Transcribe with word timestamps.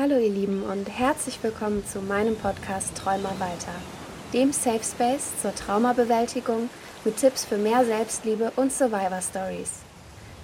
Hallo 0.00 0.16
ihr 0.16 0.30
Lieben 0.30 0.62
und 0.62 0.88
herzlich 0.88 1.42
willkommen 1.42 1.84
zu 1.84 2.00
meinem 2.00 2.36
Podcast 2.36 2.96
Träumer 2.96 3.34
weiter, 3.40 3.74
dem 4.32 4.52
Safe 4.52 4.84
Space 4.84 5.32
zur 5.42 5.52
Traumabewältigung 5.52 6.70
mit 7.04 7.16
Tipps 7.16 7.44
für 7.44 7.56
mehr 7.56 7.84
Selbstliebe 7.84 8.52
und 8.54 8.72
Survivor 8.72 9.20
Stories. 9.20 9.80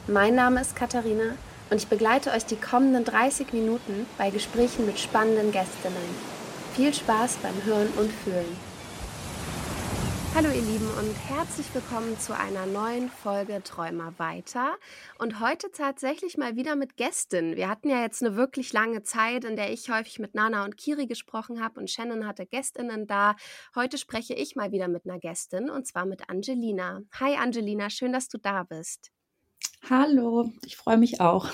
Mein 0.09 0.35
Name 0.35 0.61
ist 0.61 0.75
Katharina 0.75 1.37
und 1.71 1.77
ich 1.77 1.87
begleite 1.87 2.33
euch 2.33 2.45
die 2.45 2.57
kommenden 2.57 3.05
30 3.05 3.53
Minuten 3.53 4.07
bei 4.19 4.31
Gesprächen 4.31 4.87
mit 4.87 4.99
spannenden 4.99 5.53
Gästinnen. 5.53 6.03
Viel 6.75 6.93
Spaß 6.93 7.37
beim 7.41 7.65
Hören 7.65 7.91
und 7.97 8.11
Fühlen. 8.11 8.74
Hallo 10.35 10.49
ihr 10.49 10.63
Lieben 10.63 10.89
und 10.99 11.15
herzlich 11.29 11.73
willkommen 11.73 12.19
zu 12.19 12.37
einer 12.37 12.67
neuen 12.67 13.09
Folge 13.09 13.63
Träumer 13.63 14.19
weiter. 14.19 14.75
Und 15.21 15.39
heute 15.39 15.71
tatsächlich 15.71 16.37
mal 16.37 16.57
wieder 16.57 16.75
mit 16.75 16.97
Gästen. 16.97 17.55
Wir 17.55 17.69
hatten 17.69 17.89
ja 17.89 18.03
jetzt 18.03 18.21
eine 18.21 18.35
wirklich 18.35 18.73
lange 18.73 19.05
Zeit, 19.05 19.45
in 19.45 19.55
der 19.55 19.73
ich 19.73 19.91
häufig 19.91 20.19
mit 20.19 20.35
Nana 20.35 20.65
und 20.65 20.77
Kiri 20.77 21.07
gesprochen 21.07 21.63
habe 21.63 21.79
und 21.79 21.89
Shannon 21.89 22.27
hatte 22.27 22.47
Gästinnen 22.47 23.07
da. 23.07 23.37
Heute 23.77 23.97
spreche 23.97 24.35
ich 24.35 24.57
mal 24.57 24.73
wieder 24.73 24.89
mit 24.89 25.05
einer 25.05 25.21
Gästin 25.21 25.71
und 25.71 25.87
zwar 25.87 26.05
mit 26.05 26.29
Angelina. 26.29 27.03
Hi 27.21 27.37
Angelina, 27.37 27.89
schön, 27.89 28.13
dass 28.13 28.27
du 28.27 28.37
da 28.37 28.65
bist. 28.65 29.13
Hallo, 29.89 30.51
ich 30.65 30.77
freue 30.77 30.99
mich 30.99 31.21
auch. 31.21 31.49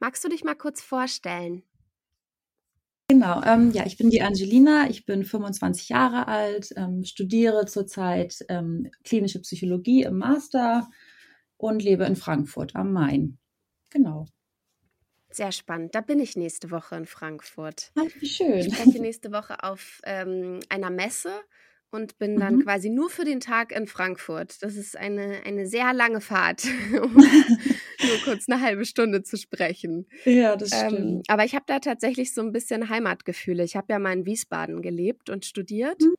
Magst 0.00 0.24
du 0.24 0.30
dich 0.30 0.42
mal 0.42 0.56
kurz 0.56 0.80
vorstellen? 0.80 1.64
Genau, 3.08 3.40
ähm, 3.44 3.70
ja, 3.70 3.86
ich 3.86 3.96
bin 3.96 4.10
die 4.10 4.22
Angelina, 4.22 4.90
ich 4.90 5.06
bin 5.06 5.24
25 5.24 5.88
Jahre 5.88 6.26
alt, 6.26 6.72
ähm, 6.76 7.04
studiere 7.04 7.66
zurzeit 7.66 8.44
ähm, 8.48 8.90
klinische 9.04 9.40
Psychologie 9.40 10.02
im 10.02 10.18
Master 10.18 10.88
und 11.56 11.82
lebe 11.82 12.04
in 12.04 12.16
Frankfurt 12.16 12.74
am 12.74 12.92
Main. 12.92 13.38
Genau. 13.90 14.26
Sehr 15.30 15.52
spannend. 15.52 15.94
Da 15.94 16.00
bin 16.00 16.18
ich 16.18 16.34
nächste 16.34 16.70
Woche 16.70 16.96
in 16.96 17.06
Frankfurt. 17.06 17.92
Ach, 17.94 18.04
wie 18.20 18.26
schön. 18.26 18.58
Ich 18.58 18.74
spreche 18.74 19.00
nächste 19.00 19.30
Woche 19.32 19.62
auf 19.62 20.00
ähm, 20.04 20.60
einer 20.68 20.90
Messe 20.90 21.30
und 21.90 22.18
bin 22.18 22.38
dann 22.38 22.56
mhm. 22.56 22.62
quasi 22.64 22.90
nur 22.90 23.10
für 23.10 23.24
den 23.24 23.40
Tag 23.40 23.72
in 23.72 23.86
Frankfurt. 23.86 24.62
Das 24.62 24.76
ist 24.76 24.96
eine, 24.96 25.42
eine 25.44 25.66
sehr 25.66 25.92
lange 25.92 26.20
Fahrt, 26.20 26.64
um 27.02 27.14
nur 27.14 28.18
kurz 28.24 28.48
eine 28.48 28.60
halbe 28.60 28.84
Stunde 28.84 29.22
zu 29.22 29.36
sprechen. 29.36 30.06
Ja, 30.24 30.56
das 30.56 30.72
ähm, 30.72 30.90
stimmt. 30.90 31.30
aber 31.30 31.44
ich 31.44 31.54
habe 31.54 31.64
da 31.66 31.78
tatsächlich 31.78 32.34
so 32.34 32.42
ein 32.42 32.52
bisschen 32.52 32.88
Heimatgefühle. 32.88 33.64
Ich 33.64 33.76
habe 33.76 33.92
ja 33.92 33.98
mal 33.98 34.12
in 34.12 34.26
Wiesbaden 34.26 34.82
gelebt 34.82 35.30
und 35.30 35.44
studiert. 35.44 36.00
Mhm. 36.00 36.14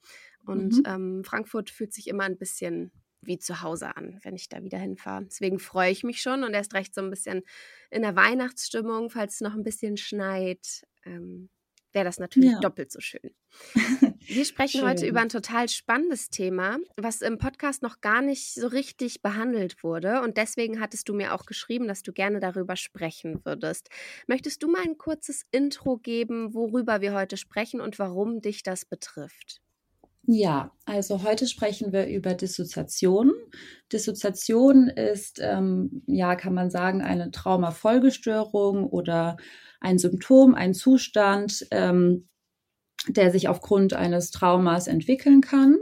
Und 0.45 0.77
mhm. 0.77 0.83
ähm, 0.85 1.23
Frankfurt 1.25 1.69
fühlt 1.69 1.93
sich 1.93 2.07
immer 2.07 2.23
ein 2.23 2.37
bisschen 2.37 2.91
wie 3.21 3.37
zu 3.37 3.61
Hause 3.61 3.95
an, 3.97 4.19
wenn 4.23 4.35
ich 4.35 4.47
da 4.47 4.63
wieder 4.63 4.77
hinfahre. 4.77 5.25
Deswegen 5.25 5.59
freue 5.59 5.91
ich 5.91 6.03
mich 6.03 6.21
schon 6.21 6.43
und 6.43 6.53
erst 6.53 6.73
recht 6.73 6.95
so 6.95 7.01
ein 7.01 7.09
bisschen 7.09 7.43
in 7.91 8.01
der 8.01 8.15
Weihnachtsstimmung, 8.15 9.09
falls 9.09 9.35
es 9.35 9.41
noch 9.41 9.53
ein 9.53 9.63
bisschen 9.63 9.97
schneit. 9.97 10.85
Ähm, 11.05 11.49
wäre 11.93 12.05
das 12.05 12.19
natürlich 12.19 12.51
ja. 12.51 12.59
doppelt 12.59 12.91
so 12.91 12.99
schön. 12.99 13.31
Wir 14.19 14.45
sprechen 14.45 14.81
schön. 14.81 14.89
heute 14.89 15.07
über 15.07 15.21
ein 15.21 15.29
total 15.29 15.69
spannendes 15.69 16.29
Thema, 16.29 16.77
was 16.97 17.21
im 17.21 17.37
Podcast 17.37 17.81
noch 17.81 18.01
gar 18.01 18.21
nicht 18.21 18.53
so 18.53 18.67
richtig 18.67 19.21
behandelt 19.21 19.83
wurde. 19.83 20.21
Und 20.21 20.37
deswegen 20.37 20.79
hattest 20.79 21.09
du 21.09 21.13
mir 21.13 21.33
auch 21.33 21.45
geschrieben, 21.45 21.87
dass 21.87 22.03
du 22.03 22.11
gerne 22.11 22.39
darüber 22.39 22.75
sprechen 22.75 23.41
würdest. 23.45 23.89
Möchtest 24.27 24.63
du 24.63 24.67
mal 24.67 24.81
ein 24.81 24.97
kurzes 24.97 25.43
Intro 25.51 25.97
geben, 25.97 26.53
worüber 26.53 27.01
wir 27.01 27.13
heute 27.13 27.37
sprechen 27.37 27.81
und 27.81 27.99
warum 27.99 28.41
dich 28.41 28.63
das 28.63 28.85
betrifft? 28.85 29.61
Ja, 30.29 30.71
also 30.83 31.23
heute 31.23 31.47
sprechen 31.47 31.93
wir 31.93 32.07
über 32.07 32.33
Dissoziation. 32.33 33.31
Dissoziation 33.93 34.89
ist, 34.89 35.39
ähm, 35.41 36.03
ja, 36.05 36.35
kann 36.35 36.53
man 36.53 36.69
sagen, 36.69 37.01
eine 37.01 37.31
Traumafolgestörung 37.31 38.87
oder 38.87 39.37
ein 39.79 39.99
Symptom, 39.99 40.55
ein 40.55 40.73
Zustand, 40.73 41.67
ähm, 41.71 42.27
der 43.07 43.31
sich 43.31 43.47
aufgrund 43.47 43.93
eines 43.93 44.31
Traumas 44.31 44.87
entwickeln 44.87 45.41
kann. 45.41 45.77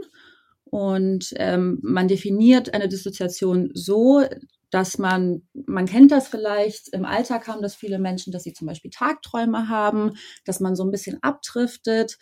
Und 0.64 1.32
ähm, 1.36 1.78
man 1.82 2.08
definiert 2.08 2.74
eine 2.74 2.88
Dissoziation 2.88 3.70
so, 3.72 4.24
dass 4.70 4.98
man, 4.98 5.42
man 5.54 5.86
kennt 5.86 6.10
das 6.10 6.28
vielleicht, 6.28 6.88
im 6.88 7.04
Alltag 7.04 7.46
haben 7.46 7.62
das 7.62 7.74
viele 7.74 7.98
Menschen, 7.98 8.32
dass 8.32 8.42
sie 8.42 8.52
zum 8.52 8.66
Beispiel 8.66 8.90
Tagträume 8.90 9.68
haben, 9.68 10.12
dass 10.44 10.60
man 10.60 10.74
so 10.74 10.84
ein 10.84 10.90
bisschen 10.90 11.22
abdriftet. 11.22 12.18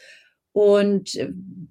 Und 0.53 1.19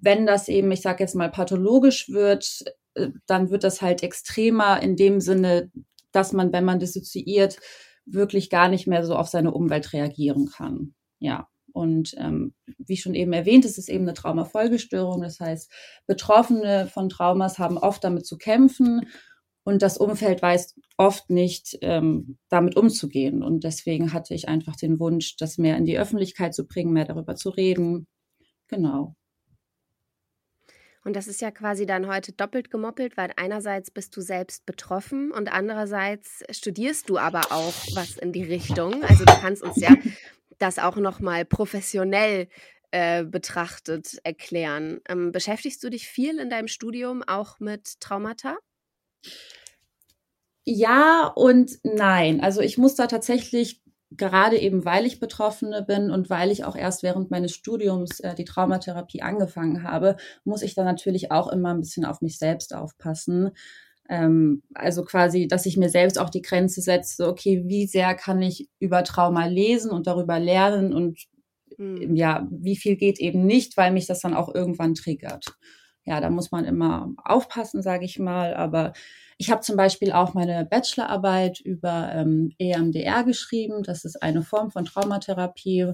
wenn 0.00 0.26
das 0.26 0.48
eben, 0.48 0.70
ich 0.72 0.82
sage 0.82 1.02
jetzt 1.02 1.14
mal, 1.14 1.30
pathologisch 1.30 2.10
wird, 2.10 2.64
äh, 2.94 3.10
dann 3.26 3.50
wird 3.50 3.64
das 3.64 3.80
halt 3.80 4.02
extremer 4.02 4.82
in 4.82 4.96
dem 4.96 5.20
Sinne, 5.20 5.70
dass 6.12 6.32
man, 6.32 6.52
wenn 6.52 6.64
man 6.64 6.80
dissoziiert, 6.80 7.58
wirklich 8.06 8.50
gar 8.50 8.68
nicht 8.68 8.86
mehr 8.86 9.04
so 9.04 9.16
auf 9.16 9.28
seine 9.28 9.52
Umwelt 9.52 9.92
reagieren 9.92 10.46
kann. 10.46 10.94
Ja. 11.18 11.48
Und 11.72 12.14
ähm, 12.18 12.54
wie 12.78 12.96
schon 12.96 13.14
eben 13.14 13.32
erwähnt, 13.32 13.64
ist 13.64 13.78
es 13.78 13.88
eben 13.88 14.04
eine 14.04 14.14
Traumafolgestörung. 14.14 15.22
Das 15.22 15.40
heißt, 15.40 15.72
Betroffene 16.06 16.86
von 16.86 17.08
Traumas 17.08 17.58
haben 17.58 17.78
oft 17.78 18.04
damit 18.04 18.26
zu 18.26 18.38
kämpfen 18.38 19.08
und 19.64 19.82
das 19.82 19.96
Umfeld 19.96 20.42
weiß 20.42 20.76
oft 20.98 21.30
nicht, 21.30 21.78
ähm, 21.80 22.38
damit 22.48 22.76
umzugehen. 22.76 23.42
Und 23.42 23.64
deswegen 23.64 24.12
hatte 24.12 24.34
ich 24.34 24.48
einfach 24.48 24.76
den 24.76 25.00
Wunsch, 25.00 25.36
das 25.36 25.58
mehr 25.58 25.76
in 25.76 25.86
die 25.86 25.98
Öffentlichkeit 25.98 26.54
zu 26.54 26.66
bringen, 26.66 26.92
mehr 26.92 27.06
darüber 27.06 27.34
zu 27.34 27.50
reden. 27.50 28.06
Genau. 28.68 29.16
Und 31.04 31.14
das 31.14 31.28
ist 31.28 31.42
ja 31.42 31.50
quasi 31.50 31.84
dann 31.84 32.06
heute 32.06 32.32
doppelt 32.32 32.70
gemoppelt, 32.70 33.16
weil 33.16 33.30
einerseits 33.36 33.90
bist 33.90 34.16
du 34.16 34.22
selbst 34.22 34.64
betroffen 34.64 35.30
und 35.30 35.52
andererseits 35.52 36.42
studierst 36.50 37.10
du 37.10 37.18
aber 37.18 37.52
auch 37.52 37.74
was 37.94 38.16
in 38.16 38.32
die 38.32 38.42
Richtung. 38.42 39.04
Also 39.04 39.24
du 39.24 39.34
kannst 39.40 39.62
uns 39.62 39.76
ja 39.76 39.90
das 40.58 40.78
auch 40.78 40.96
nochmal 40.96 41.44
professionell 41.44 42.48
äh, 42.90 43.24
betrachtet 43.24 44.18
erklären. 44.24 45.00
Ähm, 45.08 45.30
beschäftigst 45.30 45.82
du 45.84 45.90
dich 45.90 46.08
viel 46.08 46.38
in 46.38 46.48
deinem 46.48 46.68
Studium 46.68 47.22
auch 47.22 47.60
mit 47.60 48.00
Traumata? 48.00 48.56
Ja 50.64 51.26
und 51.34 51.78
nein. 51.82 52.40
Also 52.40 52.62
ich 52.62 52.78
muss 52.78 52.94
da 52.94 53.06
tatsächlich 53.06 53.82
gerade 54.16 54.58
eben, 54.58 54.84
weil 54.84 55.06
ich 55.06 55.20
Betroffene 55.20 55.82
bin 55.82 56.10
und 56.10 56.30
weil 56.30 56.50
ich 56.50 56.64
auch 56.64 56.76
erst 56.76 57.02
während 57.02 57.30
meines 57.30 57.52
Studiums 57.52 58.20
äh, 58.20 58.34
die 58.34 58.44
Traumatherapie 58.44 59.22
angefangen 59.22 59.82
habe, 59.82 60.16
muss 60.44 60.62
ich 60.62 60.74
da 60.74 60.84
natürlich 60.84 61.30
auch 61.30 61.48
immer 61.48 61.72
ein 61.74 61.80
bisschen 61.80 62.04
auf 62.04 62.20
mich 62.20 62.38
selbst 62.38 62.74
aufpassen. 62.74 63.50
Ähm, 64.08 64.62
also 64.74 65.04
quasi, 65.04 65.48
dass 65.48 65.66
ich 65.66 65.76
mir 65.76 65.88
selbst 65.88 66.18
auch 66.18 66.30
die 66.30 66.42
Grenze 66.42 66.80
setze, 66.80 67.26
okay, 67.26 67.64
wie 67.66 67.86
sehr 67.86 68.14
kann 68.14 68.42
ich 68.42 68.68
über 68.78 69.02
Trauma 69.04 69.46
lesen 69.46 69.90
und 69.90 70.06
darüber 70.06 70.38
lernen 70.38 70.92
und 70.92 71.18
mhm. 71.78 72.14
ja, 72.14 72.46
wie 72.50 72.76
viel 72.76 72.96
geht 72.96 73.18
eben 73.18 73.46
nicht, 73.46 73.76
weil 73.76 73.92
mich 73.92 74.06
das 74.06 74.20
dann 74.20 74.34
auch 74.34 74.54
irgendwann 74.54 74.94
triggert. 74.94 75.56
Ja, 76.04 76.20
da 76.20 76.28
muss 76.28 76.50
man 76.50 76.66
immer 76.66 77.14
aufpassen, 77.24 77.80
sage 77.80 78.04
ich 78.04 78.18
mal, 78.18 78.54
aber 78.54 78.92
ich 79.38 79.50
habe 79.50 79.60
zum 79.62 79.76
Beispiel 79.76 80.12
auch 80.12 80.34
meine 80.34 80.64
Bachelorarbeit 80.64 81.60
über 81.60 82.10
ähm, 82.12 82.52
EMDR 82.58 83.24
geschrieben. 83.24 83.82
Das 83.82 84.04
ist 84.04 84.22
eine 84.22 84.42
Form 84.42 84.70
von 84.70 84.84
Traumatherapie. 84.84 85.92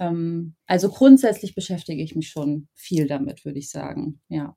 Ähm, 0.00 0.54
also 0.66 0.88
grundsätzlich 0.88 1.54
beschäftige 1.54 2.02
ich 2.02 2.16
mich 2.16 2.28
schon 2.30 2.68
viel 2.74 3.06
damit, 3.06 3.44
würde 3.44 3.58
ich 3.58 3.70
sagen. 3.70 4.20
Ja. 4.28 4.56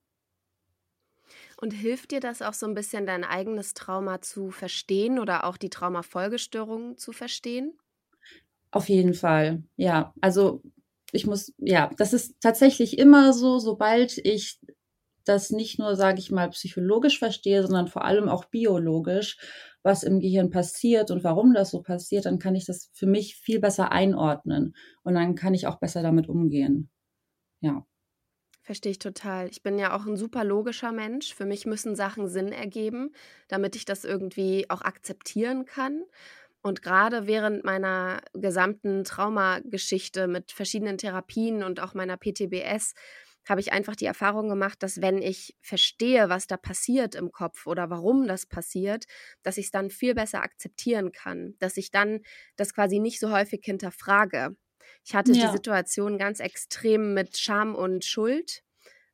Und 1.57 1.71
hilft 1.71 2.11
dir 2.11 2.19
das 2.19 2.41
auch 2.41 2.53
so 2.53 2.65
ein 2.65 2.73
bisschen, 2.73 3.05
dein 3.05 3.23
eigenes 3.23 3.73
Trauma 3.73 4.21
zu 4.21 4.51
verstehen 4.51 5.19
oder 5.19 5.45
auch 5.45 5.57
die 5.57 5.69
Traumafolgestörungen 5.69 6.97
zu 6.97 7.11
verstehen? 7.11 7.77
Auf 8.71 8.89
jeden 8.89 9.13
Fall, 9.13 9.63
ja. 9.77 10.13
Also 10.21 10.61
ich 11.11 11.25
muss, 11.25 11.53
ja, 11.57 11.89
das 11.97 12.13
ist 12.13 12.35
tatsächlich 12.41 12.97
immer 12.97 13.31
so, 13.31 13.57
sobald 13.59 14.17
ich 14.17 14.59
das 15.25 15.49
nicht 15.51 15.79
nur, 15.79 15.95
sage 15.95 16.19
ich 16.19 16.31
mal, 16.31 16.49
psychologisch 16.49 17.19
verstehe, 17.19 17.61
sondern 17.61 17.87
vor 17.87 18.05
allem 18.05 18.29
auch 18.29 18.45
biologisch, 18.45 19.37
was 19.83 20.03
im 20.03 20.19
Gehirn 20.19 20.49
passiert 20.49 21.11
und 21.11 21.23
warum 21.23 21.53
das 21.53 21.71
so 21.71 21.81
passiert, 21.81 22.25
dann 22.25 22.39
kann 22.39 22.55
ich 22.55 22.65
das 22.65 22.89
für 22.93 23.05
mich 23.05 23.35
viel 23.35 23.59
besser 23.59 23.91
einordnen 23.91 24.75
und 25.03 25.15
dann 25.15 25.35
kann 25.35 25.53
ich 25.53 25.67
auch 25.67 25.79
besser 25.79 26.01
damit 26.01 26.27
umgehen. 26.27 26.89
Ja. 27.61 27.85
Verstehe 28.63 28.93
ich 28.93 28.99
total. 28.99 29.47
Ich 29.49 29.61
bin 29.61 29.77
ja 29.77 29.95
auch 29.95 30.07
ein 30.07 30.17
super 30.17 30.43
logischer 30.43 30.91
Mensch. 30.91 31.35
Für 31.35 31.45
mich 31.45 31.67
müssen 31.67 31.95
Sachen 31.95 32.27
Sinn 32.27 32.51
ergeben, 32.51 33.11
damit 33.47 33.75
ich 33.75 33.85
das 33.85 34.03
irgendwie 34.03 34.67
auch 34.71 34.81
akzeptieren 34.81 35.65
kann. 35.65 36.03
Und 36.63 36.81
gerade 36.81 37.27
während 37.27 37.63
meiner 37.63 38.21
gesamten 38.33 39.03
Traumageschichte 39.03 40.27
mit 40.27 40.51
verschiedenen 40.51 40.97
Therapien 40.97 41.63
und 41.63 41.79
auch 41.79 41.93
meiner 41.93 42.17
PTBS 42.17 42.95
habe 43.47 43.61
ich 43.61 43.71
einfach 43.71 43.95
die 43.95 44.05
Erfahrung 44.05 44.49
gemacht, 44.49 44.81
dass 44.81 45.01
wenn 45.01 45.21
ich 45.21 45.55
verstehe, 45.61 46.29
was 46.29 46.47
da 46.47 46.57
passiert 46.57 47.15
im 47.15 47.31
Kopf 47.31 47.67
oder 47.67 47.89
warum 47.89 48.27
das 48.27 48.45
passiert, 48.45 49.05
dass 49.43 49.57
ich 49.57 49.65
es 49.65 49.71
dann 49.71 49.89
viel 49.89 50.15
besser 50.15 50.41
akzeptieren 50.41 51.11
kann, 51.11 51.55
dass 51.59 51.77
ich 51.77 51.91
dann 51.91 52.21
das 52.55 52.73
quasi 52.73 52.99
nicht 52.99 53.19
so 53.19 53.31
häufig 53.31 53.61
hinterfrage. 53.63 54.55
Ich 55.03 55.15
hatte 55.15 55.33
ja. 55.33 55.45
die 55.45 55.51
Situation 55.51 56.17
ganz 56.17 56.39
extrem 56.39 57.13
mit 57.13 57.37
Scham 57.37 57.75
und 57.75 58.05
Schuld. 58.05 58.61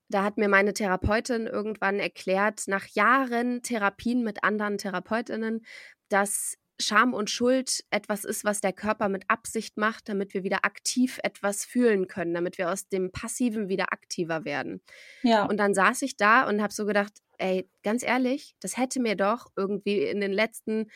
Da 0.07 0.23
hat 0.23 0.37
mir 0.37 0.49
meine 0.49 0.73
Therapeutin 0.73 1.47
irgendwann 1.47 1.99
erklärt, 1.99 2.63
nach 2.67 2.87
Jahren 2.87 3.61
Therapien 3.61 4.23
mit 4.23 4.43
anderen 4.43 4.77
Therapeutinnen, 4.77 5.65
dass 6.09 6.57
Scham 6.81 7.13
und 7.13 7.29
Schuld 7.29 7.83
etwas 7.89 8.25
ist, 8.25 8.43
was 8.43 8.61
der 8.61 8.73
Körper 8.73 9.09
mit 9.09 9.23
Absicht 9.29 9.77
macht, 9.77 10.09
damit 10.09 10.33
wir 10.33 10.43
wieder 10.43 10.65
aktiv 10.65 11.19
etwas 11.23 11.65
fühlen 11.65 12.07
können, 12.07 12.33
damit 12.33 12.57
wir 12.57 12.71
aus 12.71 12.87
dem 12.89 13.11
Passiven 13.11 13.69
wieder 13.69 13.93
aktiver 13.93 14.45
werden. 14.45 14.81
Ja. 15.23 15.45
Und 15.45 15.57
dann 15.57 15.73
saß 15.73 16.01
ich 16.01 16.17
da 16.17 16.47
und 16.47 16.61
habe 16.61 16.73
so 16.73 16.85
gedacht, 16.85 17.13
ey, 17.37 17.69
ganz 17.83 18.03
ehrlich, 18.03 18.55
das 18.59 18.77
hätte 18.77 18.99
mir 18.99 19.15
doch 19.15 19.47
irgendwie 19.55 20.03
in 20.03 20.21
den 20.21 20.31
letzten 20.31 20.87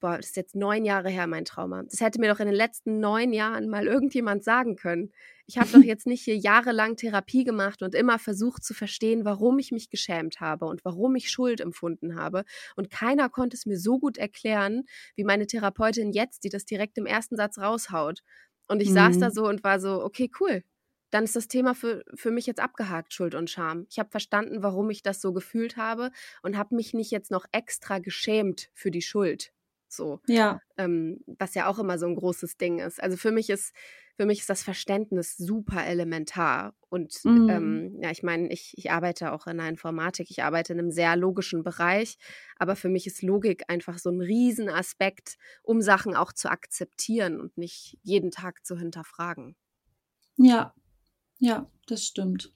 boah, 0.00 0.16
das 0.16 0.26
ist 0.26 0.36
jetzt 0.36 0.54
neun 0.54 0.84
Jahre 0.84 1.08
her, 1.08 1.26
mein 1.26 1.44
Trauma. 1.44 1.82
Das 1.82 2.00
hätte 2.00 2.20
mir 2.20 2.32
doch 2.32 2.40
in 2.40 2.46
den 2.46 2.54
letzten 2.54 3.00
neun 3.00 3.32
Jahren 3.32 3.68
mal 3.68 3.86
irgendjemand 3.86 4.44
sagen 4.44 4.76
können. 4.76 5.12
Ich 5.46 5.58
habe 5.58 5.70
doch 5.70 5.82
jetzt 5.84 6.06
nicht 6.06 6.22
hier 6.22 6.36
jahrelang 6.36 6.96
Therapie 6.96 7.44
gemacht 7.44 7.82
und 7.82 7.94
immer 7.94 8.18
versucht 8.18 8.64
zu 8.64 8.74
verstehen, 8.74 9.24
warum 9.24 9.58
ich 9.58 9.72
mich 9.72 9.90
geschämt 9.90 10.40
habe 10.40 10.66
und 10.66 10.84
warum 10.84 11.16
ich 11.16 11.30
Schuld 11.30 11.60
empfunden 11.60 12.16
habe. 12.16 12.44
Und 12.76 12.90
keiner 12.90 13.28
konnte 13.28 13.56
es 13.56 13.66
mir 13.66 13.78
so 13.78 13.98
gut 13.98 14.18
erklären, 14.18 14.84
wie 15.16 15.24
meine 15.24 15.46
Therapeutin 15.46 16.12
jetzt, 16.12 16.44
die 16.44 16.50
das 16.50 16.64
direkt 16.64 16.98
im 16.98 17.06
ersten 17.06 17.36
Satz 17.36 17.58
raushaut. 17.58 18.20
Und 18.68 18.82
ich 18.82 18.90
mhm. 18.90 18.94
saß 18.94 19.18
da 19.18 19.28
mhm. 19.28 19.32
so 19.32 19.48
und 19.48 19.64
war 19.64 19.80
so, 19.80 20.02
okay, 20.02 20.30
cool. 20.40 20.62
Dann 21.10 21.24
ist 21.24 21.36
das 21.36 21.48
Thema 21.48 21.74
für, 21.74 22.04
für 22.14 22.30
mich 22.30 22.46
jetzt 22.46 22.60
abgehakt, 22.60 23.14
Schuld 23.14 23.34
und 23.34 23.48
Scham. 23.48 23.86
Ich 23.88 23.98
habe 23.98 24.10
verstanden, 24.10 24.62
warum 24.62 24.90
ich 24.90 25.02
das 25.02 25.22
so 25.22 25.32
gefühlt 25.32 25.78
habe 25.78 26.10
und 26.42 26.58
habe 26.58 26.74
mich 26.74 26.92
nicht 26.92 27.10
jetzt 27.10 27.30
noch 27.30 27.46
extra 27.50 27.98
geschämt 27.98 28.68
für 28.74 28.90
die 28.90 29.00
Schuld. 29.00 29.52
So. 29.88 30.20
Ja. 30.26 30.60
Ähm, 30.76 31.20
was 31.26 31.54
ja 31.54 31.66
auch 31.68 31.78
immer 31.78 31.98
so 31.98 32.06
ein 32.06 32.16
großes 32.16 32.56
Ding 32.56 32.78
ist. 32.78 33.02
Also 33.02 33.16
für 33.16 33.30
mich 33.30 33.50
ist, 33.50 33.74
für 34.16 34.26
mich 34.26 34.40
ist 34.40 34.50
das 34.50 34.62
Verständnis 34.62 35.36
super 35.36 35.86
elementar. 35.86 36.74
Und 36.88 37.14
mhm. 37.24 37.48
ähm, 37.48 37.98
ja, 38.02 38.10
ich 38.10 38.22
meine, 38.22 38.52
ich, 38.52 38.74
ich 38.76 38.90
arbeite 38.90 39.32
auch 39.32 39.46
in 39.46 39.58
der 39.58 39.68
Informatik, 39.68 40.30
ich 40.30 40.42
arbeite 40.42 40.72
in 40.72 40.78
einem 40.78 40.90
sehr 40.90 41.16
logischen 41.16 41.62
Bereich, 41.62 42.18
aber 42.56 42.76
für 42.76 42.88
mich 42.88 43.06
ist 43.06 43.22
Logik 43.22 43.64
einfach 43.68 43.98
so 43.98 44.10
ein 44.10 44.20
Riesenaspekt, 44.20 45.36
um 45.62 45.80
Sachen 45.80 46.16
auch 46.16 46.32
zu 46.32 46.50
akzeptieren 46.50 47.40
und 47.40 47.56
nicht 47.56 47.98
jeden 48.02 48.30
Tag 48.30 48.64
zu 48.64 48.76
hinterfragen. 48.76 49.56
Ja, 50.36 50.74
ja, 51.38 51.70
das 51.86 52.04
stimmt. 52.04 52.52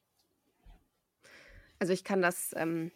Also 1.79 1.93
ich 1.93 2.05
kann 2.05 2.23
das, 2.23 2.53
ähm, 2.57 2.93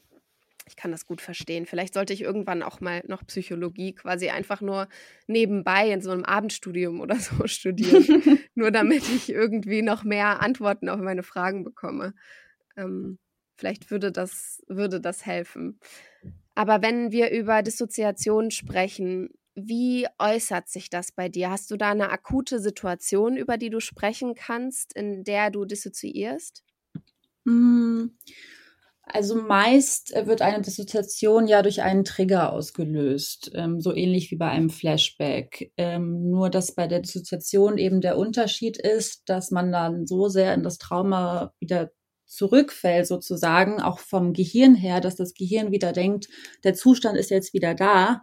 ich 0.67 0.77
kann 0.77 0.91
das 0.91 1.07
gut 1.07 1.21
verstehen. 1.21 1.65
Vielleicht 1.65 1.95
sollte 1.95 2.13
ich 2.13 2.23
irgendwann 2.23 2.63
auch 2.63 2.81
mal 2.81 3.03
noch 3.07 3.25
Psychologie 3.27 3.95
quasi 3.95 4.31
einfach 4.31 4.61
nur 4.61 4.89
nebenbei 5.27 5.91
in 5.91 6.01
so 6.01 6.11
einem 6.11 6.25
Abendstudium 6.25 7.01
oder 7.01 7.17
so 7.17 7.35
studieren. 7.47 8.41
nur 8.55 8.71
damit 8.71 9.09
ich 9.09 9.31
irgendwie 9.31 9.83
noch 9.83 10.05
mehr 10.05 10.43
Antworten 10.43 10.89
auf 10.89 11.01
meine 11.01 11.23
Fragen 11.23 11.65
bekomme. 11.65 12.15
Ähm, 12.77 13.19
vielleicht 13.57 13.91
würde 13.91 14.11
das, 14.11 14.63
würde 14.67 15.01
das 15.01 15.25
helfen. 15.25 15.79
Aber 16.55 16.83
wenn 16.83 17.13
wir 17.13 17.31
über 17.31 17.63
Dissoziation 17.63 18.51
sprechen, 18.51 19.31
wie 19.55 20.07
äußert 20.19 20.69
sich 20.69 20.91
das 20.91 21.13
bei 21.13 21.29
dir? 21.29 21.51
Hast 21.51 21.71
du 21.71 21.77
da 21.77 21.91
eine 21.91 22.11
akute 22.11 22.59
Situation, 22.61 23.37
über 23.37 23.57
die 23.57 23.71
du 23.71 23.81
sprechen 23.81 24.35
kannst, 24.35 24.95
in 24.95 25.25
der 25.25 25.51
du 25.51 25.65
dissoziierst? 25.65 26.63
Mmh. 27.45 28.11
Also 29.09 29.37
meist 29.37 30.13
äh, 30.15 30.27
wird 30.27 30.43
eine 30.43 30.63
Dissoziation 30.63 31.47
ja 31.47 31.63
durch 31.63 31.81
einen 31.83 32.05
Trigger 32.05 32.53
ausgelöst, 32.53 33.53
ähm, 33.55 33.81
so 33.81 33.95
ähnlich 33.95 34.33
wie 34.33 34.37
bei 34.37 34.49
einem 34.49 34.69
Flashback. 34.69 35.73
Ähm, 35.77 36.29
nur 36.29 36.51
dass 36.51 36.75
bei 36.75 36.89
der 36.89 37.01
Dissoziation 37.01 37.79
eben 37.79 38.01
der 38.01 38.19
Unterschied 38.19 38.77
ist, 38.77 39.29
dass 39.29 39.53
man 39.53 39.71
dann 39.71 40.07
so 40.07 40.29
sehr 40.29 40.55
in 40.55 40.65
das 40.65 40.79
Trauma 40.79 41.55
wieder 41.61 41.93
zurückfällt, 42.27 43.07
sozusagen, 43.07 43.81
auch 43.81 44.01
vom 44.01 44.33
Gehirn 44.33 44.75
her, 44.75 45.01
dass 45.01 45.15
das 45.15 45.35
Gehirn 45.35 45.71
wieder 45.71 45.93
denkt, 45.93 46.27
der 46.65 46.75
Zustand 46.75 47.17
ist 47.17 47.31
jetzt 47.31 47.55
wieder 47.55 47.75
da, 47.75 48.23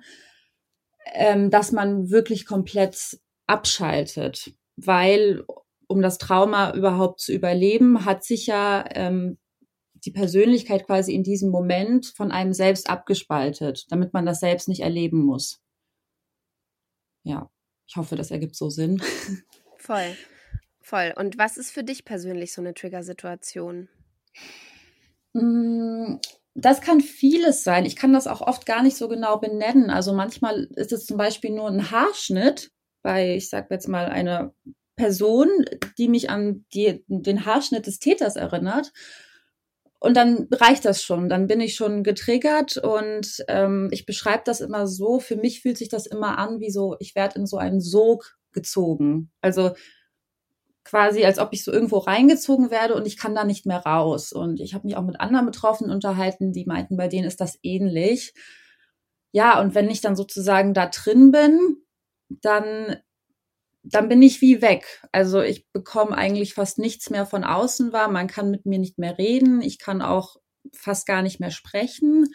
ähm, 1.13 1.49
dass 1.49 1.71
man 1.71 2.09
wirklich 2.09 2.45
komplett 2.45 3.19
abschaltet. 3.47 4.53
Weil 4.75 5.45
um 5.87 6.01
das 6.01 6.17
Trauma 6.17 6.73
überhaupt 6.73 7.21
zu 7.21 7.31
überleben, 7.31 8.03
hat 8.03 8.25
sich 8.25 8.47
ja 8.47 8.83
ähm, 8.95 9.37
die 10.05 10.11
Persönlichkeit 10.11 10.85
quasi 10.85 11.13
in 11.13 11.23
diesem 11.23 11.49
Moment 11.49 12.07
von 12.15 12.31
einem 12.31 12.53
selbst 12.53 12.89
abgespaltet, 12.89 13.85
damit 13.89 14.13
man 14.13 14.25
das 14.25 14.39
selbst 14.39 14.67
nicht 14.67 14.81
erleben 14.81 15.23
muss. 15.23 15.61
Ja, 17.23 17.49
ich 17.87 17.95
hoffe, 17.95 18.15
das 18.15 18.31
ergibt 18.31 18.55
so 18.55 18.69
Sinn. 18.69 19.01
Voll, 19.77 20.15
voll. 20.79 21.13
Und 21.17 21.37
was 21.37 21.57
ist 21.57 21.71
für 21.71 21.83
dich 21.83 22.05
persönlich 22.05 22.53
so 22.53 22.61
eine 22.61 22.73
Triggersituation? 22.73 23.89
Mm, 25.33 26.19
das 26.55 26.79
kann 26.79 27.01
vieles 27.01 27.65
sein. 27.65 27.85
Ich 27.85 27.97
kann 27.97 28.13
das 28.13 28.25
auch 28.25 28.39
oft 28.39 28.65
gar 28.65 28.81
nicht 28.81 28.95
so 28.95 29.09
genau 29.09 29.39
benennen. 29.39 29.89
Also 29.89 30.13
manchmal 30.13 30.69
ist 30.77 30.93
es 30.93 31.05
zum 31.05 31.17
Beispiel 31.17 31.49
nur 31.49 31.67
ein 31.67 31.91
Haarschnitt 31.91 32.71
bei, 33.01 33.35
ich 33.35 33.49
sag 33.49 33.69
jetzt 33.71 33.89
mal, 33.89 34.05
einer 34.05 34.53
Person, 34.95 35.49
die 35.97 36.07
mich 36.07 36.29
an 36.29 36.65
die, 36.73 37.03
den 37.07 37.45
Haarschnitt 37.45 37.87
des 37.87 37.99
Täters 37.99 38.37
erinnert. 38.37 38.93
Und 40.03 40.17
dann 40.17 40.49
reicht 40.51 40.83
das 40.83 41.01
schon. 41.01 41.29
Dann 41.29 41.47
bin 41.47 41.61
ich 41.61 41.75
schon 41.75 42.03
getriggert 42.03 42.75
und 42.75 43.41
ähm, 43.47 43.87
ich 43.91 44.05
beschreibe 44.05 44.43
das 44.43 44.59
immer 44.59 44.85
so. 44.85 45.21
Für 45.21 45.37
mich 45.37 45.61
fühlt 45.61 45.77
sich 45.77 45.87
das 45.87 46.07
immer 46.07 46.37
an, 46.37 46.59
wie 46.59 46.71
so, 46.71 46.97
ich 46.99 47.15
werde 47.15 47.39
in 47.39 47.45
so 47.45 47.55
einen 47.55 47.79
Sog 47.79 48.37
gezogen. 48.51 49.31
Also 49.39 49.71
quasi, 50.83 51.23
als 51.23 51.39
ob 51.39 51.53
ich 51.53 51.63
so 51.63 51.71
irgendwo 51.71 51.99
reingezogen 51.99 52.69
werde 52.69 52.95
und 52.95 53.07
ich 53.07 53.15
kann 53.15 53.33
da 53.33 53.45
nicht 53.45 53.65
mehr 53.65 53.77
raus. 53.77 54.33
Und 54.33 54.59
ich 54.59 54.73
habe 54.73 54.85
mich 54.85 54.97
auch 54.97 55.05
mit 55.05 55.21
anderen 55.21 55.45
Betroffenen 55.45 55.93
unterhalten, 55.93 56.51
die 56.51 56.65
meinten, 56.65 56.97
bei 56.97 57.07
denen 57.07 57.25
ist 57.25 57.39
das 57.39 57.57
ähnlich. 57.63 58.33
Ja, 59.31 59.61
und 59.61 59.73
wenn 59.73 59.89
ich 59.89 60.01
dann 60.01 60.17
sozusagen 60.17 60.73
da 60.73 60.87
drin 60.87 61.31
bin, 61.31 61.77
dann 62.27 62.97
dann 63.83 64.07
bin 64.09 64.21
ich 64.21 64.41
wie 64.41 64.61
weg. 64.61 65.01
Also 65.11 65.41
ich 65.41 65.69
bekomme 65.71 66.17
eigentlich 66.17 66.53
fast 66.53 66.79
nichts 66.79 67.09
mehr 67.09 67.25
von 67.25 67.43
außen 67.43 67.91
wahr. 67.91 68.09
Man 68.09 68.27
kann 68.27 68.49
mit 68.49 68.65
mir 68.65 68.79
nicht 68.79 68.97
mehr 68.97 69.17
reden. 69.17 69.61
Ich 69.61 69.77
kann 69.77 70.01
auch 70.01 70.37
fast 70.73 71.05
gar 71.05 71.21
nicht 71.21 71.39
mehr 71.39 71.51
sprechen. 71.51 72.27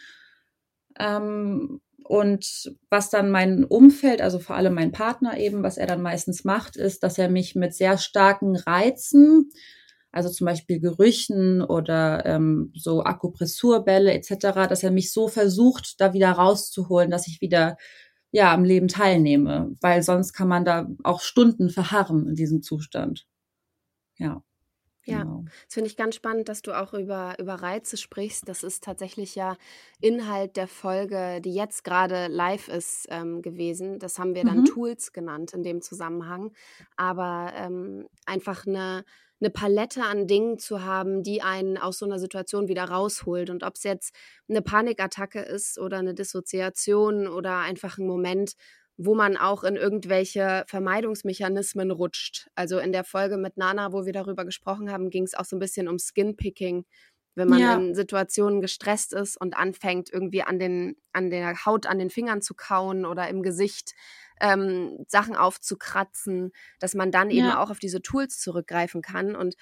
Ähm, 0.98 1.80
und 2.04 2.72
was 2.90 3.10
dann 3.10 3.30
mein 3.30 3.64
Umfeld, 3.64 4.22
also 4.22 4.38
vor 4.38 4.56
allem 4.56 4.74
mein 4.74 4.92
Partner 4.92 5.38
eben, 5.38 5.62
was 5.62 5.78
er 5.78 5.86
dann 5.86 6.02
meistens 6.02 6.44
macht, 6.44 6.76
ist, 6.76 7.02
dass 7.02 7.18
er 7.18 7.28
mich 7.28 7.54
mit 7.54 7.74
sehr 7.74 7.98
starken 7.98 8.56
Reizen, 8.56 9.50
also 10.10 10.30
zum 10.30 10.46
Beispiel 10.46 10.80
Gerüchen 10.80 11.62
oder 11.62 12.24
ähm, 12.24 12.72
so 12.74 13.02
Akupressurbälle 13.02 14.12
etc., 14.12 14.68
dass 14.68 14.82
er 14.82 14.90
mich 14.90 15.12
so 15.12 15.28
versucht, 15.28 16.00
da 16.00 16.14
wieder 16.14 16.30
rauszuholen, 16.30 17.10
dass 17.10 17.26
ich 17.26 17.40
wieder 17.40 17.76
ja, 18.30 18.52
am 18.52 18.64
Leben 18.64 18.88
teilnehme, 18.88 19.74
weil 19.80 20.02
sonst 20.02 20.32
kann 20.32 20.48
man 20.48 20.64
da 20.64 20.88
auch 21.02 21.20
Stunden 21.20 21.70
verharren 21.70 22.26
in 22.26 22.34
diesem 22.34 22.62
Zustand. 22.62 23.26
Ja. 24.16 24.42
Ja, 25.08 25.22
genau. 25.22 25.44
das 25.64 25.74
finde 25.74 25.88
ich 25.88 25.96
ganz 25.96 26.16
spannend, 26.16 26.50
dass 26.50 26.60
du 26.60 26.78
auch 26.78 26.92
über, 26.92 27.36
über 27.38 27.54
Reize 27.54 27.96
sprichst. 27.96 28.46
Das 28.46 28.62
ist 28.62 28.84
tatsächlich 28.84 29.34
ja 29.34 29.56
Inhalt 30.02 30.58
der 30.58 30.68
Folge, 30.68 31.40
die 31.40 31.54
jetzt 31.54 31.82
gerade 31.82 32.26
live 32.26 32.68
ist, 32.68 33.06
ähm, 33.08 33.40
gewesen. 33.40 33.98
Das 33.98 34.18
haben 34.18 34.34
wir 34.34 34.44
dann 34.44 34.60
mhm. 34.60 34.64
Tools 34.66 35.14
genannt 35.14 35.54
in 35.54 35.62
dem 35.62 35.80
Zusammenhang. 35.80 36.52
Aber 36.96 37.52
ähm, 37.56 38.06
einfach 38.26 38.66
eine, 38.66 39.04
eine 39.40 39.50
Palette 39.50 40.02
an 40.02 40.26
Dingen 40.26 40.58
zu 40.58 40.82
haben, 40.84 41.22
die 41.22 41.42
einen 41.42 41.78
aus 41.78 41.98
so 41.98 42.06
einer 42.06 42.18
Situation 42.18 42.68
wieder 42.68 42.84
rausholt. 42.84 43.50
Und 43.50 43.62
ob 43.62 43.76
es 43.76 43.84
jetzt 43.84 44.14
eine 44.48 44.62
Panikattacke 44.62 45.40
ist 45.40 45.78
oder 45.78 45.98
eine 45.98 46.14
Dissoziation 46.14 47.28
oder 47.28 47.58
einfach 47.58 47.98
ein 47.98 48.06
Moment, 48.06 48.54
wo 48.96 49.14
man 49.14 49.36
auch 49.36 49.62
in 49.62 49.76
irgendwelche 49.76 50.64
Vermeidungsmechanismen 50.66 51.92
rutscht. 51.92 52.48
Also 52.56 52.78
in 52.80 52.90
der 52.90 53.04
Folge 53.04 53.36
mit 53.36 53.56
Nana, 53.56 53.92
wo 53.92 54.04
wir 54.04 54.12
darüber 54.12 54.44
gesprochen 54.44 54.90
haben, 54.90 55.10
ging 55.10 55.22
es 55.22 55.34
auch 55.34 55.44
so 55.44 55.54
ein 55.54 55.60
bisschen 55.60 55.86
um 55.86 55.98
Skinpicking. 55.98 56.84
Wenn 57.36 57.48
man 57.48 57.60
ja. 57.60 57.76
in 57.76 57.94
Situationen 57.94 58.60
gestresst 58.60 59.12
ist 59.12 59.40
und 59.40 59.56
anfängt, 59.56 60.12
irgendwie 60.12 60.42
an, 60.42 60.58
den, 60.58 60.96
an 61.12 61.30
der 61.30 61.64
Haut, 61.64 61.86
an 61.86 62.00
den 62.00 62.10
Fingern 62.10 62.42
zu 62.42 62.54
kauen 62.54 63.06
oder 63.06 63.28
im 63.28 63.44
Gesicht 63.44 63.94
ähm, 64.40 65.04
Sachen 65.08 65.36
aufzukratzen, 65.36 66.52
dass 66.80 66.94
man 66.94 67.10
dann 67.10 67.30
eben 67.30 67.46
ja. 67.46 67.62
auch 67.62 67.70
auf 67.70 67.78
diese 67.78 68.02
Tools 68.02 68.38
zurückgreifen 68.40 69.02
kann. 69.02 69.36
Und 69.36 69.54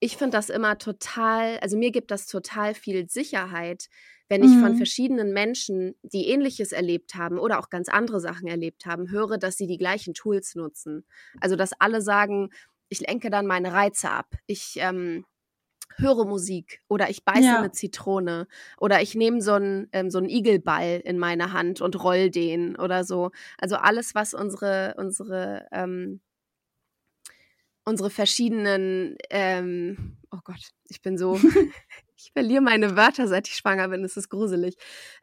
ich 0.00 0.16
finde 0.16 0.36
das 0.36 0.50
immer 0.50 0.78
total, 0.78 1.58
also 1.58 1.76
mir 1.76 1.90
gibt 1.90 2.10
das 2.10 2.26
total 2.26 2.74
viel 2.74 3.08
Sicherheit, 3.08 3.88
wenn 4.28 4.44
ich 4.44 4.50
mhm. 4.50 4.60
von 4.60 4.76
verschiedenen 4.76 5.32
Menschen, 5.32 5.94
die 6.02 6.28
ähnliches 6.28 6.72
erlebt 6.72 7.14
haben 7.14 7.38
oder 7.38 7.58
auch 7.58 7.70
ganz 7.70 7.88
andere 7.88 8.20
Sachen 8.20 8.46
erlebt 8.46 8.84
haben, 8.84 9.10
höre, 9.10 9.38
dass 9.38 9.56
sie 9.56 9.66
die 9.66 9.78
gleichen 9.78 10.14
Tools 10.14 10.54
nutzen. 10.54 11.04
Also 11.40 11.56
dass 11.56 11.72
alle 11.80 12.02
sagen, 12.02 12.50
ich 12.90 13.00
lenke 13.00 13.30
dann 13.30 13.46
meine 13.46 13.72
Reize 13.72 14.10
ab. 14.10 14.34
Ich 14.46 14.76
ähm, 14.78 15.24
höre 15.96 16.24
Musik 16.24 16.80
oder 16.88 17.10
ich 17.10 17.24
beiße 17.24 17.42
ja. 17.42 17.58
eine 17.58 17.72
Zitrone 17.72 18.46
oder 18.78 19.02
ich 19.02 19.14
nehme 19.14 19.40
so 19.40 19.52
einen 19.52 19.88
ähm, 19.92 20.10
so 20.10 20.18
einen 20.18 20.28
Igelball 20.28 21.00
in 21.04 21.18
meine 21.18 21.52
Hand 21.52 21.80
und 21.80 22.02
roll 22.02 22.30
den 22.30 22.76
oder 22.76 23.04
so. 23.04 23.30
Also 23.58 23.76
alles, 23.76 24.14
was 24.14 24.34
unsere 24.34 24.94
unsere 24.96 25.66
ähm, 25.72 26.20
unsere 27.84 28.10
verschiedenen 28.10 29.16
ähm, 29.30 30.16
oh 30.30 30.40
Gott, 30.44 30.70
ich 30.88 31.02
bin 31.02 31.18
so 31.18 31.40
ich 32.16 32.32
verliere 32.32 32.62
meine 32.62 32.96
Wörter, 32.96 33.28
seit 33.28 33.48
ich 33.48 33.54
schwanger 33.54 33.88
bin. 33.88 34.04
Es 34.04 34.16
ist 34.16 34.28
gruselig. 34.28 34.76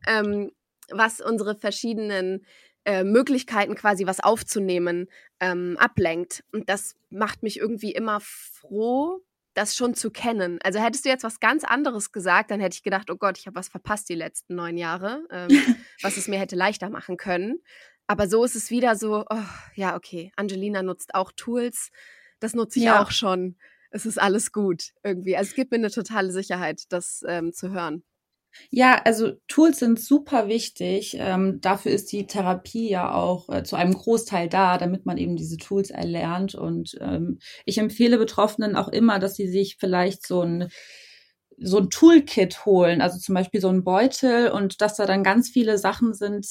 Ähm, 0.07 0.51
was 0.89 1.19
unsere 1.19 1.55
verschiedenen 1.55 2.45
äh, 2.85 3.03
Möglichkeiten 3.03 3.75
quasi 3.75 4.05
was 4.05 4.19
aufzunehmen 4.19 5.07
ähm, 5.39 5.75
ablenkt. 5.79 6.43
Und 6.51 6.69
das 6.69 6.95
macht 7.09 7.43
mich 7.43 7.57
irgendwie 7.57 7.91
immer 7.91 8.19
froh, 8.21 9.21
das 9.55 9.75
schon 9.75 9.95
zu 9.95 10.11
kennen. 10.11 10.59
Also 10.63 10.79
hättest 10.79 11.05
du 11.05 11.09
jetzt 11.09 11.23
was 11.23 11.39
ganz 11.39 11.63
anderes 11.63 12.11
gesagt, 12.11 12.51
dann 12.51 12.59
hätte 12.59 12.75
ich 12.75 12.83
gedacht, 12.83 13.09
oh 13.09 13.15
Gott, 13.15 13.37
ich 13.37 13.47
habe 13.47 13.55
was 13.55 13.69
verpasst 13.69 14.07
die 14.09 14.15
letzten 14.15 14.55
neun 14.55 14.77
Jahre, 14.77 15.25
ähm, 15.31 15.49
was 16.01 16.17
es 16.17 16.27
mir 16.27 16.37
hätte 16.37 16.55
leichter 16.55 16.89
machen 16.89 17.17
können. 17.17 17.61
Aber 18.05 18.27
so 18.27 18.43
ist 18.43 18.55
es 18.55 18.69
wieder 18.69 18.95
so, 18.95 19.25
oh, 19.29 19.43
ja, 19.73 19.95
okay, 19.95 20.31
Angelina 20.35 20.83
nutzt 20.83 21.15
auch 21.15 21.31
Tools, 21.35 21.89
das 22.39 22.53
nutze 22.53 22.79
ich 22.79 22.85
ja. 22.85 23.01
auch 23.01 23.11
schon. 23.11 23.57
Es 23.89 24.05
ist 24.05 24.19
alles 24.19 24.51
gut 24.51 24.91
irgendwie. 25.03 25.37
Also 25.37 25.49
es 25.49 25.55
gibt 25.55 25.71
mir 25.71 25.77
eine 25.77 25.89
totale 25.89 26.31
Sicherheit, 26.31 26.83
das 26.89 27.23
ähm, 27.27 27.53
zu 27.53 27.71
hören. 27.71 28.03
Ja, 28.69 29.01
also 29.05 29.33
Tools 29.47 29.79
sind 29.79 29.99
super 29.99 30.47
wichtig. 30.47 31.15
Ähm, 31.19 31.59
dafür 31.61 31.91
ist 31.91 32.11
die 32.11 32.27
Therapie 32.27 32.89
ja 32.89 33.13
auch 33.13 33.49
äh, 33.49 33.63
zu 33.63 33.75
einem 33.75 33.93
Großteil 33.93 34.49
da, 34.49 34.77
damit 34.77 35.05
man 35.05 35.17
eben 35.17 35.35
diese 35.35 35.57
Tools 35.57 35.89
erlernt. 35.91 36.55
Und 36.55 36.97
ähm, 37.01 37.39
ich 37.65 37.77
empfehle 37.77 38.17
Betroffenen 38.17 38.75
auch 38.75 38.89
immer, 38.89 39.19
dass 39.19 39.35
sie 39.35 39.47
sich 39.47 39.77
vielleicht 39.79 40.25
so 40.25 40.41
ein 40.41 40.69
so 41.57 41.77
ein 41.79 41.89
Toolkit 41.89 42.65
holen, 42.65 43.01
also 43.01 43.17
zum 43.17 43.33
Beispiel 43.33 43.61
so 43.61 43.69
ein 43.69 43.85
Beutel 43.85 44.49
und 44.51 44.81
dass 44.81 44.97
da 44.97 45.05
dann 45.05 45.23
ganz 45.23 45.47
viele 45.49 45.77
Sachen 45.77 46.13
sind, 46.13 46.45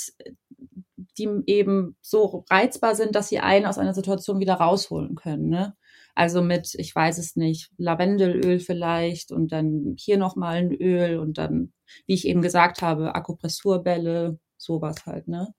die 1.19 1.29
eben 1.47 1.97
so 2.01 2.45
reizbar 2.51 2.95
sind, 2.95 3.15
dass 3.15 3.29
sie 3.29 3.39
einen 3.39 3.67
aus 3.67 3.79
einer 3.79 3.95
Situation 3.95 4.41
wieder 4.41 4.55
rausholen 4.55 5.15
können. 5.15 5.49
Ne? 5.49 5.77
Also 6.15 6.43
mit, 6.43 6.75
ich 6.75 6.95
weiß 6.95 7.19
es 7.19 7.37
nicht, 7.37 7.71
Lavendelöl 7.77 8.61
vielleicht 8.61 9.33
und 9.33 9.53
dann 9.53 9.97
hier 9.99 10.17
nochmal 10.17 10.57
ein 10.57 10.73
Öl 10.73 11.19
und 11.19 11.39
dann, 11.39 11.73
wie 12.07 12.15
ich 12.15 12.27
eben 12.27 12.43
gesagt 12.43 12.83
habe, 12.83 13.15
Akupressurbälle, 13.15 14.39
sowas 14.57 15.07
halt, 15.07 15.29
ne? 15.29 15.55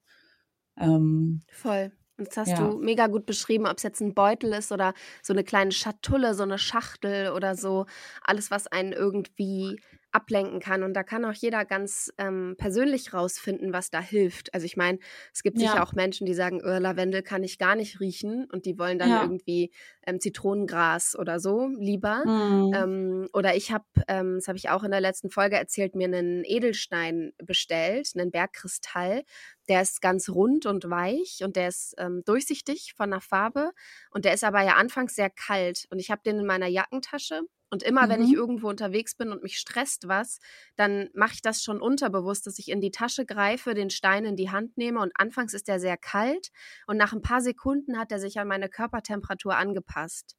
Ähm, 0.77 1.43
Voll. 1.49 1.91
Das 2.17 2.37
hast 2.37 2.51
ja. 2.51 2.69
du 2.69 2.77
mega 2.77 3.07
gut 3.07 3.25
beschrieben, 3.25 3.67
ob 3.67 3.75
es 3.77 3.83
jetzt 3.83 3.99
ein 3.99 4.13
Beutel 4.13 4.53
ist 4.53 4.71
oder 4.71 4.93
so 5.21 5.33
eine 5.33 5.43
kleine 5.43 5.73
Schatulle, 5.73 6.33
so 6.33 6.43
eine 6.43 6.57
Schachtel 6.57 7.31
oder 7.31 7.55
so. 7.55 7.87
Alles, 8.21 8.51
was 8.51 8.67
einen 8.67 8.93
irgendwie 8.93 9.81
ablenken 10.15 10.61
kann. 10.61 10.81
Und 10.83 10.93
da 10.93 11.03
kann 11.03 11.25
auch 11.25 11.33
jeder 11.33 11.65
ganz 11.65 12.11
ähm, 12.17 12.55
persönlich 12.57 13.13
rausfinden, 13.13 13.73
was 13.73 13.91
da 13.91 13.99
hilft. 13.99 14.53
Also 14.53 14.65
ich 14.65 14.77
meine, 14.77 14.97
es 15.33 15.43
gibt 15.43 15.59
ja. 15.59 15.67
sicher 15.67 15.83
auch 15.83 15.91
Menschen, 15.91 16.25
die 16.25 16.33
sagen, 16.33 16.61
oh, 16.63 16.79
Lavendel 16.79 17.21
kann 17.21 17.43
ich 17.43 17.57
gar 17.57 17.75
nicht 17.75 17.99
riechen 17.99 18.47
und 18.51 18.65
die 18.65 18.79
wollen 18.79 18.97
dann 18.97 19.09
ja. 19.09 19.21
irgendwie 19.23 19.71
ähm, 20.07 20.21
Zitronengras 20.21 21.17
oder 21.17 21.39
so 21.41 21.67
lieber. 21.77 22.23
Mhm. 22.25 22.73
Ähm, 22.73 23.29
oder 23.33 23.55
ich 23.55 23.73
habe, 23.73 23.83
ähm, 24.07 24.35
das 24.35 24.47
habe 24.47 24.57
ich 24.57 24.69
auch 24.69 24.83
in 24.83 24.91
der 24.91 25.01
letzten 25.01 25.29
Folge 25.29 25.57
erzählt, 25.57 25.95
mir 25.95 26.05
einen 26.05 26.45
Edelstein 26.45 27.33
bestellt, 27.43 28.11
einen 28.15 28.31
Bergkristall. 28.31 29.23
Der 29.67 29.81
ist 29.81 30.01
ganz 30.01 30.29
rund 30.29 30.65
und 30.65 30.89
weich 30.89 31.41
und 31.43 31.57
der 31.57 31.67
ist 31.67 31.93
ähm, 31.97 32.23
durchsichtig 32.25 32.93
von 32.95 33.11
der 33.11 33.21
Farbe 33.21 33.71
und 34.11 34.23
der 34.23 34.33
ist 34.33 34.45
aber 34.45 34.61
ja 34.61 34.75
anfangs 34.75 35.15
sehr 35.15 35.29
kalt. 35.29 35.87
Und 35.89 35.99
ich 35.99 36.09
habe 36.09 36.21
den 36.25 36.39
in 36.39 36.45
meiner 36.45 36.67
Jackentasche 36.67 37.41
und 37.69 37.83
immer, 37.83 38.05
mhm. 38.05 38.09
wenn 38.09 38.21
ich 38.21 38.29
mhm. 38.29 38.37
irgendwo 38.37 38.69
unterwegs 38.69 39.15
bin 39.15 39.31
und 39.31 39.43
mich 39.43 39.57
stresst 39.57 40.07
was, 40.07 40.39
dann 40.75 41.09
mache 41.13 41.33
ich 41.33 41.41
das 41.41 41.63
schon 41.63 41.81
unterbewusst, 41.81 42.47
dass 42.47 42.59
ich 42.59 42.69
in 42.69 42.81
die 42.81 42.91
Tasche 42.91 43.25
greife, 43.25 43.73
den 43.73 43.89
Stein 43.89 44.25
in 44.25 44.35
die 44.35 44.51
Hand 44.51 44.77
nehme 44.77 44.99
und 44.99 45.11
anfangs 45.15 45.53
ist 45.53 45.67
er 45.69 45.79
sehr 45.79 45.97
kalt 45.97 46.49
und 46.87 46.97
nach 46.97 47.13
ein 47.13 47.21
paar 47.21 47.41
Sekunden 47.41 47.97
hat 47.97 48.11
er 48.11 48.19
sich 48.19 48.39
an 48.39 48.47
meine 48.47 48.69
Körpertemperatur 48.69 49.55
angepasst. 49.55 50.35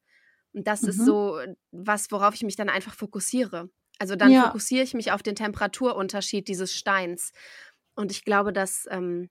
Und 0.53 0.67
das 0.67 0.83
mhm. 0.83 0.89
ist 0.89 1.05
so 1.05 1.39
was, 1.71 2.11
worauf 2.11 2.35
ich 2.35 2.43
mich 2.43 2.57
dann 2.57 2.69
einfach 2.69 2.95
fokussiere. 2.95 3.69
Also 3.99 4.17
dann 4.17 4.31
ja. 4.31 4.47
fokussiere 4.47 4.85
ich 4.85 4.95
mich 4.95 5.13
auf 5.13 5.23
den 5.23 5.35
Temperaturunterschied 5.35 6.49
dieses 6.49 6.75
Steins. 6.75 7.33
Und 7.95 8.11
ich 8.11 8.25
glaube, 8.25 8.53
dass 8.53 8.87
ähm, 8.91 9.31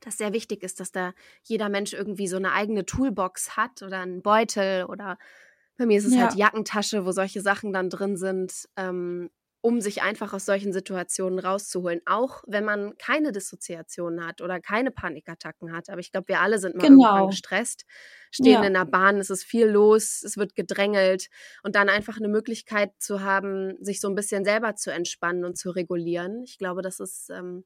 das 0.00 0.18
sehr 0.18 0.32
wichtig 0.32 0.62
ist, 0.62 0.80
dass 0.80 0.92
da 0.92 1.14
jeder 1.42 1.68
Mensch 1.68 1.92
irgendwie 1.92 2.26
so 2.26 2.36
eine 2.36 2.52
eigene 2.52 2.84
Toolbox 2.84 3.56
hat 3.56 3.82
oder 3.82 4.00
einen 4.00 4.22
Beutel 4.22 4.84
oder 4.84 5.18
bei 5.82 5.86
mir 5.86 5.98
ist 5.98 6.04
es 6.04 6.12
halt 6.12 6.20
ja. 6.20 6.28
halt 6.28 6.38
Jackentasche, 6.38 7.04
wo 7.04 7.10
solche 7.10 7.40
Sachen 7.40 7.72
dann 7.72 7.90
drin 7.90 8.16
sind, 8.16 8.68
ähm, 8.76 9.30
um 9.62 9.80
sich 9.80 10.00
einfach 10.02 10.32
aus 10.32 10.46
solchen 10.46 10.72
Situationen 10.72 11.40
rauszuholen. 11.40 12.00
Auch 12.06 12.44
wenn 12.46 12.64
man 12.64 12.96
keine 12.98 13.32
Dissoziationen 13.32 14.24
hat 14.24 14.40
oder 14.42 14.60
keine 14.60 14.92
Panikattacken 14.92 15.72
hat. 15.72 15.90
Aber 15.90 15.98
ich 15.98 16.12
glaube, 16.12 16.28
wir 16.28 16.40
alle 16.40 16.60
sind 16.60 16.76
mal 16.76 16.86
genau. 16.86 17.04
irgendwann 17.04 17.30
gestresst, 17.30 17.84
stehen 18.30 18.62
ja. 18.62 18.62
in 18.62 18.74
der 18.74 18.84
Bahn, 18.84 19.18
es 19.18 19.28
ist 19.28 19.42
viel 19.42 19.66
los, 19.66 20.22
es 20.22 20.36
wird 20.36 20.54
gedrängelt 20.54 21.28
und 21.64 21.74
dann 21.74 21.88
einfach 21.88 22.16
eine 22.16 22.28
Möglichkeit 22.28 22.92
zu 22.98 23.22
haben, 23.22 23.76
sich 23.84 24.00
so 24.00 24.08
ein 24.08 24.14
bisschen 24.14 24.44
selber 24.44 24.76
zu 24.76 24.92
entspannen 24.92 25.44
und 25.44 25.58
zu 25.58 25.70
regulieren. 25.70 26.44
Ich 26.44 26.58
glaube, 26.58 26.82
das 26.82 27.00
ist 27.00 27.28
ähm, 27.30 27.64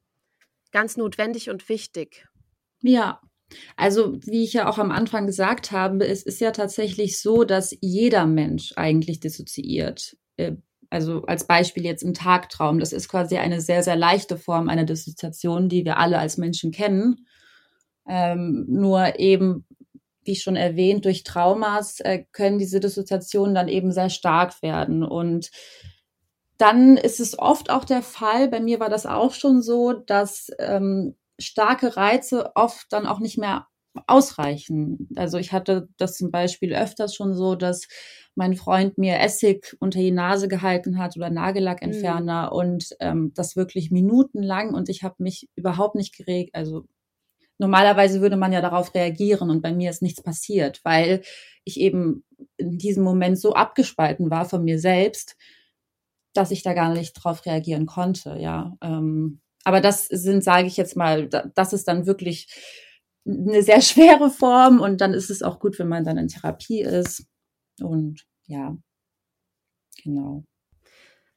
ganz 0.71 0.97
notwendig 0.97 1.51
und 1.51 1.69
wichtig. 1.69 2.27
Ja, 2.81 3.21
also, 3.75 4.17
wie 4.25 4.43
ich 4.43 4.53
ja 4.53 4.69
auch 4.69 4.77
am 4.77 4.91
Anfang 4.91 5.25
gesagt 5.25 5.71
habe, 5.71 6.05
es 6.05 6.23
ist 6.23 6.41
ja 6.41 6.51
tatsächlich 6.51 7.19
so, 7.21 7.43
dass 7.43 7.75
jeder 7.81 8.25
Mensch 8.25 8.73
eigentlich 8.75 9.19
dissoziiert. 9.19 10.17
Äh, 10.37 10.53
also 10.89 11.23
als 11.23 11.45
Beispiel 11.45 11.83
jetzt 11.83 12.03
im 12.03 12.13
Tagtraum. 12.13 12.79
Das 12.79 12.93
ist 12.93 13.09
quasi 13.09 13.37
eine 13.37 13.61
sehr, 13.61 13.83
sehr 13.83 13.95
leichte 13.95 14.37
Form 14.37 14.69
einer 14.69 14.85
Dissoziation, 14.85 15.69
die 15.69 15.85
wir 15.85 15.97
alle 15.97 16.19
als 16.19 16.37
Menschen 16.37 16.71
kennen. 16.71 17.27
Ähm, 18.07 18.65
nur 18.69 19.19
eben, 19.19 19.65
wie 20.23 20.35
schon 20.35 20.55
erwähnt, 20.55 21.05
durch 21.05 21.23
Traumas 21.23 21.99
äh, 21.99 22.23
können 22.31 22.57
diese 22.57 22.79
Dissoziationen 22.79 23.53
dann 23.53 23.67
eben 23.67 23.91
sehr 23.91 24.09
stark 24.09 24.61
werden. 24.61 25.03
Und 25.03 25.51
dann 26.57 26.97
ist 26.97 27.19
es 27.19 27.37
oft 27.37 27.69
auch 27.69 27.83
der 27.83 28.01
Fall, 28.01 28.47
bei 28.47 28.59
mir 28.59 28.79
war 28.79 28.89
das 28.89 29.05
auch 29.05 29.33
schon 29.33 29.61
so, 29.61 29.93
dass 29.93 30.49
ähm, 30.59 31.15
starke 31.39 31.97
Reize 31.97 32.51
oft 32.55 32.87
dann 32.91 33.05
auch 33.05 33.19
nicht 33.19 33.37
mehr 33.37 33.67
ausreichen. 34.05 35.09
Also 35.15 35.37
ich 35.37 35.51
hatte 35.51 35.89
das 35.97 36.15
zum 36.15 36.29
Beispiel 36.29 36.75
öfters 36.75 37.15
schon 37.15 37.33
so, 37.33 37.55
dass 37.55 37.87
mein 38.35 38.55
Freund 38.55 38.97
mir 38.97 39.19
Essig 39.19 39.75
unter 39.79 39.99
die 39.99 40.11
Nase 40.11 40.47
gehalten 40.47 40.99
hat 40.99 41.17
oder 41.17 41.31
Nagellackentferner 41.31 42.51
mhm. 42.51 42.57
und 42.57 42.89
ähm, 42.99 43.31
das 43.33 43.55
wirklich 43.55 43.89
minutenlang 43.89 44.73
und 44.75 44.89
ich 44.89 45.01
habe 45.03 45.15
mich 45.17 45.49
überhaupt 45.55 45.95
nicht 45.95 46.15
geregt. 46.15 46.53
Also 46.53 46.85
normalerweise 47.57 48.21
würde 48.21 48.37
man 48.37 48.53
ja 48.53 48.61
darauf 48.61 48.93
reagieren 48.93 49.49
und 49.49 49.61
bei 49.61 49.73
mir 49.73 49.89
ist 49.89 50.03
nichts 50.03 50.21
passiert, 50.21 50.81
weil 50.83 51.21
ich 51.63 51.79
eben 51.79 52.23
in 52.57 52.77
diesem 52.77 53.03
Moment 53.03 53.39
so 53.39 53.53
abgespalten 53.53 54.29
war 54.29 54.45
von 54.45 54.63
mir 54.63 54.79
selbst, 54.79 55.35
dass 56.33 56.51
ich 56.51 56.61
da 56.61 56.73
gar 56.73 56.93
nicht 56.93 57.13
drauf 57.13 57.45
reagieren 57.47 57.87
konnte. 57.87 58.37
Ja, 58.39 58.77
ähm, 58.81 59.41
aber 59.67 59.81
das 59.81 60.07
sind, 60.07 60.45
sage 60.45 60.65
ich 60.65 60.77
jetzt 60.77 60.95
mal, 60.95 61.27
das 61.27 61.73
ist 61.73 61.89
dann 61.89 62.05
wirklich 62.05 62.47
eine 63.27 63.61
sehr 63.61 63.81
schwere 63.81 64.29
Form 64.29 64.79
und 64.79 65.01
dann 65.01 65.13
ist 65.13 65.29
es 65.29 65.43
auch 65.43 65.59
gut, 65.59 65.77
wenn 65.77 65.89
man 65.89 66.05
dann 66.05 66.17
in 66.17 66.29
Therapie 66.29 66.83
ist. 66.83 67.25
Und 67.81 68.25
ja, 68.45 68.77
genau. 70.01 70.45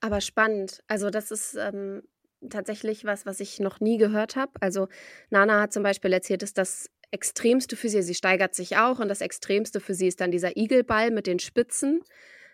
Aber 0.01 0.21
spannend. 0.21 0.81
Also 0.87 1.11
das 1.11 1.33
ist 1.33 1.57
ähm, 1.57 2.03
tatsächlich 2.49 3.05
was, 3.05 3.27
was 3.27 3.41
ich 3.41 3.59
noch 3.59 3.81
nie 3.81 3.99
gehört 3.99 4.37
habe. 4.37 4.53
Also 4.61 4.87
Nana 5.31 5.63
hat 5.63 5.73
zum 5.73 5.83
Beispiel 5.83 6.13
erzählt, 6.13 6.43
dass 6.43 6.53
das 6.55 6.89
Extremste 7.11 7.75
für 7.75 7.89
sie, 7.89 8.01
sie 8.03 8.15
steigert 8.15 8.55
sich 8.55 8.77
auch 8.77 9.01
und 9.01 9.09
das 9.09 9.23
Extremste 9.23 9.81
für 9.81 9.95
sie 9.95 10.07
ist 10.07 10.21
dann 10.21 10.31
dieser 10.31 10.57
Igelball 10.57 11.11
mit 11.11 11.27
den 11.27 11.41
Spitzen 11.41 12.05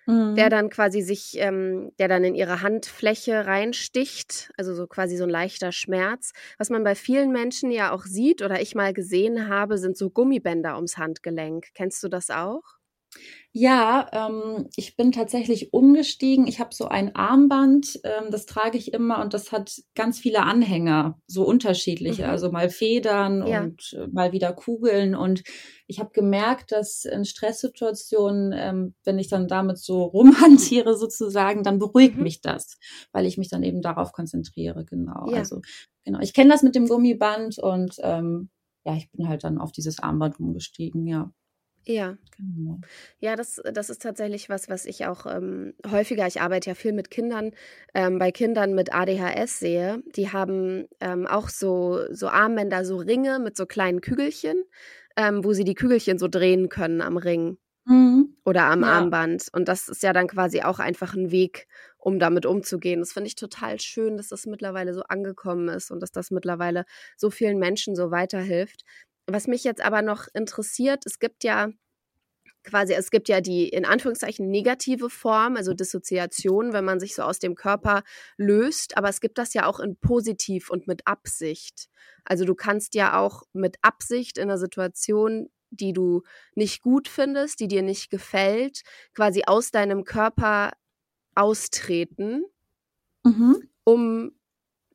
mhm. 0.06 0.34
der 0.36 0.50
dann 0.50 0.70
quasi 0.70 1.02
sich, 1.02 1.36
ähm, 1.38 1.92
der 1.98 2.08
dann 2.08 2.25
in 2.25 2.34
ihre 2.34 2.62
Handfläche 2.62 3.46
reinsticht, 3.46 4.50
also 4.56 4.75
so 4.75 4.86
quasi 4.86 5.16
so 5.16 5.25
ein 5.25 5.30
leichter 5.30 5.72
Schmerz. 5.72 6.32
Was 6.58 6.70
man 6.70 6.84
bei 6.84 6.94
vielen 6.94 7.32
Menschen 7.32 7.70
ja 7.70 7.92
auch 7.92 8.04
sieht 8.04 8.42
oder 8.42 8.60
ich 8.60 8.75
mal 8.75 8.92
gesehen 8.92 9.48
habe, 9.48 9.78
sind 9.78 9.96
so 9.96 10.10
Gummibänder 10.10 10.76
ums 10.76 10.98
Handgelenk. 10.98 11.68
Kennst 11.75 12.02
du 12.02 12.08
das 12.08 12.30
auch? 12.30 12.75
Ja, 13.58 14.06
ähm, 14.12 14.68
ich 14.76 14.96
bin 14.96 15.12
tatsächlich 15.12 15.73
umgestiegen. 15.73 16.46
Ich 16.46 16.61
habe 16.61 16.75
so 16.75 16.88
ein 16.88 17.16
Armband, 17.16 17.99
ähm, 18.04 18.30
das 18.30 18.44
trage 18.44 18.76
ich 18.76 18.92
immer 18.92 19.23
und 19.23 19.32
das 19.32 19.50
hat 19.50 19.80
ganz 19.94 20.18
viele 20.18 20.42
Anhänger, 20.42 21.18
so 21.26 21.42
unterschiedliche, 21.42 22.25
mhm. 22.25 22.28
also 22.28 22.52
mal 22.52 22.68
Federn 22.68 23.46
ja. 23.46 23.62
und 23.62 23.94
äh, 23.94 24.08
mal 24.08 24.32
wieder 24.32 24.52
Kugeln. 24.52 25.14
Und 25.14 25.42
ich 25.87 26.00
habe 26.00 26.11
gemerkt, 26.12 26.70
dass 26.70 27.06
in 27.06 27.25
Stresssituationen, 27.25 28.52
ähm, 28.54 28.94
wenn 29.04 29.18
ich 29.18 29.28
dann 29.28 29.49
damit 29.49 29.78
so 29.78 30.02
rumhantiere 30.02 30.94
sozusagen, 30.94 31.62
dann 31.62 31.78
beruhigt 31.78 32.18
mhm. 32.18 32.25
mich 32.25 32.42
das, 32.42 32.76
weil 33.12 33.25
ich 33.25 33.38
mich 33.38 33.49
dann 33.49 33.62
eben 33.62 33.80
darauf 33.80 34.12
konzentriere. 34.12 34.85
Genau. 34.85 35.30
Ja. 35.30 35.38
Also 35.38 35.62
genau. 36.04 36.18
Ich 36.20 36.35
kenne 36.35 36.50
das 36.50 36.62
mit 36.62 36.75
dem 36.75 36.88
Gummiband 36.88 37.58
und 37.58 37.96
ähm, 38.02 38.50
ja, 38.85 38.94
ich 38.96 39.11
bin 39.12 39.28
halt 39.28 39.44
dann 39.44 39.56
auf 39.56 39.73
dieses 39.73 39.99
Armband 39.99 40.38
umgestiegen. 40.38 41.06
Ja. 41.06 41.32
Ja. 41.88 42.16
Genau. 42.36 42.80
Ja, 43.20 43.36
das, 43.36 43.62
das 43.72 43.90
ist 43.90 44.02
tatsächlich 44.02 44.48
was, 44.50 44.68
was 44.68 44.84
ich 44.86 45.06
auch 45.06 45.24
ähm, 45.26 45.72
häufiger, 45.88 46.26
ich 46.26 46.40
arbeite 46.40 46.70
ja 46.70 46.74
viel 46.74 46.92
mit 46.92 47.10
Kindern, 47.10 47.52
ähm, 47.94 48.18
bei 48.18 48.32
Kindern 48.32 48.74
mit 48.74 48.92
ADHS 48.92 49.60
sehe. 49.60 50.02
Die 50.16 50.32
haben 50.32 50.86
ähm, 51.00 51.26
auch 51.26 51.48
so, 51.48 52.00
so 52.12 52.28
Armbänder, 52.28 52.84
so 52.84 52.96
Ringe 52.96 53.38
mit 53.38 53.56
so 53.56 53.66
kleinen 53.66 54.00
Kügelchen, 54.00 54.64
ähm, 55.16 55.44
wo 55.44 55.52
sie 55.52 55.64
die 55.64 55.74
Kügelchen 55.74 56.18
so 56.18 56.28
drehen 56.28 56.68
können 56.68 57.00
am 57.00 57.16
Ring. 57.16 57.56
Mhm. 57.86 58.36
Oder 58.44 58.64
am 58.66 58.82
ja. 58.82 58.88
Armband. 58.88 59.48
Und 59.52 59.68
das 59.68 59.88
ist 59.88 60.02
ja 60.02 60.12
dann 60.12 60.28
quasi 60.28 60.62
auch 60.62 60.78
einfach 60.78 61.14
ein 61.14 61.30
Weg, 61.32 61.66
um 61.98 62.18
damit 62.20 62.46
umzugehen. 62.46 63.00
Das 63.00 63.12
finde 63.12 63.28
ich 63.28 63.36
total 63.36 63.80
schön, 63.80 64.16
dass 64.16 64.28
das 64.28 64.46
mittlerweile 64.46 64.94
so 64.94 65.02
angekommen 65.04 65.68
ist 65.68 65.90
und 65.90 66.00
dass 66.00 66.12
das 66.12 66.30
mittlerweile 66.30 66.84
so 67.16 67.30
vielen 67.30 67.58
Menschen 67.58 67.96
so 67.96 68.10
weiterhilft. 68.12 68.84
Was 69.26 69.47
mich 69.47 69.64
jetzt 69.64 69.80
aber 69.80 70.02
noch 70.02 70.28
interessiert, 70.35 71.04
es 71.04 71.18
gibt 71.18 71.45
ja 71.45 71.71
quasi, 72.66 72.92
es 72.92 73.11
gibt 73.11 73.28
ja 73.28 73.40
die 73.40 73.68
in 73.68 73.87
Anführungszeichen 73.87 74.50
negative 74.50 75.09
Form, 75.09 75.56
also 75.56 75.73
Dissoziation, 75.73 76.73
wenn 76.73 76.85
man 76.85 77.00
sich 77.00 77.14
so 77.14 77.23
aus 77.23 77.38
dem 77.38 77.54
Körper 77.54 78.02
löst, 78.37 78.97
aber 78.97 79.09
es 79.09 79.21
gibt 79.21 79.38
das 79.38 79.54
ja 79.54 79.66
auch 79.66 79.80
in 79.80 79.97
positiv 79.97 80.68
und 80.71 80.87
mit 80.87 81.06
Absicht. 81.06 81.88
Also 82.25 82.45
du 82.45 82.54
kannst 82.54 82.95
ja 82.95 83.18
auch 83.18 83.45
mit 83.52 83.76
Absicht 83.83 84.37
in 84.37 84.45
einer 84.45 84.59
Situation, 84.59 85.49
die 85.71 85.92
du 85.92 86.23
nicht 86.54 86.83
gut 86.83 87.09
findest, 87.09 87.61
die 87.61 87.68
dir 87.68 87.83
nicht 87.83 88.11
gefällt, 88.11 88.83
quasi 89.14 89.45
aus 89.47 89.71
deinem 89.71 90.04
Körper 90.04 90.73
austreten, 91.35 92.45
mhm. 93.25 93.68
um 93.85 94.33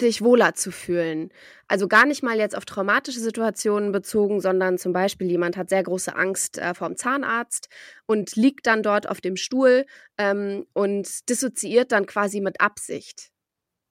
dich 0.02 0.22
wohler 0.22 0.54
zu 0.56 0.72
fühlen. 0.72 1.32
Also 1.68 1.88
gar 1.88 2.06
nicht 2.06 2.24
mal 2.24 2.38
jetzt 2.38 2.56
auf 2.56 2.66
traumatische 2.66 3.20
Situationen 3.20 3.92
bezogen, 3.92 4.42
sondern 4.42 4.78
zum 4.78 4.94
Beispiel 4.94 5.30
jemand 5.30 5.58
hat 5.58 5.70
sehr 5.70 5.84
große 5.84 6.16
Angst 6.16 6.58
äh, 6.58 6.74
vom 6.74 6.96
Zahnarzt 6.96 7.70
und 8.06 8.36
liegt 8.36 8.68
dann 8.68 8.84
dort 8.84 9.08
auf 9.08 9.22
dem 9.22 9.36
Stuhl 9.36 9.86
ähm, 10.18 10.66
und 10.74 11.30
dissoziiert 11.30 11.92
dann 11.92 12.06
quasi 12.06 12.42
mit 12.42 12.62
Absicht. 12.62 13.30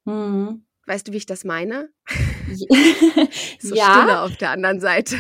Mhm. 0.04 0.64
Weißt 0.86 1.06
du, 1.06 1.12
wie 1.12 1.18
ich 1.18 1.26
das 1.26 1.44
meine? 1.44 1.90
so 3.60 3.74
ja. 3.74 3.94
Stille 3.94 4.20
auf 4.22 4.36
der 4.36 4.50
anderen 4.50 4.80
Seite. 4.80 5.16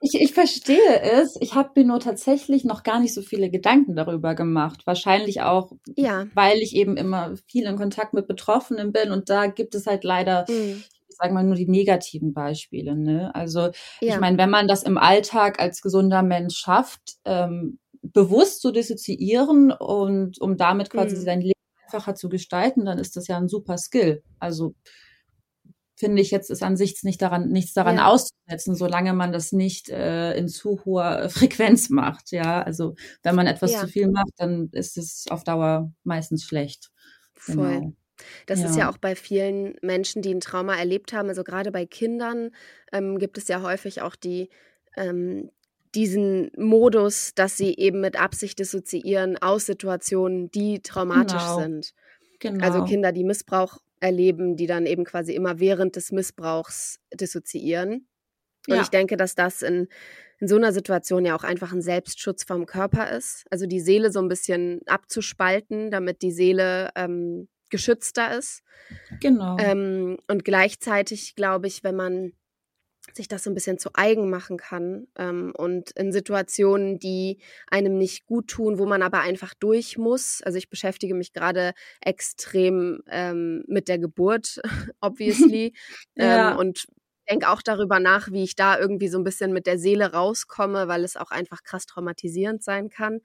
ich, 0.00 0.14
ich 0.14 0.32
verstehe 0.32 1.00
es. 1.02 1.36
Ich 1.40 1.54
habe 1.54 1.70
mir 1.76 1.84
nur 1.84 2.00
tatsächlich 2.00 2.64
noch 2.64 2.82
gar 2.82 3.00
nicht 3.00 3.12
so 3.12 3.20
viele 3.20 3.50
Gedanken 3.50 3.96
darüber 3.96 4.34
gemacht. 4.34 4.86
Wahrscheinlich 4.86 5.42
auch, 5.42 5.72
ja. 5.96 6.26
weil 6.34 6.58
ich 6.58 6.74
eben 6.74 6.96
immer 6.96 7.34
viel 7.48 7.64
in 7.64 7.76
Kontakt 7.76 8.14
mit 8.14 8.26
Betroffenen 8.26 8.92
bin 8.92 9.10
und 9.10 9.28
da 9.28 9.46
gibt 9.46 9.74
es 9.74 9.86
halt 9.86 10.04
leider 10.04 10.46
mhm 10.48 10.84
ich 11.14 11.18
sage 11.18 11.32
mal 11.32 11.44
nur 11.44 11.54
die 11.54 11.68
negativen 11.68 12.34
Beispiele. 12.34 12.96
Ne? 12.96 13.32
Also 13.34 13.60
ja. 13.60 13.70
ich 14.00 14.18
meine, 14.18 14.36
wenn 14.36 14.50
man 14.50 14.66
das 14.66 14.82
im 14.82 14.98
Alltag 14.98 15.60
als 15.60 15.80
gesunder 15.80 16.22
Mensch 16.22 16.56
schafft, 16.58 17.18
ähm, 17.24 17.78
bewusst 18.02 18.60
zu 18.60 18.72
dissoziieren 18.72 19.70
und 19.72 20.40
um 20.40 20.56
damit 20.56 20.90
quasi 20.90 21.16
mhm. 21.16 21.20
sein 21.20 21.40
Leben 21.40 21.54
einfacher 21.94 22.14
zu 22.14 22.28
gestalten, 22.28 22.84
dann 22.84 22.98
ist 22.98 23.16
das 23.16 23.28
ja 23.28 23.36
ein 23.36 23.48
super 23.48 23.78
Skill. 23.78 24.22
Also 24.38 24.74
finde 25.96 26.20
ich 26.20 26.32
jetzt 26.32 26.50
ist 26.50 26.62
an 26.62 26.76
sich 26.76 27.02
nicht 27.04 27.22
daran, 27.22 27.48
nichts 27.50 27.72
daran 27.72 27.96
ja. 27.96 28.08
auszusetzen, 28.08 28.74
solange 28.74 29.12
man 29.12 29.32
das 29.32 29.52
nicht 29.52 29.88
äh, 29.88 30.36
in 30.36 30.48
zu 30.48 30.84
hoher 30.84 31.28
Frequenz 31.30 31.88
macht. 31.88 32.32
Ja, 32.32 32.62
also 32.62 32.94
wenn 33.22 33.34
man 33.34 33.46
etwas 33.46 33.72
ja. 33.72 33.80
zu 33.80 33.88
viel 33.88 34.08
macht, 34.10 34.32
dann 34.36 34.68
ist 34.72 34.98
es 34.98 35.26
auf 35.30 35.44
Dauer 35.44 35.92
meistens 36.02 36.44
schlecht. 36.44 36.90
Voll. 37.34 37.80
Genau. 37.80 37.92
Das 38.46 38.60
ja. 38.60 38.66
ist 38.66 38.76
ja 38.76 38.90
auch 38.90 38.98
bei 38.98 39.16
vielen 39.16 39.76
Menschen, 39.82 40.22
die 40.22 40.32
ein 40.32 40.40
Trauma 40.40 40.76
erlebt 40.76 41.12
haben, 41.12 41.28
also 41.28 41.42
gerade 41.42 41.72
bei 41.72 41.84
Kindern 41.84 42.50
ähm, 42.92 43.18
gibt 43.18 43.38
es 43.38 43.48
ja 43.48 43.60
häufig 43.60 44.02
auch 44.02 44.14
die, 44.14 44.50
ähm, 44.96 45.50
diesen 45.94 46.50
Modus, 46.56 47.34
dass 47.34 47.56
sie 47.56 47.74
eben 47.76 48.00
mit 48.00 48.20
Absicht 48.20 48.58
dissoziieren 48.58 49.36
aus 49.40 49.66
Situationen, 49.66 50.50
die 50.50 50.80
traumatisch 50.82 51.42
genau. 51.42 51.60
sind. 51.60 51.76
Also 51.76 51.94
genau. 52.38 52.64
Also 52.64 52.84
Kinder, 52.84 53.12
die 53.12 53.24
Missbrauch 53.24 53.78
erleben, 54.00 54.56
die 54.56 54.66
dann 54.66 54.86
eben 54.86 55.04
quasi 55.04 55.34
immer 55.34 55.60
während 55.60 55.96
des 55.96 56.12
Missbrauchs 56.12 57.00
dissoziieren. 57.12 58.06
Und 58.68 58.76
ja. 58.76 58.82
ich 58.82 58.88
denke, 58.88 59.16
dass 59.16 59.34
das 59.34 59.62
in, 59.62 59.88
in 60.40 60.48
so 60.48 60.56
einer 60.56 60.72
Situation 60.72 61.24
ja 61.24 61.36
auch 61.36 61.44
einfach 61.44 61.72
ein 61.72 61.82
Selbstschutz 61.82 62.44
vom 62.44 62.66
Körper 62.66 63.10
ist. 63.10 63.44
Also 63.50 63.66
die 63.66 63.80
Seele 63.80 64.10
so 64.10 64.20
ein 64.20 64.28
bisschen 64.28 64.80
abzuspalten, 64.86 65.90
damit 65.90 66.22
die 66.22 66.32
Seele 66.32 66.90
ähm, 66.96 67.48
geschützter 67.70 68.36
ist. 68.36 68.62
Genau. 69.20 69.56
Ähm, 69.58 70.18
und 70.28 70.44
gleichzeitig 70.44 71.34
glaube 71.34 71.66
ich, 71.66 71.84
wenn 71.84 71.96
man 71.96 72.32
sich 73.12 73.28
das 73.28 73.44
so 73.44 73.50
ein 73.50 73.54
bisschen 73.54 73.78
zu 73.78 73.90
eigen 73.94 74.30
machen 74.30 74.56
kann 74.56 75.06
ähm, 75.16 75.52
und 75.56 75.90
in 75.92 76.12
Situationen, 76.12 76.98
die 76.98 77.38
einem 77.66 77.98
nicht 77.98 78.26
gut 78.26 78.48
tun, 78.48 78.78
wo 78.78 78.86
man 78.86 79.02
aber 79.02 79.20
einfach 79.20 79.54
durch 79.54 79.98
muss. 79.98 80.40
Also 80.42 80.58
ich 80.58 80.68
beschäftige 80.68 81.14
mich 81.14 81.32
gerade 81.32 81.72
extrem 82.00 83.02
ähm, 83.08 83.64
mit 83.68 83.88
der 83.88 83.98
Geburt, 83.98 84.60
obviously, 85.00 85.74
ja. 86.16 86.52
ähm, 86.52 86.58
und 86.58 86.86
denke 87.28 87.48
auch 87.48 87.62
darüber 87.62 88.00
nach, 88.00 88.30
wie 88.32 88.44
ich 88.44 88.54
da 88.54 88.78
irgendwie 88.78 89.08
so 89.08 89.18
ein 89.18 89.24
bisschen 89.24 89.52
mit 89.52 89.66
der 89.66 89.78
Seele 89.78 90.12
rauskomme, 90.12 90.88
weil 90.88 91.04
es 91.04 91.16
auch 91.16 91.30
einfach 91.30 91.62
krass 91.62 91.86
traumatisierend 91.86 92.62
sein 92.62 92.90
kann. 92.90 93.20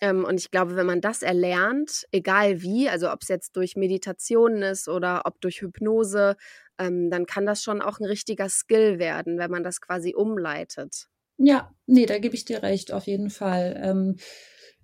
Ähm, 0.00 0.24
und 0.24 0.38
ich 0.38 0.50
glaube, 0.50 0.76
wenn 0.76 0.86
man 0.86 1.00
das 1.00 1.22
erlernt, 1.22 2.06
egal 2.12 2.62
wie, 2.62 2.88
also 2.88 3.10
ob 3.10 3.22
es 3.22 3.28
jetzt 3.28 3.56
durch 3.56 3.74
Meditationen 3.74 4.62
ist 4.62 4.88
oder 4.88 5.22
ob 5.24 5.40
durch 5.40 5.60
Hypnose, 5.60 6.36
ähm, 6.78 7.10
dann 7.10 7.26
kann 7.26 7.46
das 7.46 7.62
schon 7.62 7.82
auch 7.82 7.98
ein 7.98 8.06
richtiger 8.06 8.48
Skill 8.48 8.98
werden, 8.98 9.38
wenn 9.38 9.50
man 9.50 9.62
das 9.62 9.80
quasi 9.80 10.14
umleitet. 10.14 11.08
Ja, 11.38 11.72
nee, 11.86 12.06
da 12.06 12.18
gebe 12.18 12.34
ich 12.34 12.44
dir 12.44 12.62
recht, 12.62 12.92
auf 12.92 13.06
jeden 13.06 13.30
Fall. 13.30 13.80
Ähm, 13.82 14.16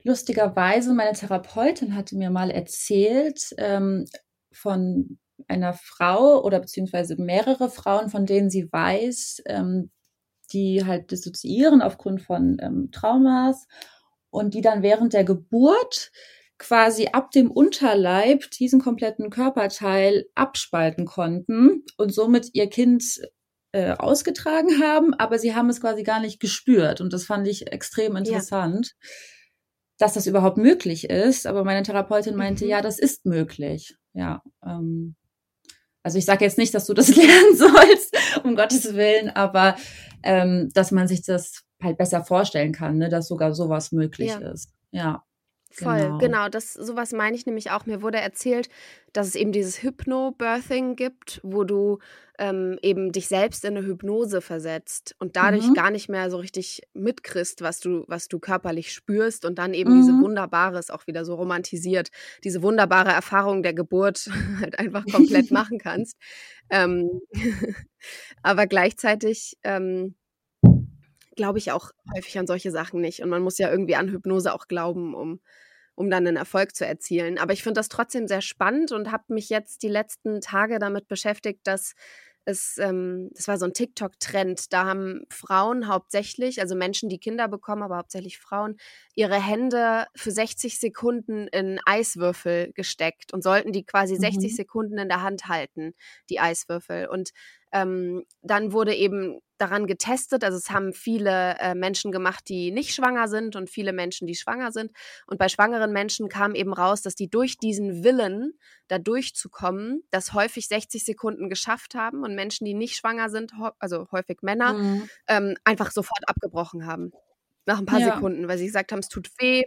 lustigerweise, 0.02 0.94
meine 0.94 1.16
Therapeutin 1.16 1.96
hatte 1.96 2.16
mir 2.16 2.30
mal 2.30 2.50
erzählt 2.50 3.54
ähm, 3.59 4.04
von 4.52 5.18
einer 5.48 5.74
Frau 5.74 6.42
oder 6.44 6.61
beziehungsweise 6.61 7.20
mehrere 7.20 7.68
Frauen, 7.68 8.09
von 8.09 8.24
denen 8.24 8.50
sie 8.50 8.70
weiß, 8.70 9.42
ähm, 9.46 9.90
die 10.52 10.85
halt 10.85 11.11
dissoziieren 11.11 11.83
aufgrund 11.83 12.22
von 12.22 12.59
ähm, 12.61 12.90
Traumas 12.92 13.66
und 14.30 14.54
die 14.54 14.61
dann 14.61 14.83
während 14.83 15.12
der 15.12 15.24
Geburt 15.24 16.12
quasi 16.58 17.08
ab 17.12 17.30
dem 17.30 17.50
Unterleib 17.50 18.50
diesen 18.52 18.80
kompletten 18.80 19.30
Körperteil 19.30 20.26
abspalten 20.34 21.04
konnten 21.04 21.84
und 21.96 22.14
somit 22.14 22.50
ihr 22.52 22.68
Kind 22.68 23.20
äh, 23.72 23.92
ausgetragen 23.92 24.80
haben, 24.80 25.14
aber 25.14 25.38
sie 25.38 25.54
haben 25.54 25.68
es 25.68 25.80
quasi 25.80 26.04
gar 26.04 26.20
nicht 26.20 26.38
gespürt. 26.38 27.00
Und 27.00 27.12
das 27.12 27.24
fand 27.24 27.48
ich 27.48 27.72
extrem 27.72 28.14
interessant, 28.14 28.94
ja. 29.00 29.08
dass 29.98 30.14
das 30.14 30.28
überhaupt 30.28 30.58
möglich 30.58 31.10
ist. 31.10 31.46
Aber 31.46 31.64
meine 31.64 31.82
Therapeutin 31.82 32.36
meinte, 32.36 32.64
mhm. 32.64 32.70
ja, 32.70 32.82
das 32.82 33.00
ist 33.00 33.26
möglich. 33.26 33.96
Ja. 34.12 34.42
Ähm, 34.64 35.16
also 36.04 36.18
ich 36.18 36.24
sage 36.24 36.44
jetzt 36.44 36.58
nicht, 36.58 36.72
dass 36.72 36.86
du 36.86 36.94
das 36.94 37.08
lernen 37.16 37.56
sollst, 37.56 38.16
um 38.44 38.54
Gottes 38.54 38.94
Willen, 38.94 39.30
aber 39.30 39.74
ähm, 40.22 40.70
dass 40.72 40.92
man 40.92 41.08
sich 41.08 41.24
das 41.24 41.64
halt 41.82 41.98
besser 41.98 42.24
vorstellen 42.24 42.72
kann, 42.72 42.98
ne, 42.98 43.08
dass 43.08 43.26
sogar 43.26 43.54
sowas 43.54 43.90
möglich 43.90 44.30
ja. 44.30 44.38
ist. 44.52 44.70
Ja. 44.92 45.24
Voll, 45.76 46.00
genau. 46.00 46.18
genau. 46.18 46.48
Das 46.48 46.72
sowas 46.72 47.12
meine 47.12 47.37
ich 47.37 47.46
nämlich 47.46 47.70
auch. 47.70 47.87
Mir 47.87 48.02
wurde 48.02 48.18
erzählt, 48.18 48.68
dass 49.12 49.26
es 49.26 49.34
eben 49.34 49.52
dieses 49.52 49.82
Hypnobirthing 49.82 50.96
gibt, 50.96 51.40
wo 51.42 51.64
du 51.64 51.98
ähm, 52.38 52.78
eben 52.82 53.12
dich 53.12 53.28
selbst 53.28 53.64
in 53.64 53.76
eine 53.76 53.87
Hypnose 53.87 54.40
versetzt 54.40 55.14
und 55.18 55.37
dadurch 55.37 55.68
mhm. 55.68 55.74
gar 55.74 55.90
nicht 55.90 56.08
mehr 56.08 56.30
so 56.30 56.38
richtig 56.38 56.82
mitkriegst, 56.92 57.62
was 57.62 57.80
du, 57.80 58.04
was 58.08 58.28
du 58.28 58.40
körperlich 58.40 58.92
spürst 58.92 59.44
und 59.44 59.58
dann 59.58 59.72
eben 59.72 59.92
mhm. 59.92 60.00
diese 60.00 60.12
wunderbare, 60.12 60.78
ist 60.78 60.92
auch 60.92 61.06
wieder 61.06 61.24
so 61.24 61.34
romantisiert, 61.34 62.10
diese 62.42 62.62
wunderbare 62.62 63.10
Erfahrung 63.10 63.62
der 63.62 63.74
Geburt 63.74 64.28
halt 64.60 64.78
einfach 64.78 65.04
komplett 65.06 65.50
machen 65.52 65.78
kannst. 65.78 66.16
Ähm, 66.70 67.20
aber 68.42 68.66
gleichzeitig 68.66 69.56
ähm, 69.62 70.14
glaube 71.37 71.59
ich 71.59 71.73
auch 71.73 71.90
häufig 72.14 72.38
an 72.38 72.47
solche 72.47 72.70
Sachen 72.70 73.01
nicht. 73.01 73.23
Und 73.23 73.31
man 73.31 73.42
muss 73.42 73.59
ja 73.59 73.70
irgendwie 73.70 73.97
an 73.97 74.11
Hypnose 74.11 74.53
auch 74.53 74.68
glauben, 74.68 75.14
um, 75.14 75.40
um 75.94 76.11
dann 76.11 76.27
einen 76.27 76.37
Erfolg 76.37 76.75
zu 76.75 76.87
erzielen. 76.87 77.38
Aber 77.38 77.53
ich 77.53 77.62
finde 77.62 77.79
das 77.79 77.88
trotzdem 77.88 78.27
sehr 78.27 78.42
spannend 78.42 78.92
und 78.92 79.12
habe 79.12 79.25
mich 79.29 79.49
jetzt 79.49 79.83
die 79.83 79.88
letzten 79.88 80.40
Tage 80.40 80.79
damit 80.79 81.09
beschäftigt, 81.09 81.61
dass 81.64 81.94
es, 82.47 82.79
ähm, 82.79 83.31
das 83.35 83.49
war 83.49 83.59
so 83.59 83.64
ein 83.64 83.73
TikTok-Trend. 83.73 84.73
Da 84.73 84.85
haben 84.85 85.23
Frauen 85.31 85.88
hauptsächlich, 85.88 86.61
also 86.61 86.75
Menschen, 86.75 87.09
die 87.09 87.18
Kinder 87.18 87.49
bekommen, 87.49 87.83
aber 87.83 87.97
hauptsächlich 87.97 88.38
Frauen, 88.38 88.77
ihre 89.14 89.40
Hände 89.40 90.07
für 90.14 90.31
60 90.31 90.79
Sekunden 90.79 91.49
in 91.49 91.81
Eiswürfel 91.87 92.73
gesteckt 92.75 93.33
und 93.33 93.42
sollten 93.42 93.73
die 93.73 93.85
quasi 93.85 94.14
mhm. 94.14 94.20
60 94.20 94.57
Sekunden 94.57 94.99
in 94.99 95.09
der 95.09 95.23
Hand 95.23 95.49
halten, 95.49 95.94
die 96.31 96.40
Eiswürfel. 96.40 97.09
Und 97.09 97.31
ähm, 97.74 98.24
dann 98.40 98.72
wurde 98.72 98.94
eben 98.94 99.40
daran 99.58 99.87
getestet. 99.87 100.44
Also 100.44 100.56
es 100.56 100.70
haben 100.70 100.92
viele 100.92 101.56
äh, 101.58 101.74
Menschen 101.74 102.12
gemacht, 102.12 102.48
die 102.48 102.70
nicht 102.70 102.94
schwanger 102.94 103.28
sind 103.28 103.56
und 103.56 103.68
viele 103.68 103.92
Menschen, 103.92 104.26
die 104.26 104.37
schwanger 104.37 104.70
sind. 104.72 104.92
Und 105.26 105.38
bei 105.38 105.48
schwangeren 105.48 105.92
Menschen 105.92 106.28
kam 106.28 106.54
eben 106.54 106.72
raus, 106.72 107.02
dass 107.02 107.16
die 107.16 107.28
durch 107.28 107.58
diesen 107.58 108.04
Willen, 108.04 108.52
da 108.88 108.98
durchzukommen, 108.98 110.04
das 110.10 110.32
häufig 110.34 110.68
60 110.68 111.04
Sekunden 111.04 111.48
geschafft 111.48 111.94
haben 111.94 112.22
und 112.22 112.34
Menschen, 112.34 112.64
die 112.64 112.74
nicht 112.74 112.96
schwanger 112.96 113.28
sind, 113.28 113.52
also 113.78 114.06
häufig 114.12 114.38
Männer, 114.42 114.74
mhm. 114.74 115.08
ähm, 115.26 115.56
einfach 115.64 115.90
sofort 115.90 116.28
abgebrochen 116.28 116.87
haben. 116.87 117.12
Nach 117.66 117.78
ein 117.78 117.87
paar 117.87 118.00
ja. 118.00 118.14
Sekunden, 118.14 118.46
weil 118.46 118.58
sie 118.58 118.66
gesagt 118.66 118.92
haben, 118.92 119.00
es 119.00 119.08
tut 119.08 119.30
weh, 119.38 119.64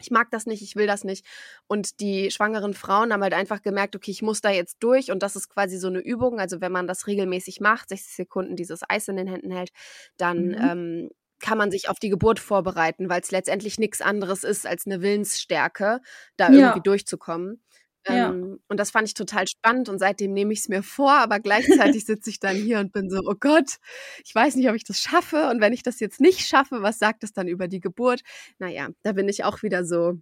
ich 0.00 0.10
mag 0.10 0.30
das 0.30 0.46
nicht, 0.46 0.62
ich 0.62 0.76
will 0.76 0.86
das 0.86 1.04
nicht. 1.04 1.26
Und 1.66 2.00
die 2.00 2.30
schwangeren 2.30 2.74
Frauen 2.74 3.12
haben 3.12 3.22
halt 3.22 3.34
einfach 3.34 3.62
gemerkt, 3.62 3.96
okay, 3.96 4.10
ich 4.10 4.22
muss 4.22 4.40
da 4.40 4.50
jetzt 4.50 4.78
durch 4.80 5.10
und 5.10 5.22
das 5.22 5.36
ist 5.36 5.48
quasi 5.48 5.78
so 5.78 5.88
eine 5.88 6.00
Übung. 6.00 6.38
Also 6.40 6.60
wenn 6.60 6.72
man 6.72 6.86
das 6.86 7.06
regelmäßig 7.06 7.60
macht, 7.60 7.88
60 7.88 8.14
Sekunden 8.14 8.56
dieses 8.56 8.80
Eis 8.88 9.08
in 9.08 9.16
den 9.16 9.26
Händen 9.26 9.50
hält, 9.50 9.70
dann 10.16 10.48
mhm. 10.48 10.58
ähm, 10.60 11.10
kann 11.38 11.58
man 11.58 11.70
sich 11.70 11.88
auf 11.88 11.98
die 11.98 12.08
Geburt 12.08 12.40
vorbereiten, 12.40 13.08
weil 13.08 13.20
es 13.20 13.30
letztendlich 13.30 13.78
nichts 13.78 14.00
anderes 14.00 14.44
ist 14.44 14.66
als 14.66 14.86
eine 14.86 15.02
Willensstärke, 15.02 16.00
da 16.36 16.50
Ja. 16.50 16.68
irgendwie 16.68 16.82
durchzukommen. 16.82 17.62
Ja. 18.08 18.36
Ähm, 18.36 18.60
und 18.68 18.78
das 18.80 18.90
fand 18.90 19.08
ich 19.08 19.14
total 19.14 19.46
spannend 19.48 19.88
und 19.88 19.98
seitdem 19.98 20.32
nehme 20.32 20.52
ich 20.52 20.60
es 20.60 20.68
mir 20.68 20.82
vor, 20.82 21.12
aber 21.12 21.40
gleichzeitig 21.40 22.04
sitze 22.06 22.30
ich 22.30 22.40
dann 22.40 22.60
hier 22.60 22.78
und 22.80 22.92
bin 22.92 23.10
so, 23.10 23.20
oh 23.24 23.34
Gott, 23.38 23.76
ich 24.24 24.34
weiß 24.34 24.56
nicht, 24.56 24.68
ob 24.68 24.76
ich 24.76 24.84
das 24.84 25.00
schaffe 25.00 25.48
und 25.50 25.60
wenn 25.60 25.72
ich 25.72 25.82
das 25.82 26.00
jetzt 26.00 26.20
nicht 26.20 26.46
schaffe, 26.46 26.82
was 26.82 26.98
sagt 26.98 27.24
es 27.24 27.32
dann 27.32 27.48
über 27.48 27.68
die 27.68 27.80
Geburt? 27.80 28.20
Naja, 28.58 28.88
da 29.02 29.12
bin 29.12 29.28
ich 29.28 29.44
auch 29.44 29.62
wieder 29.62 29.84
so 29.84 30.14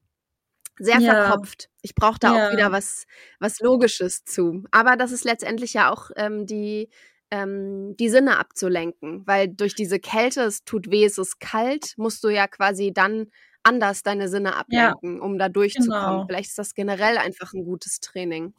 sehr 0.79 1.01
Ja. 1.01 1.03
verkopft. 1.03 1.69
Ich 1.83 1.95
brauche 1.95 2.19
da 2.21 2.33
Ja. 2.33 2.35
auch 2.35 2.51
wieder 2.51 2.73
was, 2.73 3.05
was 3.41 3.61
Logisches 3.61 4.25
zu. 4.25 4.65
Aber 4.73 4.97
das 4.97 5.13
ist 5.13 5.25
letztendlich 5.25 5.75
ja 5.75 5.91
auch 5.93 6.11
ähm, 6.17 6.47
die, 6.47 6.91
ähm, 7.31 7.97
die 7.99 8.09
Sinne 8.11 8.39
abzulenken, 8.39 9.27
weil 9.27 9.49
durch 9.49 9.75
diese 9.75 10.01
Kälte, 10.01 10.43
es 10.43 10.65
tut 10.65 10.91
weh, 10.91 11.05
es 11.05 11.19
ist 11.19 11.41
kalt, 11.41 11.95
musst 11.97 12.25
du 12.25 12.29
ja 12.31 12.49
quasi 12.49 12.93
dann 12.95 13.29
anders 13.65 14.03
deine 14.03 14.29
Sinne 14.29 14.57
ablenken, 14.57 15.21
um 15.21 15.39
da 15.39 15.49
durchzukommen. 15.49 16.21
Genau. 16.21 16.27
Vielleicht 16.27 16.51
ist 16.51 16.59
das 16.59 16.75
generell 16.75 17.19
einfach 17.19 17.53
ein 17.55 17.65
gutes 17.65 18.01
Training. 18.01 18.55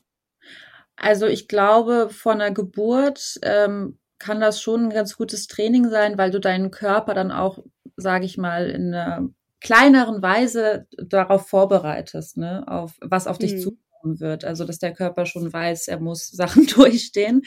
Also 0.96 1.26
ich 1.28 1.48
glaube, 1.48 2.10
vor 2.10 2.32
einer 2.34 2.52
Geburt 2.52 3.38
ähm, 3.44 4.00
kann 4.18 4.40
das 4.40 4.62
schon 4.62 4.86
ein 4.86 4.90
ganz 4.90 5.18
gutes 5.18 5.48
Training 5.48 5.90
sein, 5.90 6.18
weil 6.18 6.32
du 6.32 6.40
deinen 6.40 6.72
Körper 6.72 7.14
dann 7.14 7.32
auch, 7.32 7.60
sage 7.98 8.26
ich 8.26 8.38
mal, 8.38 8.70
in 8.70 8.94
einer 8.94 9.30
kleineren 9.60 10.22
Weise 10.22 10.88
darauf 10.98 11.48
vorbereitest, 11.50 12.38
ne, 12.38 12.64
auf 12.68 12.94
was 13.02 13.28
auf 13.28 13.38
dich 13.40 13.54
Mhm. 13.56 13.60
zukommen 13.60 14.20
wird. 14.20 14.46
Also 14.46 14.64
dass 14.64 14.80
der 14.80 14.94
Körper 14.94 15.26
schon 15.26 15.52
weiß, 15.52 15.88
er 15.90 16.00
muss 16.00 16.30
Sachen 16.64 16.68
durchstehen. 16.68 17.42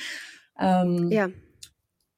Ähm, 0.58 1.10
Ja, 1.10 1.28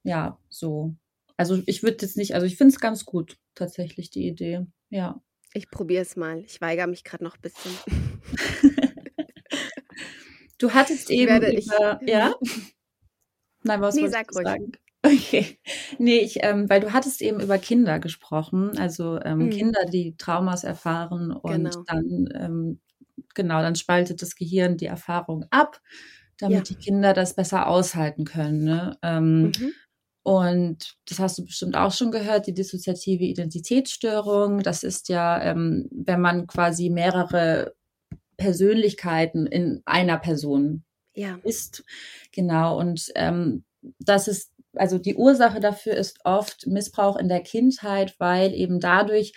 ja, 0.03 0.37
so. 0.49 0.95
Also 1.37 1.61
ich 1.65 1.83
würde 1.83 1.97
jetzt 2.01 2.17
nicht, 2.17 2.35
also 2.35 2.45
ich 2.45 2.57
finde 2.57 2.73
es 2.73 2.79
ganz 2.79 3.05
gut, 3.05 3.37
tatsächlich 3.55 4.09
die 4.11 4.27
Idee. 4.27 4.65
Ja. 4.89 5.21
Ich 5.53 5.69
probiere 5.69 6.01
es 6.03 6.15
mal. 6.15 6.39
Ich 6.45 6.61
weigere 6.61 6.87
mich 6.87 7.03
gerade 7.03 7.23
noch 7.23 7.35
ein 7.35 7.41
bisschen. 7.41 7.71
Du 10.57 10.71
hattest 10.73 11.09
Ich 11.09 11.17
eben 11.17 11.31
werde- 11.31 11.51
ich- 11.53 11.65
über, 11.65 11.99
ja? 12.05 12.35
Nein, 13.63 13.81
was 13.81 13.95
Nee, 13.95 14.01
wolltest 14.01 14.13
sag 14.17 14.27
du 14.27 14.35
ruhig. 14.37 14.47
sagen? 14.47 14.71
Okay. 15.03 15.57
Nee, 15.97 16.19
ich, 16.19 16.43
ähm, 16.43 16.69
weil 16.69 16.79
du 16.81 16.93
hattest 16.93 17.23
eben 17.23 17.39
über 17.39 17.57
Kinder 17.57 17.97
gesprochen, 17.97 18.77
also 18.77 19.19
ähm, 19.19 19.45
Mhm. 19.45 19.49
Kinder, 19.49 19.85
die 19.91 20.15
Traumas 20.15 20.63
erfahren 20.63 21.31
und 21.31 21.51
Genau. 21.71 21.83
dann, 21.87 22.29
ähm, 22.35 22.79
genau, 23.33 23.63
dann 23.63 23.73
spaltet 23.75 24.21
das 24.21 24.35
Gehirn 24.35 24.77
die 24.77 24.85
Erfahrung 24.85 25.45
ab, 25.49 25.81
damit 26.37 26.55
Ja. 26.57 26.61
die 26.61 26.75
Kinder 26.75 27.13
das 27.13 27.33
besser 27.33 27.65
aushalten 27.67 28.25
können. 28.25 28.63
Ne? 28.63 28.95
Ähm, 29.01 29.41
Mhm. 29.45 29.73
Und 30.23 30.97
das 31.07 31.19
hast 31.19 31.39
du 31.39 31.45
bestimmt 31.45 31.75
auch 31.75 31.91
schon 31.91 32.11
gehört, 32.11 32.45
die 32.45 32.53
dissoziative 32.53 33.23
Identitätsstörung. 33.23 34.61
Das 34.61 34.83
ist 34.83 35.09
ja, 35.09 35.41
ähm, 35.41 35.89
wenn 35.91 36.21
man 36.21 36.45
quasi 36.45 36.89
mehrere 36.89 37.73
Persönlichkeiten 38.37 39.47
in 39.47 39.81
einer 39.85 40.19
Person 40.19 40.83
Ja, 41.15 41.39
ist. 41.43 41.83
Genau. 42.31 42.79
Und 42.79 43.11
ähm, 43.15 43.63
das 43.99 44.27
ist, 44.27 44.51
also 44.75 44.99
die 44.99 45.15
Ursache 45.15 45.59
dafür 45.59 45.93
ist 45.95 46.19
oft 46.23 46.67
Missbrauch 46.67 47.17
in 47.17 47.27
der 47.27 47.41
Kindheit, 47.41 48.15
weil 48.19 48.53
eben 48.53 48.79
dadurch, 48.79 49.33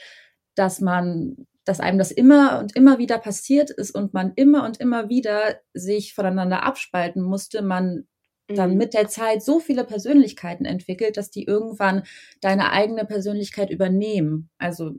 dass 0.55 0.81
man, 0.81 1.47
dass 1.65 1.81
einem 1.81 1.99
das 1.99 2.11
immer 2.11 2.59
und 2.59 2.77
immer 2.77 2.99
wieder 2.99 3.19
passiert 3.19 3.71
ist 3.71 3.91
und 3.91 4.13
man 4.13 4.33
immer 4.37 4.65
und 4.65 4.81
immer 4.81 5.09
wieder 5.09 5.61
sich 5.73 6.15
voneinander 6.15 6.63
abspalten 6.63 7.23
musste, 7.23 7.63
man 7.63 8.07
dann 8.49 8.73
Mhm. 8.73 8.77
mit 8.79 8.95
der 8.95 9.09
Zeit 9.09 9.43
so 9.43 9.61
viele 9.61 9.85
Persönlichkeiten 9.85 10.65
entwickelt, 10.67 11.17
dass 11.17 11.31
die 11.31 11.45
irgendwann 11.45 12.03
deine 12.41 12.73
eigene 12.73 13.05
Persönlichkeit 13.07 13.71
übernehmen. 13.71 14.51
Also 14.59 14.93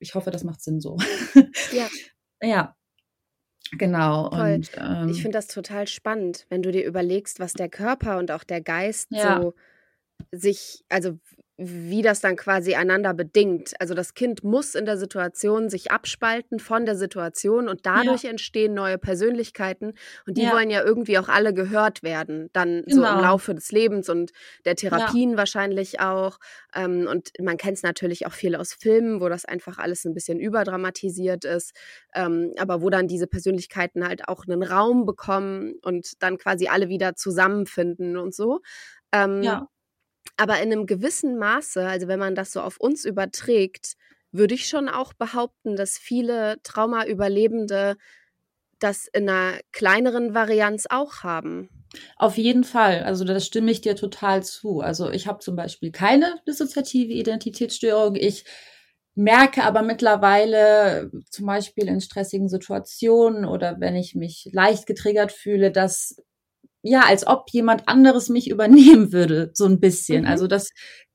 ich 0.00 0.14
hoffe, 0.14 0.30
das 0.30 0.44
macht 0.44 0.60
Sinn 0.62 0.80
so. 0.80 0.96
Ja. 1.72 1.88
Ja. 2.44 2.76
Genau. 3.78 4.28
Toll. 4.30 4.54
Und, 4.54 4.70
ähm, 4.76 5.08
Ich 5.08 5.22
finde 5.22 5.38
das 5.38 5.46
total 5.46 5.86
spannend, 5.88 6.46
wenn 6.50 6.62
du 6.62 6.72
dir 6.72 6.84
überlegst, 6.84 7.40
was 7.40 7.52
der 7.54 7.68
Körper 7.68 8.18
und 8.18 8.30
auch 8.30 8.44
der 8.44 8.60
Geist 8.60 9.08
Ja. 9.10 9.40
so 9.40 9.54
sich, 10.32 10.84
also 10.88 11.18
wie 11.64 12.02
das 12.02 12.20
dann 12.20 12.36
quasi 12.36 12.74
einander 12.74 13.14
bedingt. 13.14 13.72
Also 13.80 13.94
das 13.94 14.14
Kind 14.14 14.44
muss 14.44 14.74
in 14.74 14.84
der 14.84 14.96
Situation 14.98 15.70
sich 15.70 15.90
abspalten 15.90 16.58
von 16.60 16.84
der 16.86 16.96
Situation 16.96 17.68
und 17.68 17.86
dadurch 17.86 18.24
entstehen 18.24 18.74
neue 18.74 18.98
Persönlichkeiten 18.98 19.94
und 20.26 20.36
die 20.38 20.42
Ja. 20.42 20.50
wollen 20.50 20.70
ja 20.70 20.82
irgendwie 20.84 21.18
auch 21.18 21.28
alle 21.28 21.54
gehört 21.54 22.02
werden, 22.02 22.50
dann 22.52 22.84
so 22.88 23.06
im 23.06 23.18
Genau. 23.18 23.20
Laufe 23.20 23.54
des 23.54 23.72
Lebens 23.72 24.08
und 24.08 24.32
der 24.64 24.76
Therapien 24.76 25.36
wahrscheinlich 25.36 26.00
auch. 26.00 26.38
Ähm, 26.74 27.06
und 27.10 27.30
man 27.40 27.56
kennt 27.56 27.76
es 27.78 27.82
natürlich 27.82 28.26
auch 28.26 28.32
viel 28.32 28.54
aus 28.56 28.72
Filmen, 28.74 29.20
wo 29.20 29.28
das 29.28 29.44
einfach 29.44 29.78
alles 29.78 30.04
ein 30.04 30.14
bisschen 30.14 30.40
überdramatisiert 30.40 31.44
ist, 31.44 31.72
ähm, 32.14 32.52
aber 32.58 32.82
wo 32.82 32.90
dann 32.90 33.08
diese 33.08 33.26
Persönlichkeiten 33.26 34.06
halt 34.06 34.28
auch 34.28 34.44
einen 34.46 34.62
Raum 34.62 35.06
bekommen 35.06 35.74
und 35.82 36.22
dann 36.22 36.38
quasi 36.38 36.68
alle 36.68 36.88
wieder 36.88 37.14
zusammenfinden 37.14 38.16
und 38.16 38.34
so. 38.34 38.60
Ähm, 39.12 39.40
ja. 39.40 39.68
Aber 40.36 40.60
in 40.60 40.72
einem 40.72 40.86
gewissen 40.86 41.38
Maße, 41.38 41.86
also 41.86 42.08
wenn 42.08 42.18
man 42.18 42.34
das 42.34 42.52
so 42.52 42.60
auf 42.60 42.78
uns 42.78 43.04
überträgt, 43.04 43.94
würde 44.32 44.54
ich 44.54 44.68
schon 44.68 44.88
auch 44.88 45.12
behaupten, 45.12 45.76
dass 45.76 45.98
viele 45.98 46.56
Trauma-Überlebende 46.62 47.96
das 48.78 49.06
in 49.06 49.28
einer 49.28 49.58
kleineren 49.70 50.34
Varianz 50.34 50.86
auch 50.90 51.22
haben. 51.22 51.68
Auf 52.16 52.38
jeden 52.38 52.64
Fall. 52.64 53.02
Also 53.04 53.24
da 53.24 53.38
stimme 53.38 53.70
ich 53.70 53.80
dir 53.80 53.94
total 53.94 54.42
zu. 54.42 54.80
Also 54.80 55.10
ich 55.10 55.26
habe 55.26 55.38
zum 55.40 55.56
Beispiel 55.56 55.92
keine 55.92 56.40
dissoziative 56.48 57.12
Identitätsstörung. 57.12 58.16
Ich 58.16 58.44
merke 59.14 59.62
aber 59.64 59.82
mittlerweile 59.82 61.10
zum 61.30 61.46
Beispiel 61.46 61.86
in 61.86 62.00
stressigen 62.00 62.48
Situationen 62.48 63.44
oder 63.44 63.78
wenn 63.78 63.94
ich 63.94 64.14
mich 64.14 64.48
leicht 64.52 64.86
getriggert 64.86 65.32
fühle, 65.32 65.70
dass 65.70 66.16
ja, 66.82 67.02
als 67.06 67.26
ob 67.26 67.48
jemand 67.50 67.88
anderes 67.88 68.28
mich 68.28 68.50
übernehmen 68.50 69.12
würde, 69.12 69.50
so 69.54 69.66
ein 69.66 69.80
bisschen. 69.80 70.22
Mhm. 70.22 70.28
Also 70.28 70.46
dass 70.46 70.70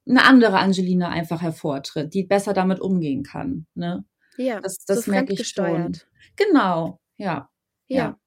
eine 0.10 0.24
andere 0.24 0.58
Angelina 0.60 1.10
einfach 1.10 1.42
hervortritt, 1.42 2.14
die 2.14 2.24
besser 2.24 2.54
damit 2.54 2.80
umgehen 2.80 3.24
kann. 3.24 3.68
Ne? 3.76 4.06
Ja, 4.38 4.62
Das, 4.62 4.78
das 4.86 5.04
so 5.06 5.12
merke 5.12 5.34
ich 5.34 5.48
schon. 5.48 5.66
fremdgesteuert. 5.66 6.08
Genau, 6.38 7.00
ja. 7.18 7.50
Ja. 7.88 7.98
Ja. 7.98 8.20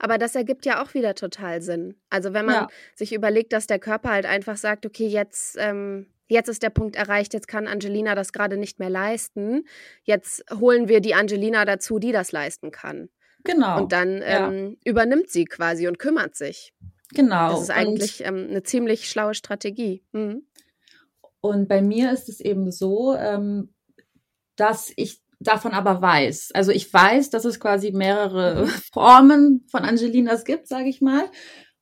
Aber 0.00 0.18
das 0.18 0.34
ergibt 0.34 0.66
ja 0.66 0.82
auch 0.82 0.94
wieder 0.94 1.14
total 1.14 1.62
Sinn. 1.62 1.94
Also 2.10 2.32
wenn 2.32 2.46
man 2.46 2.54
Ja. 2.54 2.68
sich 2.96 3.12
überlegt, 3.12 3.52
dass 3.52 3.68
der 3.68 3.78
Körper 3.78 4.10
halt 4.10 4.26
einfach 4.26 4.56
sagt, 4.56 4.84
okay, 4.86 5.06
jetzt, 5.06 5.56
ähm, 5.60 6.06
jetzt 6.26 6.48
ist 6.48 6.64
der 6.64 6.70
Punkt 6.70 6.96
erreicht, 6.96 7.32
jetzt 7.34 7.46
kann 7.46 7.68
Angelina 7.68 8.16
das 8.16 8.32
gerade 8.32 8.56
nicht 8.56 8.80
mehr 8.80 8.90
leisten. 8.90 9.64
Jetzt 10.02 10.42
holen 10.58 10.88
wir 10.88 11.00
die 11.00 11.14
Angelina 11.14 11.64
dazu, 11.64 12.00
die 12.00 12.10
das 12.10 12.32
leisten 12.32 12.72
kann. 12.72 13.08
Genau. 13.44 13.82
Und 13.82 13.92
dann 13.92 14.18
ja. 14.18 14.48
ähm, 14.50 14.76
übernimmt 14.84 15.30
sie 15.30 15.44
quasi 15.44 15.88
und 15.88 15.98
kümmert 15.98 16.34
sich. 16.36 16.72
genau. 17.14 17.50
Das 17.52 17.62
ist 17.62 17.70
eigentlich 17.70 18.24
ähm, 18.24 18.46
eine 18.50 18.62
ziemlich 18.62 19.08
schlaue 19.08 19.34
Strategie. 19.34 20.04
Mhm. 20.12 20.42
Und 21.40 21.68
bei 21.68 21.80
mir 21.82 22.12
ist 22.12 22.28
es 22.28 22.40
eben 22.40 22.70
so, 22.72 23.14
ähm, 23.14 23.72
dass 24.56 24.92
ich 24.96 25.20
davon 25.40 25.72
aber 25.72 26.02
weiß. 26.02 26.50
Also 26.54 26.72
ich 26.72 26.92
weiß, 26.92 27.30
dass 27.30 27.44
es 27.44 27.60
quasi 27.60 27.92
mehrere 27.92 28.66
Formen 28.92 29.64
von 29.70 29.84
Angelinas 29.84 30.44
gibt, 30.44 30.66
sage 30.66 30.88
ich 30.88 31.00
mal. 31.00 31.30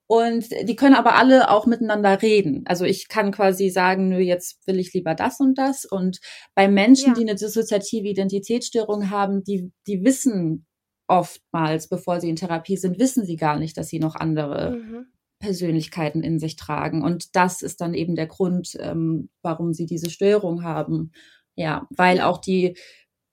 Und 0.09 0.51
die 0.69 0.77
können 0.77 0.95
aber 0.95 1.16
alle 1.16 1.51
auch 1.51 1.66
miteinander 1.66 2.23
reden. 2.23 2.62
Also 2.66 2.85
ich 2.85 3.09
kann 3.09 3.33
quasi 3.33 3.71
sagen, 3.71 4.09
nö, 4.09 4.19
jetzt 4.19 4.64
will 4.66 4.79
ich 4.79 4.92
lieber 4.92 5.14
das 5.16 5.40
und 5.40 5.59
das. 5.59 5.85
Und 5.85 6.21
bei 6.55 6.69
Menschen, 6.69 7.09
Ja. 7.09 7.14
die 7.14 7.23
eine 7.23 7.35
dissoziative 7.35 8.07
Identitätsstörung 8.07 9.11
haben, 9.11 9.42
die, 9.42 9.73
die 9.88 10.05
wissen 10.05 10.66
oftmals, 11.09 11.88
bevor 11.88 12.21
sie 12.21 12.29
in 12.31 12.37
Therapie 12.37 12.77
sind, 12.77 12.99
wissen 12.99 13.25
sie 13.25 13.37
gar 13.37 13.59
nicht, 13.59 13.77
dass 13.77 13.88
sie 13.88 13.99
noch 14.01 14.14
andere 14.16 14.77
Mhm. 14.77 15.07
Persönlichkeiten 15.40 16.23
in 16.23 16.38
sich 16.38 16.57
tragen. 16.57 17.03
Und 17.03 17.37
das 17.37 17.62
ist 17.62 17.81
dann 17.81 17.95
eben 17.95 18.16
der 18.16 18.27
Grund, 18.27 18.77
ähm, 18.81 19.29
warum 19.42 19.73
sie 19.75 19.87
diese 19.87 20.11
Störung 20.11 20.62
haben. 20.64 21.12
Ja, 21.57 21.87
weil 21.90 22.21
auch 22.21 22.38
die 22.38 22.77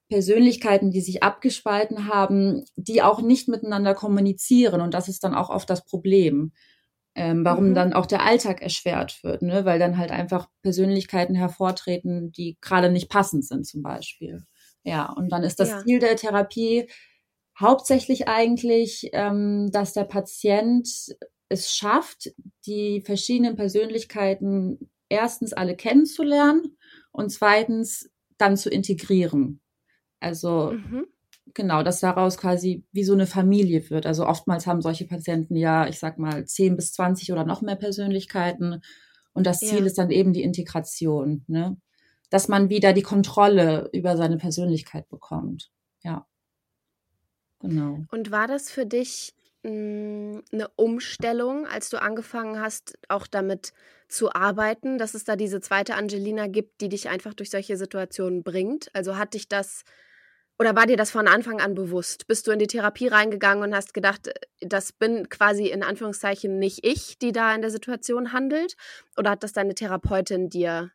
Persönlichkeiten, 0.10 0.92
die 0.92 1.02
sich 1.02 1.24
abgespalten 1.24 2.08
haben, 2.08 2.66
die 2.76 3.02
auch 3.02 3.22
nicht 3.22 3.48
miteinander 3.48 3.96
kommunizieren. 3.96 4.82
Und 4.82 4.94
das 4.94 5.08
ist 5.08 5.24
dann 5.24 5.34
auch 5.34 5.50
oft 5.50 5.70
das 5.70 5.86
Problem, 5.86 6.52
ähm, 7.16 7.46
warum 7.46 7.70
Mhm. 7.70 7.76
dann 7.76 7.94
auch 7.94 8.06
der 8.06 8.24
Alltag 8.26 8.62
erschwert 8.62 9.24
wird, 9.24 9.42
ne? 9.42 9.66
weil 9.66 9.80
dann 9.80 9.98
halt 9.98 10.12
einfach 10.12 10.50
Persönlichkeiten 10.64 11.36
hervortreten, 11.36 12.32
die 12.32 12.58
gerade 12.62 12.92
nicht 12.92 13.10
passend 13.10 13.46
sind 13.46 13.66
zum 13.66 13.82
Beispiel. 13.84 14.44
Ja, 14.84 15.12
und 15.14 15.32
dann 15.32 15.44
ist 15.44 15.60
das 15.60 15.70
Ja. 15.70 15.84
Ziel 15.84 16.00
der 16.00 16.16
Therapie 16.18 16.90
hauptsächlich 17.60 18.28
eigentlich, 18.28 19.10
ähm, 19.14 19.70
dass 19.72 19.94
der 19.94 20.06
Patient 20.06 20.88
es 21.50 21.74
schafft, 21.76 22.32
die 22.66 23.02
verschiedenen 23.02 23.56
Persönlichkeiten 23.56 24.90
erstens 25.10 25.54
alle 25.54 25.76
kennenzulernen 25.76 26.78
und 27.12 27.32
zweitens 27.32 28.10
dann 28.38 28.58
zu 28.58 28.70
integrieren. 28.70 29.62
Also 30.20 30.72
Mhm. 30.74 31.06
genau, 31.54 31.84
dass 31.84 32.00
daraus 32.00 32.38
quasi 32.38 32.84
wie 32.92 33.04
so 33.04 33.14
eine 33.14 33.28
Familie 33.28 33.90
wird. 33.90 34.06
Also 34.06 34.26
oftmals 34.28 34.66
haben 34.68 34.82
solche 34.82 35.06
Patienten 35.06 35.56
ja, 35.56 35.88
ich 35.88 36.00
sag 36.00 36.18
mal, 36.20 36.46
10 36.46 36.76
bis 36.76 36.94
20 36.94 37.32
oder 37.32 37.46
noch 37.46 37.62
mehr 37.62 37.76
Persönlichkeiten. 37.76 38.82
Und 39.34 39.46
das 39.48 39.60
Ziel 39.60 39.80
Ja. 39.80 39.86
ist 39.86 39.98
dann 39.98 40.12
eben 40.12 40.34
die 40.34 40.44
Integration. 40.44 41.44
Ne? 41.48 41.78
dass 42.30 42.48
man 42.48 42.70
wieder 42.72 42.94
die 42.94 43.04
Kontrolle 43.04 43.90
über 43.94 44.18
seine 44.18 44.38
Persönlichkeit 44.38 45.08
bekommt. 45.08 45.70
Ja. 46.04 46.26
Genau. 47.64 48.00
Und 48.12 48.30
war 48.30 48.48
das 48.48 48.70
für 48.70 48.86
dich 48.86 49.34
hm, 49.64 50.44
eine 50.52 50.68
Umstellung, 50.76 51.66
als 51.66 51.90
du 51.90 52.00
angefangen 52.02 52.60
hast, 52.60 52.98
auch 53.08 53.26
damit 53.26 53.74
zu 54.10 54.34
arbeiten, 54.34 54.98
dass 54.98 55.14
es 55.14 55.24
da 55.24 55.36
diese 55.36 55.62
zweite 55.62 55.96
Angelina 55.96 56.48
gibt, 56.48 56.82
die 56.82 56.90
dich 56.90 57.10
einfach 57.10 57.34
durch 57.34 57.50
solche 57.50 57.78
Situationen 57.78 58.44
bringt? 58.44 58.94
Also 58.94 59.18
hat 59.18 59.34
dich 59.34 59.48
das 59.48 59.84
oder 60.60 60.76
war 60.76 60.86
dir 60.86 60.98
das 60.98 61.10
von 61.10 61.28
Anfang 61.28 61.62
an 61.62 61.74
bewusst? 61.74 62.28
Bist 62.28 62.46
du 62.46 62.52
in 62.52 62.60
die 62.60 62.68
Therapie 62.68 63.08
reingegangen 63.08 63.64
und 63.64 63.76
hast 63.76 63.94
gedacht, 63.94 64.28
äh, 64.28 64.34
das 64.62 64.92
bin 64.94 65.30
quasi 65.30 65.68
in 65.68 65.84
Anführungszeichen 65.84 66.60
nicht 66.60 66.86
ich, 66.86 67.18
die 67.18 67.32
da 67.32 67.56
in 67.56 67.62
der 67.62 67.72
Situation 67.72 68.34
handelt? 68.34 68.76
Oder 69.18 69.32
hat 69.32 69.44
das 69.44 69.54
deine 69.54 69.74
Therapeutin 69.74 70.50
dir 70.50 70.92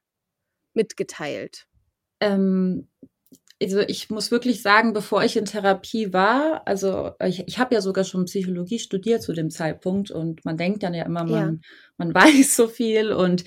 mitgeteilt? 0.75 1.67
Ähm, 2.21 2.89
also 3.61 3.81
ich 3.81 4.09
muss 4.09 4.31
wirklich 4.31 4.63
sagen, 4.63 4.93
bevor 4.93 5.25
ich 5.25 5.37
in 5.37 5.45
Therapie 5.45 6.13
war, 6.13 6.63
also 6.67 7.11
ich, 7.25 7.47
ich 7.49 7.59
habe 7.59 7.75
ja 7.75 7.81
sogar 7.81 8.05
schon 8.05 8.27
Psychologie 8.27 8.79
studiert 8.79 9.23
zu 9.23 9.33
dem 9.33 9.51
Zeitpunkt 9.51 10.13
und 10.13 10.45
man 10.45 10.57
denkt 10.57 10.85
dann 10.85 10.95
ja 10.95 11.05
immer, 11.05 11.25
man, 11.25 11.55
ja. 11.55 11.71
man 11.97 12.15
weiß 12.15 12.55
so 12.55 12.69
viel 12.69 13.13
und 13.13 13.45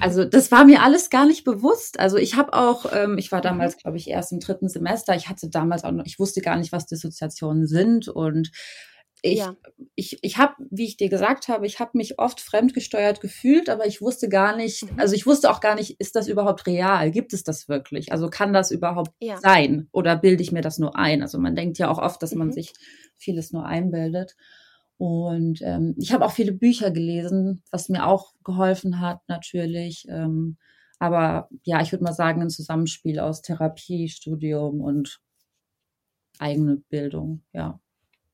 also 0.00 0.24
das 0.24 0.52
war 0.52 0.64
mir 0.66 0.82
alles 0.82 1.08
gar 1.08 1.26
nicht 1.26 1.44
bewusst. 1.44 1.98
Also 1.98 2.18
ich 2.18 2.36
habe 2.36 2.52
auch, 2.52 2.86
ähm, 2.92 3.16
ich 3.16 3.32
war 3.32 3.40
damals, 3.40 3.76
mhm. 3.76 3.80
glaube 3.80 3.96
ich, 3.96 4.08
erst 4.08 4.32
im 4.32 4.40
dritten 4.40 4.68
Semester, 4.68 5.14
ich 5.14 5.28
hatte 5.30 5.48
damals 5.48 5.82
auch 5.84 5.92
noch, 5.92 6.04
ich 6.04 6.18
wusste 6.18 6.42
gar 6.42 6.56
nicht, 6.56 6.72
was 6.72 6.86
Dissoziationen 6.86 7.66
sind 7.66 8.08
und 8.08 8.50
ich, 9.22 9.38
ja. 9.38 9.56
ich, 9.94 10.18
ich 10.22 10.38
habe, 10.38 10.54
wie 10.70 10.84
ich 10.84 10.96
dir 10.96 11.08
gesagt 11.08 11.48
habe, 11.48 11.66
ich 11.66 11.80
habe 11.80 11.92
mich 11.94 12.18
oft 12.18 12.40
fremdgesteuert 12.40 13.20
gefühlt, 13.20 13.68
aber 13.68 13.86
ich 13.86 14.00
wusste 14.00 14.28
gar 14.28 14.56
nicht, 14.56 14.90
mhm. 14.90 14.98
also 14.98 15.14
ich 15.14 15.26
wusste 15.26 15.50
auch 15.50 15.60
gar 15.60 15.74
nicht, 15.74 16.00
ist 16.00 16.14
das 16.14 16.28
überhaupt 16.28 16.66
real? 16.66 17.10
Gibt 17.10 17.32
es 17.32 17.42
das 17.42 17.68
wirklich? 17.68 18.12
Also 18.12 18.30
kann 18.30 18.52
das 18.52 18.70
überhaupt 18.70 19.12
ja. 19.20 19.38
sein? 19.38 19.88
Oder 19.92 20.16
bilde 20.16 20.42
ich 20.42 20.52
mir 20.52 20.62
das 20.62 20.78
nur 20.78 20.96
ein? 20.96 21.22
Also 21.22 21.38
man 21.38 21.56
denkt 21.56 21.78
ja 21.78 21.90
auch 21.90 21.98
oft, 21.98 22.22
dass 22.22 22.32
mhm. 22.32 22.38
man 22.38 22.52
sich 22.52 22.72
vieles 23.16 23.52
nur 23.52 23.66
einbildet. 23.66 24.36
Und 24.98 25.62
ähm, 25.62 25.94
ich 25.98 26.12
habe 26.12 26.24
auch 26.24 26.32
viele 26.32 26.52
Bücher 26.52 26.90
gelesen, 26.90 27.62
was 27.70 27.88
mir 27.88 28.06
auch 28.06 28.34
geholfen 28.44 29.00
hat, 29.00 29.20
natürlich. 29.28 30.06
Ähm, 30.08 30.58
aber 30.98 31.48
ja, 31.62 31.80
ich 31.80 31.92
würde 31.92 32.04
mal 32.04 32.12
sagen, 32.12 32.42
ein 32.42 32.50
Zusammenspiel 32.50 33.20
aus 33.20 33.42
Therapie, 33.42 34.08
Studium 34.08 34.80
und 34.80 35.20
eigene 36.38 36.76
Bildung, 36.76 37.42
ja. 37.52 37.80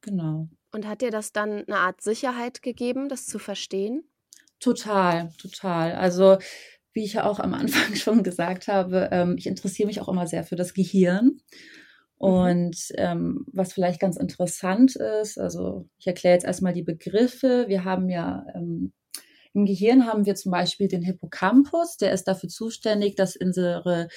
Genau. 0.01 0.49
Und 0.75 0.89
hat 0.89 1.03
dir 1.03 1.13
das 1.13 1.33
dann 1.33 1.65
eine 1.67 1.77
Art 1.77 2.01
Sicherheit 2.01 2.61
gegeben, 2.61 3.09
das 3.09 3.27
zu 3.27 3.39
verstehen? 3.39 4.03
Total, 4.59 5.31
total. 5.39 5.93
Also 5.93 6.39
wie 6.93 7.05
ich 7.05 7.13
ja 7.13 7.27
auch 7.27 7.39
am 7.39 7.55
Anfang 7.55 7.95
schon 7.95 8.25
gesagt 8.25 8.67
habe, 8.67 9.09
ähm, 9.13 9.37
ich 9.39 9.47
interessiere 9.47 9.87
mich 9.87 10.01
auch 10.01 10.09
immer 10.09 10.27
sehr 10.27 10.43
für 10.43 10.57
das 10.57 10.75
Gehirn. 10.75 11.27
Mhm. 11.27 11.41
Und 12.17 12.77
ähm, 12.97 13.47
was 13.53 13.73
vielleicht 13.73 14.01
ganz 14.01 14.17
interessant 14.17 14.97
ist, 14.97 15.39
also 15.39 15.89
ich 15.99 16.09
erkläre 16.09 16.35
jetzt 16.35 16.45
erstmal 16.45 16.73
die 16.73 16.83
Begriffe. 16.83 17.67
Wir 17.69 17.85
haben 17.85 18.09
ja 18.09 18.45
ähm, 18.57 18.93
im 19.53 19.67
Gehirn 19.67 20.07
haben 20.07 20.27
wir 20.27 20.35
zum 20.35 20.51
Beispiel 20.51 20.89
den 20.89 21.03
Hippocampus, 21.03 21.99
der 21.99 22.13
ist 22.13 22.25
dafür 22.25 22.49
zuständig, 22.49 23.15
dass 23.15 23.37
unsere 23.37 24.09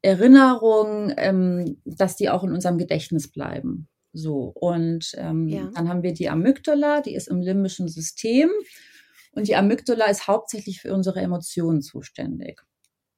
Erinnerungen, 0.00 1.12
ähm, 1.16 1.80
dass 1.84 2.14
die 2.14 2.30
auch 2.30 2.44
in 2.44 2.52
unserem 2.52 2.78
Gedächtnis 2.78 3.32
bleiben. 3.32 3.88
So, 4.12 4.52
und 4.54 5.12
ähm, 5.16 5.48
ja. 5.48 5.70
dann 5.74 5.88
haben 5.88 6.02
wir 6.02 6.12
die 6.12 6.28
Amygdala, 6.28 7.00
die 7.00 7.14
ist 7.14 7.28
im 7.28 7.40
limbischen 7.40 7.88
System. 7.88 8.50
Und 9.32 9.48
die 9.48 9.56
Amygdala 9.56 10.06
ist 10.06 10.28
hauptsächlich 10.28 10.80
für 10.80 10.92
unsere 10.92 11.20
Emotionen 11.20 11.80
zuständig. 11.80 12.60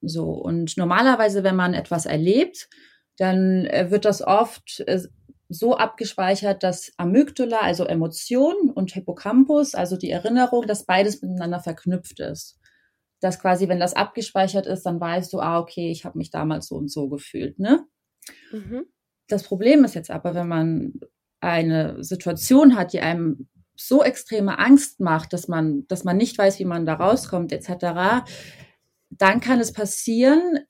So, 0.01 0.31
und 0.31 0.77
normalerweise, 0.77 1.43
wenn 1.43 1.57
man 1.57 1.75
etwas 1.75 2.07
erlebt, 2.07 2.69
dann 3.17 3.67
äh, 3.67 3.91
wird 3.91 4.05
das 4.05 4.23
oft 4.23 4.81
äh, 4.87 5.01
so 5.49 5.77
abgespeichert, 5.77 6.63
dass 6.63 6.93
Amygdala, 6.97 7.61
also 7.61 7.85
Emotion, 7.85 8.71
und 8.71 8.93
Hippocampus, 8.93 9.75
also 9.75 9.97
die 9.97 10.11
Erinnerung, 10.11 10.67
dass 10.67 10.87
beides 10.87 11.23
miteinander 11.23 11.61
verknüpft 11.61 12.21
ist. 12.21 12.59
Dass 13.21 13.41
quasi, 13.41 13.69
wenn 13.69 13.81
das 13.81 13.95
abgespeichert 13.95 14.67
ist, 14.67 14.85
dann 14.85 15.01
weißt 15.01 15.33
du, 15.33 15.41
ah, 15.41 15.59
okay, 15.59 15.91
ich 15.91 16.05
habe 16.05 16.19
mich 16.19 16.31
damals 16.31 16.69
so 16.69 16.77
und 16.77 16.91
so 16.91 17.09
gefühlt, 17.09 17.59
ne? 17.59 17.87
Mhm. 18.53 18.87
Das 19.29 19.43
Problem 19.45 19.85
ist 19.85 19.95
jetzt 19.95 20.11
aber, 20.11 20.35
wenn 20.35 20.49
man 20.49 20.93
eine 21.41 22.03
Situation 22.03 22.77
hat, 22.77 22.93
die 22.93 23.01
einem 23.01 23.49
so 23.77 24.03
extreme 24.03 24.59
Angst 24.59 25.01
macht, 25.01 25.33
dass 25.33 25.49
man, 25.49 25.87
dass 25.89 26.05
man 26.05 26.17
nicht 26.17 26.39
weiß, 26.39 26.59
wie 26.59 26.65
man 26.65 26.87
da 26.87 26.95
rauskommt, 26.95 27.53
etc., 27.53 28.25
dann 29.11 29.41
kann 29.41 29.61
es 29.61 29.73
passieren, 29.73 30.61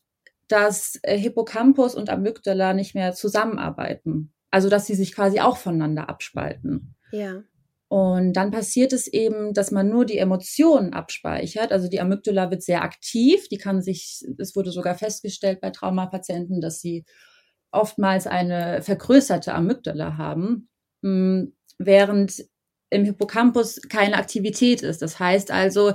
dass 0.49 0.99
äh, 1.03 1.17
Hippocampus 1.17 1.95
und 1.95 2.11
Amygdala 2.11 2.75
nicht 2.75 2.95
mehr 2.95 3.15
zusammenarbeiten. 3.15 4.33
Also, 4.51 4.69
dass 4.69 4.87
sie 4.87 4.95
sich 4.95 5.15
quasi 5.15 5.41
auch 5.41 5.57
voneinander 5.57 6.09
abspalten. 6.09 6.95
Ja. 7.11 7.43
Und 7.89 8.33
dann 8.33 8.51
passiert 8.51 8.93
es 8.93 9.07
eben, 9.07 9.55
dass 9.55 9.71
man 9.71 9.89
nur 9.89 10.05
die 10.05 10.19
Emotionen 10.19 10.93
abspeichert. 10.95 11.71
Also 11.71 11.89
die 11.89 12.01
Amygdala 12.01 12.51
wird 12.51 12.63
sehr 12.63 12.83
aktiv. 12.83 13.49
Die 13.49 13.59
kann 13.59 13.83
sich, 13.83 14.25
es 14.39 14.57
wurde 14.57 14.73
sogar 14.73 14.97
festgestellt 14.97 15.61
bei 15.61 15.71
Traumapatienten, 15.71 16.61
dass 16.61 16.81
sie 16.81 17.05
oftmals 17.75 18.27
eine 18.27 18.83
vergrößerte 18.83 19.55
Amygdala 19.55 20.17
haben, 20.17 20.69
hm, 21.03 21.55
während 21.79 22.45
im 22.91 23.05
Hippocampus 23.05 23.81
keine 23.89 24.17
Aktivität 24.17 24.83
ist. 24.83 25.03
Das 25.03 25.19
heißt 25.19 25.51
also, 25.51 25.95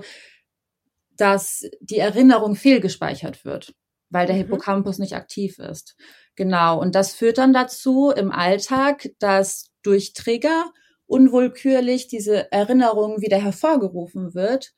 dass 1.16 1.64
die 1.82 2.00
Erinnerung 2.00 2.56
fehlgespeichert 2.56 3.46
wird, 3.46 3.74
weil 4.10 4.26
der 4.26 4.36
mhm. 4.36 4.40
Hippocampus 4.42 5.00
nicht 5.00 5.16
aktiv 5.16 5.60
ist. 5.60 5.96
Genau. 6.36 6.80
Und 6.80 6.96
das 6.96 7.14
führt 7.14 7.38
dann 7.38 7.54
dazu 7.54 8.12
im 8.12 8.32
Alltag, 8.32 9.10
dass 9.20 9.72
durch 9.82 10.14
Trigger 10.14 10.72
unwillkürlich 11.06 12.08
diese 12.08 12.52
Erinnerung 12.52 13.22
wieder 13.22 13.42
hervorgerufen 13.42 14.34
wird 14.34 14.74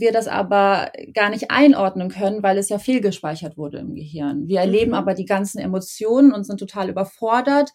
wir 0.00 0.12
das 0.12 0.28
aber 0.28 0.90
gar 1.14 1.30
nicht 1.30 1.50
einordnen 1.50 2.08
können, 2.08 2.42
weil 2.42 2.58
es 2.58 2.68
ja 2.68 2.78
fehlgespeichert 2.78 3.56
wurde 3.56 3.78
im 3.78 3.94
Gehirn. 3.94 4.48
Wir 4.48 4.60
erleben 4.60 4.92
mhm. 4.92 4.96
aber 4.96 5.14
die 5.14 5.24
ganzen 5.24 5.58
Emotionen 5.58 6.32
und 6.32 6.44
sind 6.44 6.58
total 6.58 6.88
überfordert, 6.88 7.72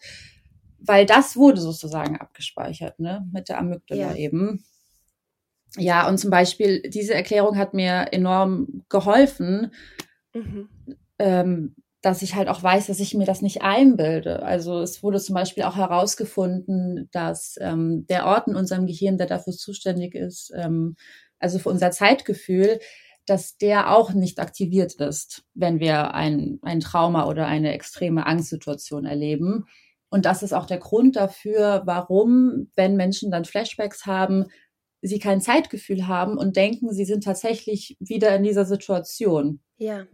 weil 0.78 1.06
das 1.06 1.36
wurde 1.36 1.60
sozusagen 1.60 2.16
abgespeichert, 2.16 2.98
ne, 2.98 3.26
mit 3.32 3.48
der 3.48 3.58
Amygdala 3.58 4.12
ja. 4.12 4.14
eben. 4.14 4.64
Ja, 5.78 6.08
und 6.08 6.18
zum 6.18 6.30
Beispiel 6.30 6.82
diese 6.82 7.14
Erklärung 7.14 7.56
hat 7.56 7.72
mir 7.72 8.08
enorm 8.12 8.82
geholfen, 8.88 9.72
mhm. 10.34 10.68
ähm, 11.18 11.74
dass 12.02 12.20
ich 12.22 12.34
halt 12.34 12.48
auch 12.48 12.62
weiß, 12.62 12.88
dass 12.88 13.00
ich 13.00 13.14
mir 13.14 13.24
das 13.26 13.42
nicht 13.42 13.62
einbilde. 13.62 14.42
Also 14.42 14.80
es 14.80 15.02
wurde 15.02 15.20
zum 15.20 15.34
Beispiel 15.34 15.62
auch 15.62 15.76
herausgefunden, 15.76 17.08
dass 17.12 17.56
ähm, 17.60 18.06
der 18.08 18.26
Ort 18.26 18.48
in 18.48 18.56
unserem 18.56 18.86
Gehirn, 18.86 19.18
der 19.18 19.28
dafür 19.28 19.52
zuständig 19.52 20.14
ist, 20.14 20.52
ähm, 20.54 20.96
also 21.42 21.58
für 21.58 21.68
unser 21.68 21.90
Zeitgefühl, 21.90 22.78
dass 23.26 23.56
der 23.56 23.94
auch 23.94 24.12
nicht 24.12 24.40
aktiviert 24.40 24.94
ist, 24.94 25.44
wenn 25.54 25.80
wir 25.80 26.14
ein, 26.14 26.58
ein 26.62 26.80
Trauma 26.80 27.26
oder 27.26 27.46
eine 27.46 27.72
extreme 27.72 28.26
Angstsituation 28.26 29.04
erleben. 29.04 29.66
Und 30.10 30.24
das 30.24 30.42
ist 30.42 30.52
auch 30.52 30.66
der 30.66 30.78
Grund 30.78 31.16
dafür, 31.16 31.82
warum, 31.84 32.70
wenn 32.74 32.96
Menschen 32.96 33.30
dann 33.30 33.44
Flashbacks 33.44 34.06
haben, 34.06 34.46
sie 35.02 35.18
kein 35.18 35.40
Zeitgefühl 35.40 36.06
haben 36.06 36.36
und 36.36 36.56
denken, 36.56 36.92
sie 36.92 37.04
sind 37.04 37.24
tatsächlich 37.24 37.96
wieder 37.98 38.34
in 38.36 38.42
dieser 38.42 38.64
Situation. 38.64 39.60
Ja. 39.78 40.06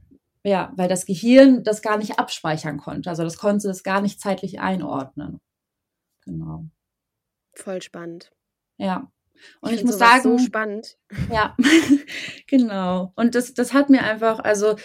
Ja, 0.44 0.72
weil 0.76 0.88
das 0.88 1.04
Gehirn 1.04 1.62
das 1.64 1.82
gar 1.82 1.98
nicht 1.98 2.18
abspeichern 2.18 2.78
konnte. 2.78 3.10
Also 3.10 3.22
das 3.22 3.38
konnte 3.38 3.68
das 3.68 3.82
gar 3.82 4.00
nicht 4.00 4.20
zeitlich 4.20 4.60
einordnen. 4.60 5.40
Genau. 6.24 6.64
Voll 7.54 7.82
spannend. 7.82 8.30
Ja. 8.78 9.10
Und 9.60 9.72
ich, 9.72 9.80
ich 9.80 9.84
muss 9.84 9.98
sagen, 9.98 10.22
so 10.22 10.38
spannend. 10.38 10.96
Ja, 11.32 11.56
genau. 12.46 13.12
Und 13.16 13.34
das, 13.34 13.54
das 13.54 13.72
hat 13.72 13.90
mir 13.90 14.02
einfach, 14.02 14.40
also 14.40 14.76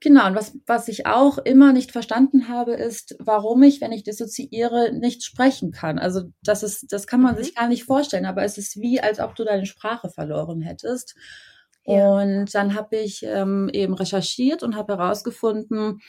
genau. 0.00 0.26
Und 0.26 0.34
was, 0.34 0.56
was 0.66 0.88
ich 0.88 1.06
auch 1.06 1.38
immer 1.38 1.72
nicht 1.72 1.92
verstanden 1.92 2.48
habe, 2.48 2.74
ist, 2.74 3.16
warum 3.18 3.62
ich, 3.62 3.80
wenn 3.80 3.92
ich 3.92 4.02
dissoziiere, 4.02 4.92
nicht 4.92 5.22
sprechen 5.24 5.72
kann. 5.72 5.98
Also 5.98 6.22
das 6.42 6.62
ist, 6.62 6.92
das 6.92 7.06
kann 7.06 7.20
man 7.20 7.34
mhm. 7.34 7.42
sich 7.42 7.54
gar 7.54 7.68
nicht 7.68 7.84
vorstellen. 7.84 8.26
Aber 8.26 8.42
es 8.42 8.58
ist 8.58 8.80
wie, 8.80 9.00
als 9.00 9.20
ob 9.20 9.34
du 9.34 9.44
deine 9.44 9.66
Sprache 9.66 10.10
verloren 10.10 10.60
hättest. 10.60 11.14
Ja. 11.84 12.20
Und 12.20 12.54
dann 12.54 12.74
habe 12.74 12.96
ich 12.96 13.22
ähm, 13.24 13.70
eben 13.72 13.94
recherchiert 13.94 14.62
und 14.62 14.76
habe 14.76 14.96
herausgefunden, 14.96 16.00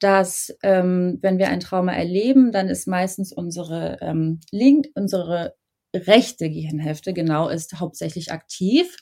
dass 0.00 0.54
ähm, 0.62 1.18
wenn 1.22 1.38
wir 1.38 1.48
ein 1.48 1.60
Trauma 1.60 1.92
erleben, 1.92 2.52
dann 2.52 2.68
ist 2.68 2.86
meistens 2.86 3.32
unsere 3.32 3.98
ähm, 4.00 4.40
Link, 4.50 4.88
unsere 4.94 5.54
rechte 5.94 6.50
Gehirnhälfte 6.50 7.12
genau 7.12 7.48
ist 7.48 7.78
hauptsächlich 7.80 8.32
aktiv. 8.32 8.96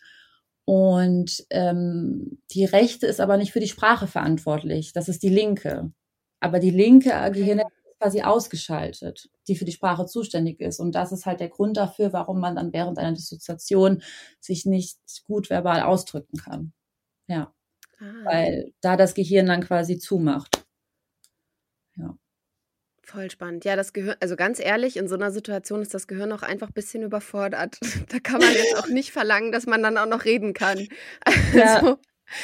Und 0.65 1.45
ähm, 1.51 2.39
die 2.53 2.65
rechte 2.65 3.07
ist 3.07 3.21
aber 3.21 3.37
nicht 3.37 3.53
für 3.53 3.61
die 3.61 3.69
Sprache 3.69 4.07
verantwortlich. 4.07 4.93
Das 4.93 5.09
ist 5.09 5.23
die 5.23 5.29
linke. 5.29 5.93
Aber 6.41 6.61
die 6.61 6.71
linke 6.71 7.11
Gehirnhälfte 7.33 7.73
ist 7.91 7.99
quasi 7.99 8.23
ausgeschaltet, 8.23 9.29
die 9.49 9.57
für 9.57 9.65
die 9.65 9.73
Sprache 9.73 10.07
zuständig 10.07 10.61
ist. 10.61 10.79
Und 10.81 10.95
das 10.95 11.13
ist 11.13 11.27
halt 11.27 11.41
der 11.41 11.49
Grund 11.49 11.77
dafür, 11.77 12.13
warum 12.13 12.41
man 12.41 12.57
dann 12.57 12.73
während 12.73 12.99
einer 12.99 13.13
Dissoziation 13.13 14.03
sich 14.41 14.67
nicht 14.67 14.99
gut 15.25 15.51
verbal 15.51 15.83
ausdrücken 15.83 16.39
kann. 16.39 16.73
Ja. 17.29 17.53
ah. 18.01 18.25
weil 18.25 18.73
da 18.81 18.97
das 18.97 19.15
Gehirn 19.15 19.47
dann 19.47 19.63
quasi 19.63 19.99
zumacht. 19.99 20.62
Voll 23.05 23.31
spannend. 23.31 23.65
Ja, 23.65 23.75
das 23.75 23.93
Gehirn, 23.93 24.17
also 24.21 24.37
ganz 24.37 24.61
ehrlich, 24.61 24.97
in 24.97 25.09
so 25.09 25.17
einer 25.17 25.33
Situation 25.33 25.83
ist 25.83 25.93
das 25.93 26.07
Gehirn 26.07 26.31
auch 26.33 26.43
einfach 26.43 26.69
ein 26.69 26.75
bisschen 26.75 27.03
überfordert. 27.03 27.79
Da 28.09 28.19
kann 28.21 28.41
man 28.41 28.53
jetzt 28.53 28.79
auch 28.79 28.89
nicht 28.89 29.11
verlangen, 29.11 29.51
dass 29.51 29.67
man 29.67 29.83
dann 29.83 29.99
auch 29.99 30.07
noch 30.07 30.25
reden 30.25 30.53
kann. 30.53 30.87
Also, 31.55 31.99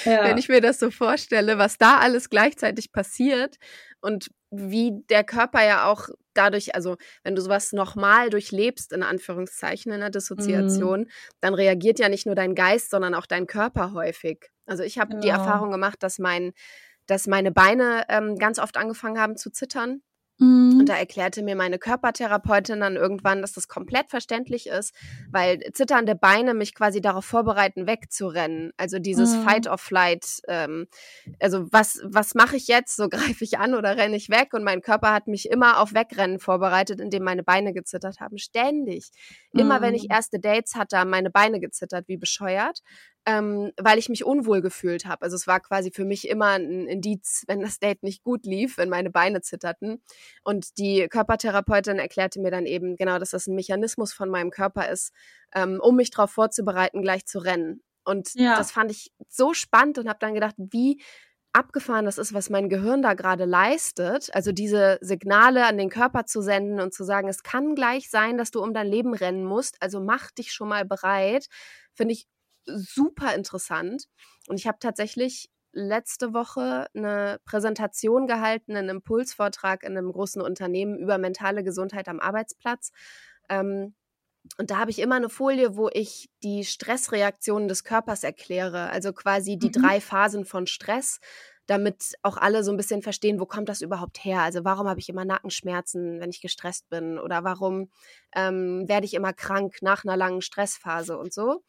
ja. 0.05 0.13
Ja. 0.13 0.25
wenn 0.25 0.37
ich 0.37 0.49
mir 0.49 0.61
das 0.61 0.79
so 0.79 0.91
vorstelle, 0.91 1.57
was 1.57 1.79
da 1.79 1.99
alles 1.99 2.29
gleichzeitig 2.29 2.93
passiert 2.93 3.57
und 4.01 4.29
wie 4.51 4.93
der 5.09 5.25
Körper 5.25 5.65
ja 5.65 5.91
auch 5.91 6.09
dadurch, 6.35 6.75
also 6.75 6.97
wenn 7.23 7.35
du 7.35 7.41
sowas 7.41 7.73
nochmal 7.73 8.29
durchlebst, 8.29 8.93
in 8.93 9.03
Anführungszeichen, 9.03 9.93
in 9.93 10.01
der 10.01 10.11
Dissoziation, 10.11 11.01
mhm. 11.01 11.09
dann 11.41 11.55
reagiert 11.55 11.99
ja 11.99 12.09
nicht 12.09 12.27
nur 12.27 12.35
dein 12.35 12.55
Geist, 12.55 12.91
sondern 12.91 13.15
auch 13.15 13.27
dein 13.27 13.47
Körper 13.47 13.93
häufig. 13.93 14.51
Also 14.67 14.83
ich 14.83 14.99
habe 14.99 15.11
genau. 15.11 15.23
die 15.23 15.29
Erfahrung 15.29 15.71
gemacht, 15.71 16.03
dass 16.03 16.19
mein 16.19 16.53
dass 17.07 17.27
meine 17.27 17.51
Beine 17.51 18.05
ähm, 18.11 18.37
ganz 18.37 18.59
oft 18.59 18.77
angefangen 18.77 19.19
haben 19.19 19.37
zu 19.37 19.51
zittern. 19.51 20.03
Und 20.79 20.87
da 20.87 20.97
erklärte 20.97 21.43
mir 21.43 21.57
meine 21.57 21.79
Körpertherapeutin 21.79 22.79
dann 22.79 22.95
irgendwann, 22.95 23.43
dass 23.43 23.55
das 23.55 23.67
komplett 23.67 24.09
verständlich 24.09 24.69
ist, 24.69 24.95
weil 25.33 25.59
zitternde 25.73 26.15
Beine 26.15 26.55
mich 26.55 26.75
quasi 26.75 27.01
darauf 27.01 27.25
vorbereiten, 27.25 27.89
wegzurennen. 27.89 28.73
Also 28.77 29.01
dieses 29.01 29.35
mhm. 29.35 29.43
Fight 29.43 29.67
or 29.67 29.79
Flight. 29.79 30.41
Ähm, 30.47 30.87
also 31.41 31.67
was, 31.73 32.01
was 32.05 32.37
mache 32.37 32.57
ich 32.57 32.69
jetzt? 32.69 32.95
So 32.95 33.09
greife 33.11 33.43
ich 33.43 33.59
an 33.59 33.75
oder 33.75 33.97
renne 33.97 34.17
ich 34.17 34.31
weg? 34.31 34.55
Und 34.55 34.63
mein 34.63 34.81
Körper 34.81 35.13
hat 35.13 35.27
mich 35.27 35.51
immer 35.51 35.81
auf 35.81 35.93
Wegrennen 35.93 36.39
vorbereitet, 36.39 37.01
indem 37.01 37.25
meine 37.25 37.43
Beine 37.43 37.73
gezittert 37.73 38.21
haben. 38.21 38.39
Ständig. 38.39 39.11
Immer 39.53 39.79
mhm. 39.79 39.83
wenn 39.83 39.95
ich 39.95 40.05
mhm. 40.05 40.15
erste 40.15 40.39
Dates 40.39 40.77
hatte, 40.77 40.99
haben 40.99 41.11
meine 41.11 41.31
Beine 41.31 41.59
gezittert, 41.59 42.07
wie 42.07 42.17
bescheuert 42.17 42.81
ähm, 43.29 43.73
weil 43.77 43.99
ich 43.99 44.09
mich 44.09 44.25
unwohl 44.25 44.63
gefühlt 44.63 45.05
habe. 45.05 45.21
Also 45.21 45.37
es 45.37 45.47
war 45.47 45.61
quasi 45.61 45.91
für 45.91 46.07
mich 46.07 46.27
immer 46.29 46.53
ein 46.53 46.87
Indiz, 46.87 47.45
wenn 47.47 47.61
das 47.61 47.79
Date 47.79 48.03
nicht 48.03 48.25
gut 48.25 48.47
lief, 48.47 48.79
wenn 48.79 48.89
meine 48.89 49.11
Beine 49.11 49.43
zitterten. 49.43 50.01
Und 50.45 50.79
die 50.79 51.07
Körpertherapeutin 51.09 51.99
erklärte 51.99 52.41
mir 52.41 52.51
dann 52.51 52.65
eben 52.65 52.97
genau, 52.97 53.19
dass 53.19 53.31
das 53.31 53.47
ein 53.47 53.55
Mechanismus 53.55 54.15
von 54.15 54.31
meinem 54.31 54.51
Körper 54.51 54.89
ist, 54.89 55.13
ähm, 55.55 55.79
um 55.83 55.97
mich 55.97 56.11
darauf 56.11 56.31
vorzubereiten, 56.31 57.03
gleich 57.03 57.27
zu 57.27 57.39
rennen. 57.39 57.83
Und 58.03 58.31
ja. 58.33 58.57
das 58.57 58.73
fand 58.73 58.91
ich 58.91 59.13
so 59.29 59.53
spannend 59.53 59.99
und 59.99 60.09
habe 60.09 60.21
dann 60.21 60.33
gedacht, 60.33 60.55
wie 60.57 61.03
abgefahren 61.53 62.07
das 62.07 62.17
ist, 62.17 62.33
was 62.33 62.49
mein 62.49 62.71
Gehirn 62.71 63.03
da 63.03 63.13
gerade 63.13 63.45
leistet. 63.45 64.35
Also 64.35 64.53
diese 64.53 64.97
Signale 65.03 65.67
an 65.67 65.77
den 65.77 65.91
Körper 65.91 66.25
zu 66.25 66.41
senden 66.41 66.81
und 66.81 66.95
zu 66.95 67.05
sagen, 67.05 67.29
es 67.29 67.43
kann 67.43 67.75
gleich 67.75 68.09
sein, 68.09 68.39
dass 68.39 68.51
du 68.53 68.63
um 68.63 68.73
dein 68.73 68.87
Leben 68.87 69.13
rennen 69.13 69.45
musst. 69.45 69.77
Also 69.83 70.01
mach 70.01 70.31
dich 70.31 70.51
schon 70.51 70.69
mal 70.69 70.87
bereit. 70.87 71.49
Finde 71.93 72.15
ich 72.15 72.27
super 72.69 73.35
interessant. 73.35 74.05
Und 74.47 74.59
ich 74.59 74.67
habe 74.67 74.79
tatsächlich 74.81 75.51
letzte 75.73 76.33
Woche 76.33 76.87
eine 76.95 77.41
Präsentation 77.45 78.27
gehalten, 78.27 78.77
einen 78.77 78.89
Impulsvortrag 78.89 79.85
in 79.85 79.97
einem 79.97 80.13
großen 80.13 80.43
Unternehmen 80.43 80.99
über 80.99 81.19
mentale 81.19 81.63
Gesundheit 81.63 82.09
am 82.09 82.21
Arbeitsplatz. 82.21 82.91
Ähm, 83.49 83.95
und 84.57 84.71
da 84.71 84.79
habe 84.79 84.91
ich 84.91 84.99
immer 84.99 85.17
eine 85.17 85.29
Folie, 85.29 85.77
wo 85.77 85.91
ich 85.93 86.31
die 86.43 86.65
Stressreaktionen 86.65 87.69
des 87.69 87.85
Körpers 87.85 88.25
erkläre, 88.25 88.89
also 88.91 89.13
quasi 89.13 89.59
die 89.59 89.69
mhm. 89.69 89.83
drei 89.83 90.01
Phasen 90.01 90.45
von 90.45 90.67
Stress, 90.67 91.21
damit 91.67 92.15
auch 92.23 92.39
alle 92.39 92.65
so 92.65 92.71
ein 92.71 92.79
bisschen 92.79 93.03
verstehen, 93.03 93.39
wo 93.41 93.45
kommt 93.45 93.69
das 93.69 93.83
überhaupt 93.83 94.25
her? 94.25 94.41
Also 94.41 94.65
warum 94.65 94.89
habe 94.89 95.01
ich 95.01 95.11
immer 95.11 95.27
Nackenschmerzen, 95.27 96.19
wenn 96.19 96.31
ich 96.31 96.41
gestresst 96.41 96.89
bin? 96.89 97.19
Oder 97.19 97.45
warum 97.45 97.91
ähm, 98.35 98.89
werde 98.89 99.05
ich 99.05 99.13
immer 99.13 99.35
krank 99.35 99.77
nach 99.83 100.03
einer 100.03 100.17
langen 100.17 100.41
Stressphase 100.41 101.19
und 101.19 101.35
so? 101.35 101.63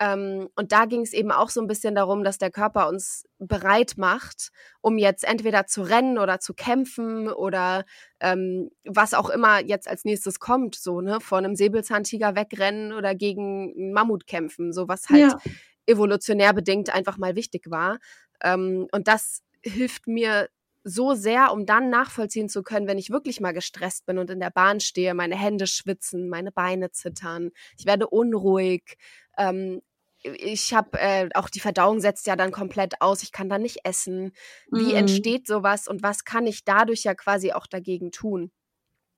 Ähm, 0.00 0.48
und 0.56 0.72
da 0.72 0.86
ging 0.86 1.02
es 1.02 1.12
eben 1.12 1.30
auch 1.30 1.50
so 1.50 1.60
ein 1.60 1.68
bisschen 1.68 1.94
darum, 1.94 2.24
dass 2.24 2.38
der 2.38 2.50
Körper 2.50 2.88
uns 2.88 3.26
bereit 3.38 3.94
macht, 3.96 4.50
um 4.80 4.98
jetzt 4.98 5.24
entweder 5.24 5.66
zu 5.66 5.82
rennen 5.82 6.18
oder 6.18 6.40
zu 6.40 6.52
kämpfen 6.52 7.28
oder 7.28 7.84
ähm, 8.20 8.70
was 8.84 9.14
auch 9.14 9.30
immer 9.30 9.60
jetzt 9.60 9.88
als 9.88 10.04
nächstes 10.04 10.40
kommt, 10.40 10.74
so, 10.74 11.00
ne, 11.00 11.20
vor 11.20 11.38
einem 11.38 11.54
Säbelzahntiger 11.54 12.34
wegrennen 12.34 12.92
oder 12.92 13.14
gegen 13.14 13.72
einen 13.76 13.92
Mammut 13.92 14.26
kämpfen, 14.26 14.72
so 14.72 14.88
was 14.88 15.08
halt 15.08 15.32
ja. 15.32 15.38
evolutionär 15.86 16.52
bedingt 16.52 16.92
einfach 16.92 17.16
mal 17.16 17.36
wichtig 17.36 17.70
war. 17.70 17.98
Ähm, 18.42 18.88
und 18.90 19.06
das 19.06 19.42
hilft 19.62 20.08
mir 20.08 20.48
so 20.84 21.14
sehr, 21.14 21.52
um 21.52 21.66
dann 21.66 21.90
nachvollziehen 21.90 22.48
zu 22.48 22.62
können, 22.62 22.86
wenn 22.86 22.98
ich 22.98 23.10
wirklich 23.10 23.40
mal 23.40 23.52
gestresst 23.52 24.06
bin 24.06 24.18
und 24.18 24.30
in 24.30 24.38
der 24.38 24.50
Bahn 24.50 24.80
stehe, 24.80 25.14
meine 25.14 25.36
Hände 25.36 25.66
schwitzen, 25.66 26.28
meine 26.28 26.52
Beine 26.52 26.90
zittern, 26.90 27.50
ich 27.78 27.86
werde 27.86 28.06
unruhig, 28.06 28.96
ähm, 29.38 29.80
ich 30.24 30.72
habe 30.72 30.98
äh, 30.98 31.28
auch 31.34 31.50
die 31.50 31.60
Verdauung 31.60 32.00
setzt 32.00 32.26
ja 32.26 32.34
dann 32.34 32.50
komplett 32.50 33.02
aus. 33.02 33.22
Ich 33.22 33.30
kann 33.30 33.50
dann 33.50 33.60
nicht 33.60 33.80
essen. 33.84 34.32
Wie 34.70 34.92
mhm. 34.92 34.96
entsteht 34.96 35.46
sowas 35.46 35.86
und 35.86 36.02
was 36.02 36.24
kann 36.24 36.46
ich 36.46 36.64
dadurch 36.64 37.04
ja 37.04 37.14
quasi 37.14 37.52
auch 37.52 37.66
dagegen 37.66 38.10
tun? 38.10 38.50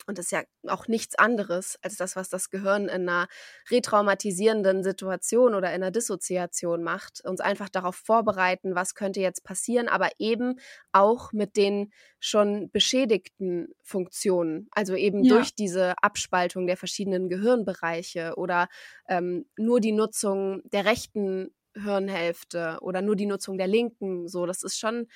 Und 0.07 0.19
das 0.19 0.27
ist 0.27 0.31
ja 0.33 0.45
auch 0.69 0.87
nichts 0.87 1.17
anderes 1.17 1.79
als 1.83 1.97
das, 1.97 2.15
was 2.15 2.29
das 2.29 2.51
Gehirn 2.51 2.85
in 2.85 3.09
einer 3.09 3.27
retraumatisierenden 3.71 4.85
Situation 4.85 5.55
oder 5.55 5.69
in 5.69 5.83
einer 5.83 5.91
Dissoziation 5.91 6.83
macht. 6.83 7.23
Uns 7.25 7.41
einfach 7.41 7.69
darauf 7.69 7.97
vorbereiten, 7.97 8.75
was 8.75 8.95
könnte 8.95 9.21
jetzt 9.21 9.43
passieren, 9.43 9.89
aber 9.89 10.11
eben 10.19 10.61
auch 10.93 11.33
mit 11.33 11.57
den 11.57 11.93
schon 12.21 12.71
beschädigten 12.71 13.69
Funktionen. 13.83 14.69
Also 14.71 14.95
eben 14.95 15.25
ja. 15.25 15.35
durch 15.35 15.55
diese 15.55 15.95
Abspaltung 16.03 16.67
der 16.67 16.77
verschiedenen 16.77 17.29
Gehirnbereiche 17.29 18.35
oder 18.37 18.69
ähm, 19.09 19.47
nur 19.57 19.81
die 19.81 19.93
Nutzung 19.93 20.63
der 20.71 20.85
rechten 20.85 21.51
Hirnhälfte 21.75 22.79
oder 22.81 23.03
nur 23.03 23.17
die 23.17 23.27
Nutzung 23.27 23.59
der 23.59 23.67
linken. 23.67 24.29
So, 24.29 24.47
das 24.47 24.63
ist 24.63 24.79
schon, 24.79 25.09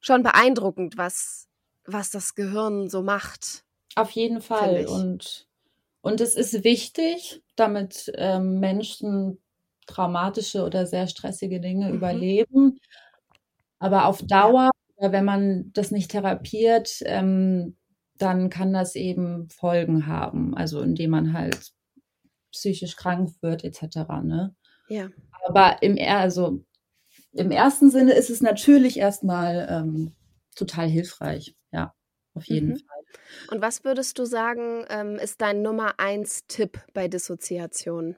schon 0.00 0.22
beeindruckend, 0.22 0.98
was, 0.98 1.48
was 1.84 2.10
das 2.10 2.34
Gehirn 2.34 2.88
so 2.88 3.02
macht. 3.02 3.64
Auf 3.98 4.10
jeden 4.12 4.40
Fall. 4.40 4.86
Und, 4.86 5.48
und 6.02 6.20
es 6.20 6.36
ist 6.36 6.62
wichtig, 6.62 7.42
damit 7.56 8.12
ähm, 8.14 8.60
Menschen 8.60 9.38
traumatische 9.86 10.64
oder 10.64 10.86
sehr 10.86 11.08
stressige 11.08 11.60
Dinge 11.60 11.88
mhm. 11.88 11.94
überleben. 11.94 12.78
Aber 13.80 14.06
auf 14.06 14.22
Dauer, 14.22 14.70
ja. 15.00 15.10
wenn 15.10 15.24
man 15.24 15.72
das 15.72 15.90
nicht 15.90 16.10
therapiert, 16.12 17.00
ähm, 17.06 17.76
dann 18.18 18.50
kann 18.50 18.72
das 18.72 18.94
eben 18.94 19.48
Folgen 19.48 20.06
haben. 20.06 20.56
Also 20.56 20.80
indem 20.80 21.10
man 21.10 21.32
halt 21.32 21.72
psychisch 22.52 22.96
krank 22.96 23.30
wird, 23.40 23.64
etc. 23.64 23.96
Ne? 24.22 24.54
Ja. 24.88 25.08
Aber 25.46 25.82
im, 25.82 25.96
also, 25.98 26.64
im 27.32 27.50
ersten 27.50 27.90
Sinne 27.90 28.12
ist 28.12 28.30
es 28.30 28.40
natürlich 28.40 28.98
erstmal 28.98 29.66
ähm, 29.70 30.14
total 30.54 30.88
hilfreich. 30.88 31.56
Ja, 31.72 31.94
auf 32.34 32.44
jeden 32.46 32.70
mhm. 32.70 32.78
Fall. 32.78 32.97
Und 33.50 33.60
was 33.62 33.84
würdest 33.84 34.18
du 34.18 34.24
sagen, 34.24 34.84
ähm, 34.88 35.16
ist 35.16 35.40
dein 35.40 35.62
Nummer 35.62 35.98
eins 35.98 36.46
Tipp 36.46 36.80
bei 36.94 37.08
Dissoziation? 37.08 38.16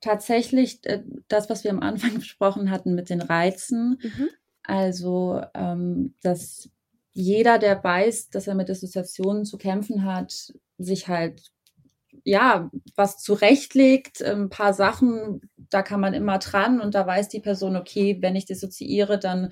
Tatsächlich 0.00 0.84
äh, 0.84 1.02
das, 1.28 1.48
was 1.50 1.64
wir 1.64 1.70
am 1.70 1.80
Anfang 1.80 2.14
besprochen 2.18 2.70
hatten 2.70 2.94
mit 2.94 3.10
den 3.10 3.20
Reizen. 3.20 4.00
Mhm. 4.02 4.28
Also, 4.62 5.42
ähm, 5.54 6.14
dass 6.22 6.70
jeder, 7.12 7.58
der 7.58 7.82
weiß, 7.82 8.30
dass 8.30 8.46
er 8.48 8.54
mit 8.54 8.68
Dissoziationen 8.68 9.44
zu 9.44 9.56
kämpfen 9.56 10.04
hat, 10.04 10.52
sich 10.78 11.06
halt 11.08 11.42
ja, 12.24 12.70
was 12.96 13.18
zurechtlegt, 13.18 14.22
ein 14.22 14.48
paar 14.48 14.72
Sachen, 14.72 15.42
da 15.56 15.82
kann 15.82 16.00
man 16.00 16.14
immer 16.14 16.38
dran 16.38 16.80
und 16.80 16.94
da 16.94 17.06
weiß 17.06 17.28
die 17.28 17.40
Person, 17.40 17.76
okay, 17.76 18.18
wenn 18.20 18.36
ich 18.36 18.46
dissoziiere, 18.46 19.18
dann 19.18 19.50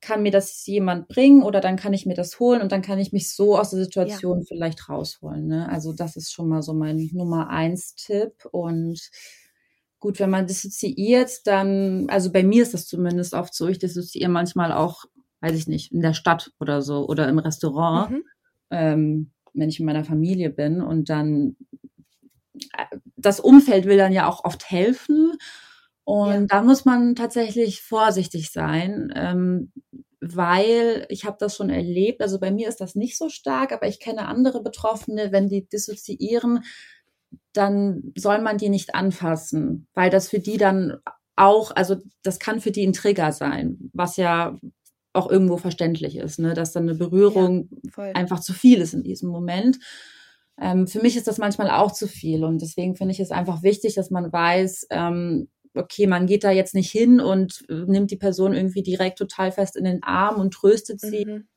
kann 0.00 0.22
mir 0.22 0.30
das 0.30 0.64
jemand 0.66 1.08
bringen 1.08 1.42
oder 1.42 1.60
dann 1.60 1.76
kann 1.76 1.92
ich 1.92 2.06
mir 2.06 2.14
das 2.14 2.38
holen 2.38 2.62
und 2.62 2.72
dann 2.72 2.82
kann 2.82 2.98
ich 2.98 3.12
mich 3.12 3.34
so 3.34 3.58
aus 3.58 3.70
der 3.70 3.80
Situation 3.80 4.40
ja. 4.40 4.44
vielleicht 4.46 4.88
rausholen. 4.88 5.46
Ne? 5.46 5.68
Also 5.68 5.92
das 5.92 6.16
ist 6.16 6.32
schon 6.32 6.48
mal 6.48 6.62
so 6.62 6.72
mein 6.72 7.10
Nummer 7.12 7.50
eins 7.50 7.94
Tipp. 7.94 8.44
Und 8.52 9.10
gut, 9.98 10.20
wenn 10.20 10.30
man 10.30 10.46
dissoziiert, 10.46 11.46
dann, 11.46 12.06
also 12.08 12.30
bei 12.30 12.44
mir 12.44 12.62
ist 12.62 12.74
das 12.74 12.86
zumindest 12.86 13.34
oft 13.34 13.54
so, 13.54 13.66
ich 13.66 13.78
dissoziiere 13.78 14.30
manchmal 14.30 14.72
auch, 14.72 15.04
weiß 15.40 15.56
ich 15.56 15.66
nicht, 15.66 15.92
in 15.92 16.00
der 16.00 16.14
Stadt 16.14 16.52
oder 16.60 16.82
so 16.82 17.08
oder 17.08 17.28
im 17.28 17.38
Restaurant, 17.38 18.10
mhm. 18.10 18.22
ähm, 18.70 19.30
wenn 19.54 19.68
ich 19.68 19.80
mit 19.80 19.86
meiner 19.86 20.04
Familie 20.04 20.50
bin 20.50 20.80
und 20.80 21.08
dann 21.08 21.56
äh, 22.76 22.96
das 23.16 23.40
Umfeld 23.40 23.86
will 23.86 23.96
dann 23.96 24.12
ja 24.12 24.28
auch 24.28 24.44
oft 24.44 24.70
helfen. 24.70 25.32
Und 26.08 26.30
ja. 26.30 26.46
da 26.46 26.62
muss 26.62 26.86
man 26.86 27.14
tatsächlich 27.16 27.82
vorsichtig 27.82 28.50
sein, 28.50 29.12
ähm, 29.14 29.72
weil 30.22 31.04
ich 31.10 31.26
habe 31.26 31.36
das 31.38 31.54
schon 31.54 31.68
erlebt. 31.68 32.22
Also 32.22 32.40
bei 32.40 32.50
mir 32.50 32.66
ist 32.70 32.80
das 32.80 32.94
nicht 32.94 33.18
so 33.18 33.28
stark, 33.28 33.72
aber 33.72 33.88
ich 33.88 34.00
kenne 34.00 34.26
andere 34.26 34.62
Betroffene, 34.62 35.32
wenn 35.32 35.50
die 35.50 35.68
dissoziieren, 35.68 36.64
dann 37.52 38.14
soll 38.16 38.40
man 38.40 38.56
die 38.56 38.70
nicht 38.70 38.94
anfassen, 38.94 39.86
weil 39.92 40.08
das 40.08 40.30
für 40.30 40.38
die 40.38 40.56
dann 40.56 40.96
auch, 41.36 41.76
also 41.76 41.96
das 42.22 42.38
kann 42.38 42.62
für 42.62 42.70
die 42.70 42.86
ein 42.86 42.94
Trigger 42.94 43.30
sein, 43.32 43.90
was 43.92 44.16
ja 44.16 44.58
auch 45.12 45.30
irgendwo 45.30 45.58
verständlich 45.58 46.16
ist, 46.16 46.38
ne? 46.38 46.54
dass 46.54 46.72
dann 46.72 46.84
eine 46.84 46.94
Berührung 46.94 47.68
ja, 47.98 48.04
einfach 48.14 48.40
zu 48.40 48.54
viel 48.54 48.80
ist 48.80 48.94
in 48.94 49.02
diesem 49.02 49.28
Moment. 49.28 49.78
Ähm, 50.58 50.86
für 50.86 51.02
mich 51.02 51.18
ist 51.18 51.28
das 51.28 51.36
manchmal 51.36 51.70
auch 51.70 51.92
zu 51.92 52.08
viel 52.08 52.44
und 52.44 52.62
deswegen 52.62 52.96
finde 52.96 53.12
ich 53.12 53.20
es 53.20 53.30
einfach 53.30 53.62
wichtig, 53.62 53.94
dass 53.94 54.10
man 54.10 54.32
weiß, 54.32 54.86
ähm, 54.88 55.48
okay, 55.78 56.06
man 56.06 56.26
geht 56.26 56.44
da 56.44 56.50
jetzt 56.50 56.74
nicht 56.74 56.90
hin 56.90 57.20
und 57.20 57.64
äh, 57.68 57.84
nimmt 57.86 58.10
die 58.10 58.16
Person 58.16 58.54
irgendwie 58.54 58.82
direkt 58.82 59.18
total 59.18 59.52
fest 59.52 59.76
in 59.76 59.84
den 59.84 60.02
Arm 60.02 60.40
und 60.40 60.52
tröstet 60.52 61.00
sie, 61.00 61.24
mhm. 61.24 61.48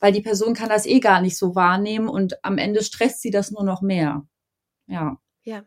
weil 0.00 0.12
die 0.12 0.22
Person 0.22 0.54
kann 0.54 0.68
das 0.68 0.86
eh 0.86 1.00
gar 1.00 1.20
nicht 1.20 1.36
so 1.36 1.54
wahrnehmen 1.54 2.08
und 2.08 2.42
am 2.44 2.58
Ende 2.58 2.82
stresst 2.82 3.22
sie 3.22 3.30
das 3.30 3.50
nur 3.50 3.64
noch 3.64 3.82
mehr. 3.82 4.26
Ja. 4.86 5.18
Ja. 5.42 5.64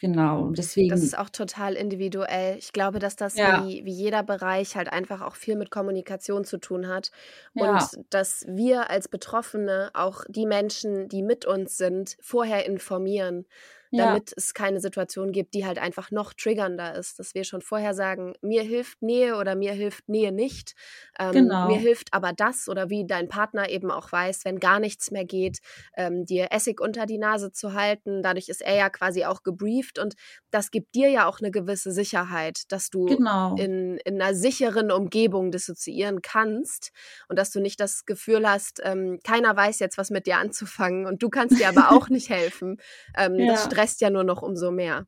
Genau, 0.00 0.50
deswegen. 0.50 0.90
Das 0.90 1.02
ist 1.02 1.18
auch 1.18 1.28
total 1.28 1.74
individuell. 1.74 2.56
Ich 2.56 2.72
glaube, 2.72 3.00
dass 3.00 3.16
das 3.16 3.36
ja. 3.36 3.66
wie, 3.66 3.84
wie 3.84 3.92
jeder 3.92 4.22
Bereich 4.22 4.76
halt 4.76 4.92
einfach 4.92 5.22
auch 5.22 5.34
viel 5.34 5.56
mit 5.56 5.72
Kommunikation 5.72 6.44
zu 6.44 6.58
tun 6.58 6.86
hat. 6.86 7.10
Ja. 7.54 7.72
Und 7.72 8.04
dass 8.10 8.44
wir 8.46 8.90
als 8.90 9.08
Betroffene 9.08 9.90
auch 9.94 10.22
die 10.28 10.46
Menschen, 10.46 11.08
die 11.08 11.22
mit 11.22 11.46
uns 11.46 11.76
sind, 11.76 12.16
vorher 12.20 12.64
informieren 12.64 13.44
damit 13.90 14.30
ja. 14.30 14.34
es 14.36 14.54
keine 14.54 14.80
Situation 14.80 15.32
gibt, 15.32 15.54
die 15.54 15.66
halt 15.66 15.78
einfach 15.78 16.10
noch 16.10 16.32
triggernder 16.34 16.94
ist, 16.94 17.18
dass 17.18 17.34
wir 17.34 17.44
schon 17.44 17.62
vorher 17.62 17.94
sagen, 17.94 18.34
mir 18.42 18.62
hilft 18.62 19.02
Nähe 19.02 19.36
oder 19.36 19.54
mir 19.54 19.72
hilft 19.72 20.08
Nähe 20.08 20.32
nicht, 20.32 20.74
ähm, 21.18 21.32
genau. 21.32 21.68
mir 21.68 21.78
hilft 21.78 22.12
aber 22.12 22.32
das 22.32 22.68
oder 22.68 22.90
wie 22.90 23.06
dein 23.06 23.28
Partner 23.28 23.68
eben 23.70 23.90
auch 23.90 24.12
weiß, 24.12 24.44
wenn 24.44 24.60
gar 24.60 24.80
nichts 24.80 25.10
mehr 25.10 25.24
geht, 25.24 25.58
ähm, 25.96 26.24
dir 26.24 26.48
Essig 26.50 26.80
unter 26.80 27.06
die 27.06 27.18
Nase 27.18 27.52
zu 27.52 27.72
halten, 27.72 28.22
dadurch 28.22 28.48
ist 28.48 28.62
er 28.62 28.76
ja 28.76 28.90
quasi 28.90 29.24
auch 29.24 29.42
gebrieft 29.42 29.98
und 29.98 30.14
das 30.50 30.70
gibt 30.70 30.94
dir 30.94 31.08
ja 31.10 31.26
auch 31.26 31.40
eine 31.40 31.50
gewisse 31.50 31.92
Sicherheit, 31.92 32.62
dass 32.68 32.90
du 32.90 33.06
genau. 33.06 33.54
in, 33.56 33.98
in 34.04 34.20
einer 34.20 34.34
sicheren 34.34 34.90
Umgebung 34.90 35.50
dissoziieren 35.50 36.22
kannst 36.22 36.90
und 37.28 37.38
dass 37.38 37.50
du 37.50 37.60
nicht 37.60 37.80
das 37.80 38.04
Gefühl 38.06 38.48
hast, 38.48 38.80
ähm, 38.84 39.18
keiner 39.24 39.56
weiß 39.56 39.78
jetzt, 39.78 39.98
was 39.98 40.10
mit 40.10 40.26
dir 40.26 40.38
anzufangen 40.38 41.06
und 41.06 41.22
du 41.22 41.28
kannst 41.28 41.58
dir 41.58 41.68
aber 41.68 41.92
auch 41.92 42.08
nicht 42.08 42.28
helfen. 42.30 42.78
Ähm, 43.16 43.36
ja. 43.36 43.52
Das 43.52 43.68
stresst 43.78 44.00
ja 44.00 44.10
nur 44.10 44.24
noch 44.24 44.42
umso 44.42 44.70
mehr. 44.72 45.06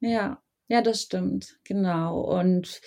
Ja, 0.00 0.42
ja, 0.68 0.82
das 0.82 1.02
stimmt, 1.02 1.58
genau. 1.64 2.20
Und 2.20 2.80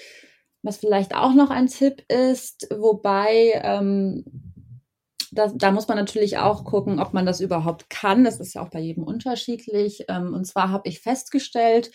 was 0.62 0.78
vielleicht 0.78 1.16
auch 1.16 1.34
noch 1.34 1.50
ein 1.50 1.68
Tipp 1.68 2.04
ist, 2.08 2.68
wobei 2.72 3.60
ähm, 3.64 4.24
da, 5.32 5.48
da 5.48 5.72
muss 5.72 5.88
man 5.88 5.98
natürlich 5.98 6.38
auch 6.38 6.64
gucken, 6.64 7.00
ob 7.00 7.14
man 7.14 7.26
das 7.26 7.42
überhaupt 7.42 7.90
kann. 7.90 8.24
Das 8.24 8.40
ist 8.40 8.54
ja 8.54 8.62
auch 8.62 8.70
bei 8.70 8.80
jedem 8.80 9.04
unterschiedlich. 9.04 10.06
Ähm, 10.08 10.34
und 10.34 10.46
zwar 10.46 10.70
habe 10.70 10.88
ich 10.88 11.02
festgestellt, 11.02 11.92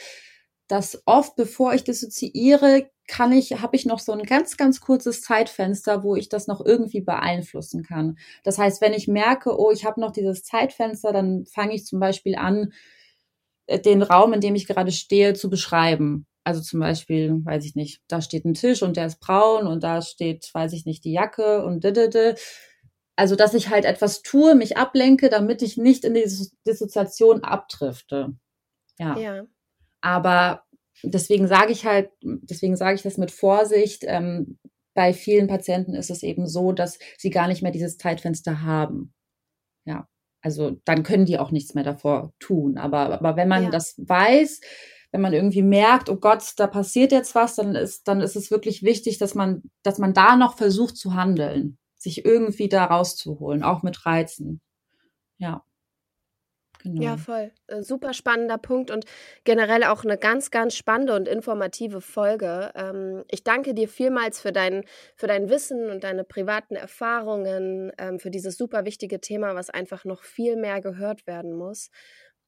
dass 0.67 1.01
oft, 1.07 1.37
bevor 1.37 1.73
ich 1.73 1.85
dissoziiere, 1.85 2.91
kann 3.07 3.33
ich, 3.33 3.63
habe 3.63 3.77
ich 3.77 3.87
noch 3.87 4.01
so 4.01 4.13
ein 4.13 4.25
ganz, 4.25 4.57
ganz 4.57 4.81
kurzes 4.81 5.23
Zeitfenster, 5.23 6.03
wo 6.03 6.17
ich 6.17 6.29
das 6.29 6.49
noch 6.49 6.63
irgendwie 6.63 7.01
beeinflussen 7.01 7.85
kann. 7.85 8.19
Das 8.43 8.59
heißt, 8.59 8.81
wenn 8.83 8.93
ich 8.93 9.07
merke, 9.09 9.59
oh, 9.59 9.71
ich 9.71 9.85
habe 9.85 10.01
noch 10.01 10.11
dieses 10.11 10.43
Zeitfenster, 10.43 11.13
dann 11.13 11.47
fange 11.47 11.75
ich 11.75 11.87
zum 11.87 12.01
Beispiel 12.01 12.35
an, 12.35 12.73
den 13.85 14.03
Raum, 14.03 14.33
in 14.33 14.41
dem 14.41 14.55
ich 14.55 14.67
gerade 14.67 14.93
stehe, 14.93 15.35
zu 15.35 15.51
beschreiben. 15.51 16.27
Also 16.45 16.63
zum 16.63 16.81
Beispiel, 16.81 17.45
weiß 17.45 17.65
ich 17.65 17.75
nicht, 17.75 18.01
da 18.09 18.23
steht 18.23 18.45
ein 18.45 18.55
Tisch 18.55 18.83
und 18.83 18.97
der 18.97 19.07
ist 19.07 19.21
braun 19.21 19.67
und 19.67 19.83
da 19.83 20.01
steht, 20.01 20.49
weiß 20.55 20.73
ich 20.73 20.87
nicht, 20.87 21.05
die 21.05 21.13
Jacke 21.13 21.65
und 21.65 21.85
didede. 21.85 22.37
Also, 23.17 23.37
dass 23.37 23.53
ich 23.53 23.69
halt 23.69 23.85
etwas 23.85 24.23
tue, 24.23 24.55
mich 24.55 24.77
ablenke, 24.77 25.29
damit 25.29 25.61
ich 25.61 25.77
nicht 25.77 26.05
in 26.05 26.15
die 26.15 26.25
Dissoziation 26.67 27.43
abdrifte. 27.43 28.37
Ja. 28.99 29.19
ja. 29.19 29.45
Aber 30.01 30.63
deswegen 31.03 31.49
sage 31.49 31.73
ich 31.73 31.85
halt, 31.85 32.11
deswegen 32.23 32.77
sage 32.77 32.95
ich 32.95 33.03
das 33.03 33.19
mit 33.19 33.31
Vorsicht. 33.31 34.05
Ähm, 34.07 34.59
bei 34.95 35.13
vielen 35.13 35.49
Patienten 35.49 35.95
ist 35.95 36.11
es 36.11 36.23
eben 36.23 36.47
so, 36.47 36.73
dass 36.73 36.99
sie 37.19 37.31
gar 37.31 37.49
nicht 37.49 37.63
mehr 37.63 37.73
dieses 37.73 37.99
Zeitfenster 37.99 38.63
haben. 38.63 39.13
Ja. 39.85 40.09
Also 40.41 40.81
dann 40.85 41.03
können 41.03 41.27
die 41.27 41.39
auch 41.39 41.51
nichts 41.51 41.75
mehr 41.75 41.85
davor 41.85 42.33
tun. 42.39 42.79
Aber, 42.79 43.13
aber 43.13 43.37
wenn 43.37 43.49
man 43.49 43.65
ja. 43.65 43.71
das 43.71 43.95
weiß, 43.99 44.61
wenn 45.11 45.21
man 45.21 45.33
irgendwie 45.33 45.63
merkt, 45.63 46.11
oh 46.11 46.17
Gott, 46.17 46.53
da 46.57 46.67
passiert 46.67 47.13
jetzt 47.13 47.35
was, 47.35 47.57
dann 47.57 47.75
ist, 47.75 48.07
dann 48.09 48.21
ist 48.21 48.37
es 48.37 48.51
wirklich 48.51 48.83
wichtig, 48.83 49.19
dass 49.19 49.35
man, 49.35 49.63
dass 49.83 49.99
man 49.99 50.15
da 50.15 50.37
noch 50.37 50.57
versucht 50.57 50.97
zu 50.97 51.15
handeln, 51.15 51.79
sich 51.97 52.25
irgendwie 52.25 52.69
da 52.69 52.85
rauszuholen, 52.85 53.63
auch 53.63 53.83
mit 53.83 54.07
Reizen. 54.07 54.61
Ja. 55.39 55.65
Genau. 56.79 57.03
Ja, 57.03 57.17
voll. 57.17 57.53
Äh, 57.67 57.83
super 57.83 58.13
spannender 58.15 58.59
Punkt 58.59 58.91
und 58.91 59.05
generell 59.45 59.85
auch 59.85 60.05
eine 60.05 60.17
ganz, 60.17 60.51
ganz 60.51 60.77
spannende 60.77 61.15
und 61.15 61.27
informative 61.29 62.01
Folge. 62.01 62.71
Ähm, 62.77 63.25
ich 63.31 63.43
danke 63.45 63.75
dir 63.75 63.89
vielmals 63.89 64.41
für 64.41 64.53
dein, 64.53 64.85
für 65.17 65.27
dein 65.27 65.49
Wissen 65.51 65.91
und 65.91 66.05
deine 66.05 66.25
privaten 66.25 66.77
Erfahrungen, 66.77 67.93
ähm, 67.99 68.19
für 68.21 68.31
dieses 68.31 68.57
super 68.57 68.85
wichtige 68.85 69.21
Thema, 69.21 69.55
was 69.57 69.71
einfach 69.71 70.05
noch 70.05 70.23
viel 70.23 70.57
mehr 70.57 70.81
gehört 70.81 71.27
werden 71.27 71.53
muss. 71.53 71.91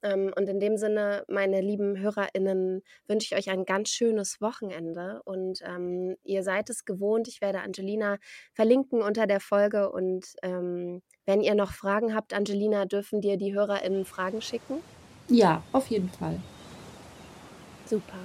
Ähm, 0.03 0.33
und 0.37 0.49
in 0.49 0.61
dem 0.61 0.77
Sinne, 0.77 1.25
meine 1.29 1.61
lieben 1.61 1.99
HörerInnen, 1.99 2.83
wünsche 3.07 3.35
ich 3.35 3.39
euch 3.39 3.51
ein 3.51 3.65
ganz 3.65 3.91
schönes 3.91 4.41
Wochenende. 4.41 5.21
Und 5.25 5.61
ähm, 5.65 6.17
ihr 6.25 6.43
seid 6.43 6.71
es 6.71 6.85
gewohnt. 6.85 7.29
Ich 7.29 7.41
werde 7.41 7.61
Angelina 7.61 8.19
verlinken 8.55 9.03
unter 9.03 9.27
der 9.27 9.41
Folge. 9.41 9.91
Und 9.91 10.27
ähm, 10.43 11.03
wenn 11.31 11.43
ihr 11.43 11.55
noch 11.55 11.73
Fragen 11.73 12.13
habt, 12.13 12.35
Angelina, 12.35 12.87
dürfen 12.87 13.21
dir 13.21 13.37
die 13.37 13.55
HörerInnen 13.55 14.05
Fragen 14.05 14.43
schicken? 14.43 14.83
Ja, 15.29 15.63
auf 15.71 15.87
jeden 15.87 16.11
Fall. 16.11 16.41
Super. 17.87 18.19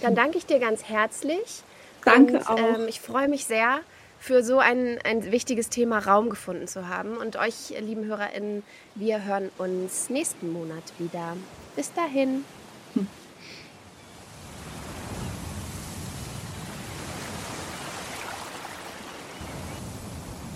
Dann 0.00 0.14
danke 0.14 0.38
ich 0.38 0.46
dir 0.46 0.60
ganz 0.60 0.84
herzlich. 0.84 1.64
Danke 2.04 2.34
und, 2.34 2.48
auch. 2.48 2.58
Ähm, 2.58 2.86
ich 2.88 3.00
freue 3.00 3.28
mich 3.28 3.46
sehr, 3.46 3.80
für 4.20 4.44
so 4.44 4.60
ein, 4.60 5.00
ein 5.02 5.32
wichtiges 5.32 5.70
Thema 5.70 5.98
Raum 5.98 6.30
gefunden 6.30 6.68
zu 6.68 6.88
haben. 6.88 7.16
Und 7.16 7.34
euch, 7.34 7.70
lieben 7.80 8.04
HörerInnen, 8.04 8.62
wir 8.94 9.24
hören 9.24 9.50
uns 9.58 10.08
nächsten 10.08 10.52
Monat 10.52 10.84
wieder. 10.98 11.36
Bis 11.74 11.92
dahin. 11.92 12.44
Hm. 12.94 13.08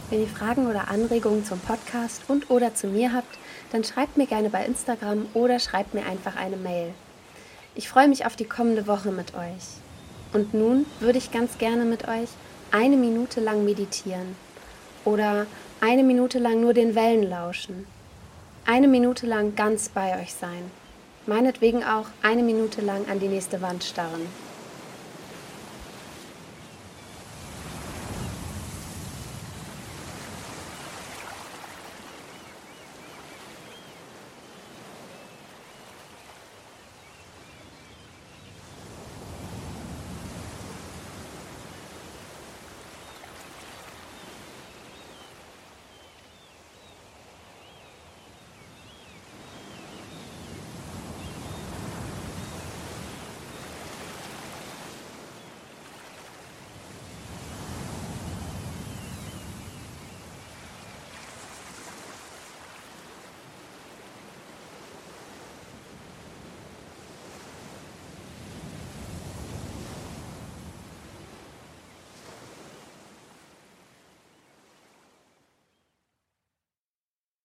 Wenn 0.09 0.21
ihr 0.21 0.29
Fragen 0.29 0.69
oder 0.69 0.89
Anregungen 0.89 1.45
zum 1.45 1.59
Podcast 1.59 2.23
und 2.29 2.49
oder 2.49 2.73
zu 2.77 2.87
mir 2.87 3.13
habt, 3.13 3.39
dann 3.73 3.83
schreibt 3.83 4.17
mir 4.17 4.27
gerne 4.27 4.51
bei 4.51 4.65
Instagram 4.65 5.27
oder 5.35 5.59
schreibt 5.59 5.95
mir 5.95 6.07
einfach 6.07 6.37
eine 6.37 6.57
Mail. 6.57 6.95
Ich 7.75 7.89
freue 7.89 8.07
mich 8.07 8.25
auf 8.25 8.37
die 8.37 8.45
kommende 8.45 8.87
Woche 8.87 9.11
mit 9.11 9.35
euch. 9.35 9.81
Und 10.33 10.55
nun 10.55 10.87
würde 11.01 11.19
ich 11.19 11.33
ganz 11.33 11.59
gerne 11.59 11.85
mit 11.85 12.07
euch 12.07 12.29
eine 12.71 12.97
Minute 12.97 13.41
lang 13.41 13.65
meditieren 13.65 14.37
oder 15.05 15.47
eine 15.81 16.05
Minute 16.05 16.39
lang 16.39 16.61
nur 16.61 16.73
den 16.73 16.95
Wellen 16.95 17.29
lauschen, 17.29 17.85
eine 18.65 18.87
Minute 18.87 19.27
lang 19.27 19.57
ganz 19.57 19.89
bei 19.89 20.21
euch 20.21 20.35
sein, 20.35 20.71
meinetwegen 21.27 21.83
auch 21.83 22.07
eine 22.23 22.45
Minute 22.45 22.81
lang 22.81 23.09
an 23.11 23.19
die 23.19 23.29
nächste 23.29 23.61
Wand 23.61 23.83
starren. 23.83 24.27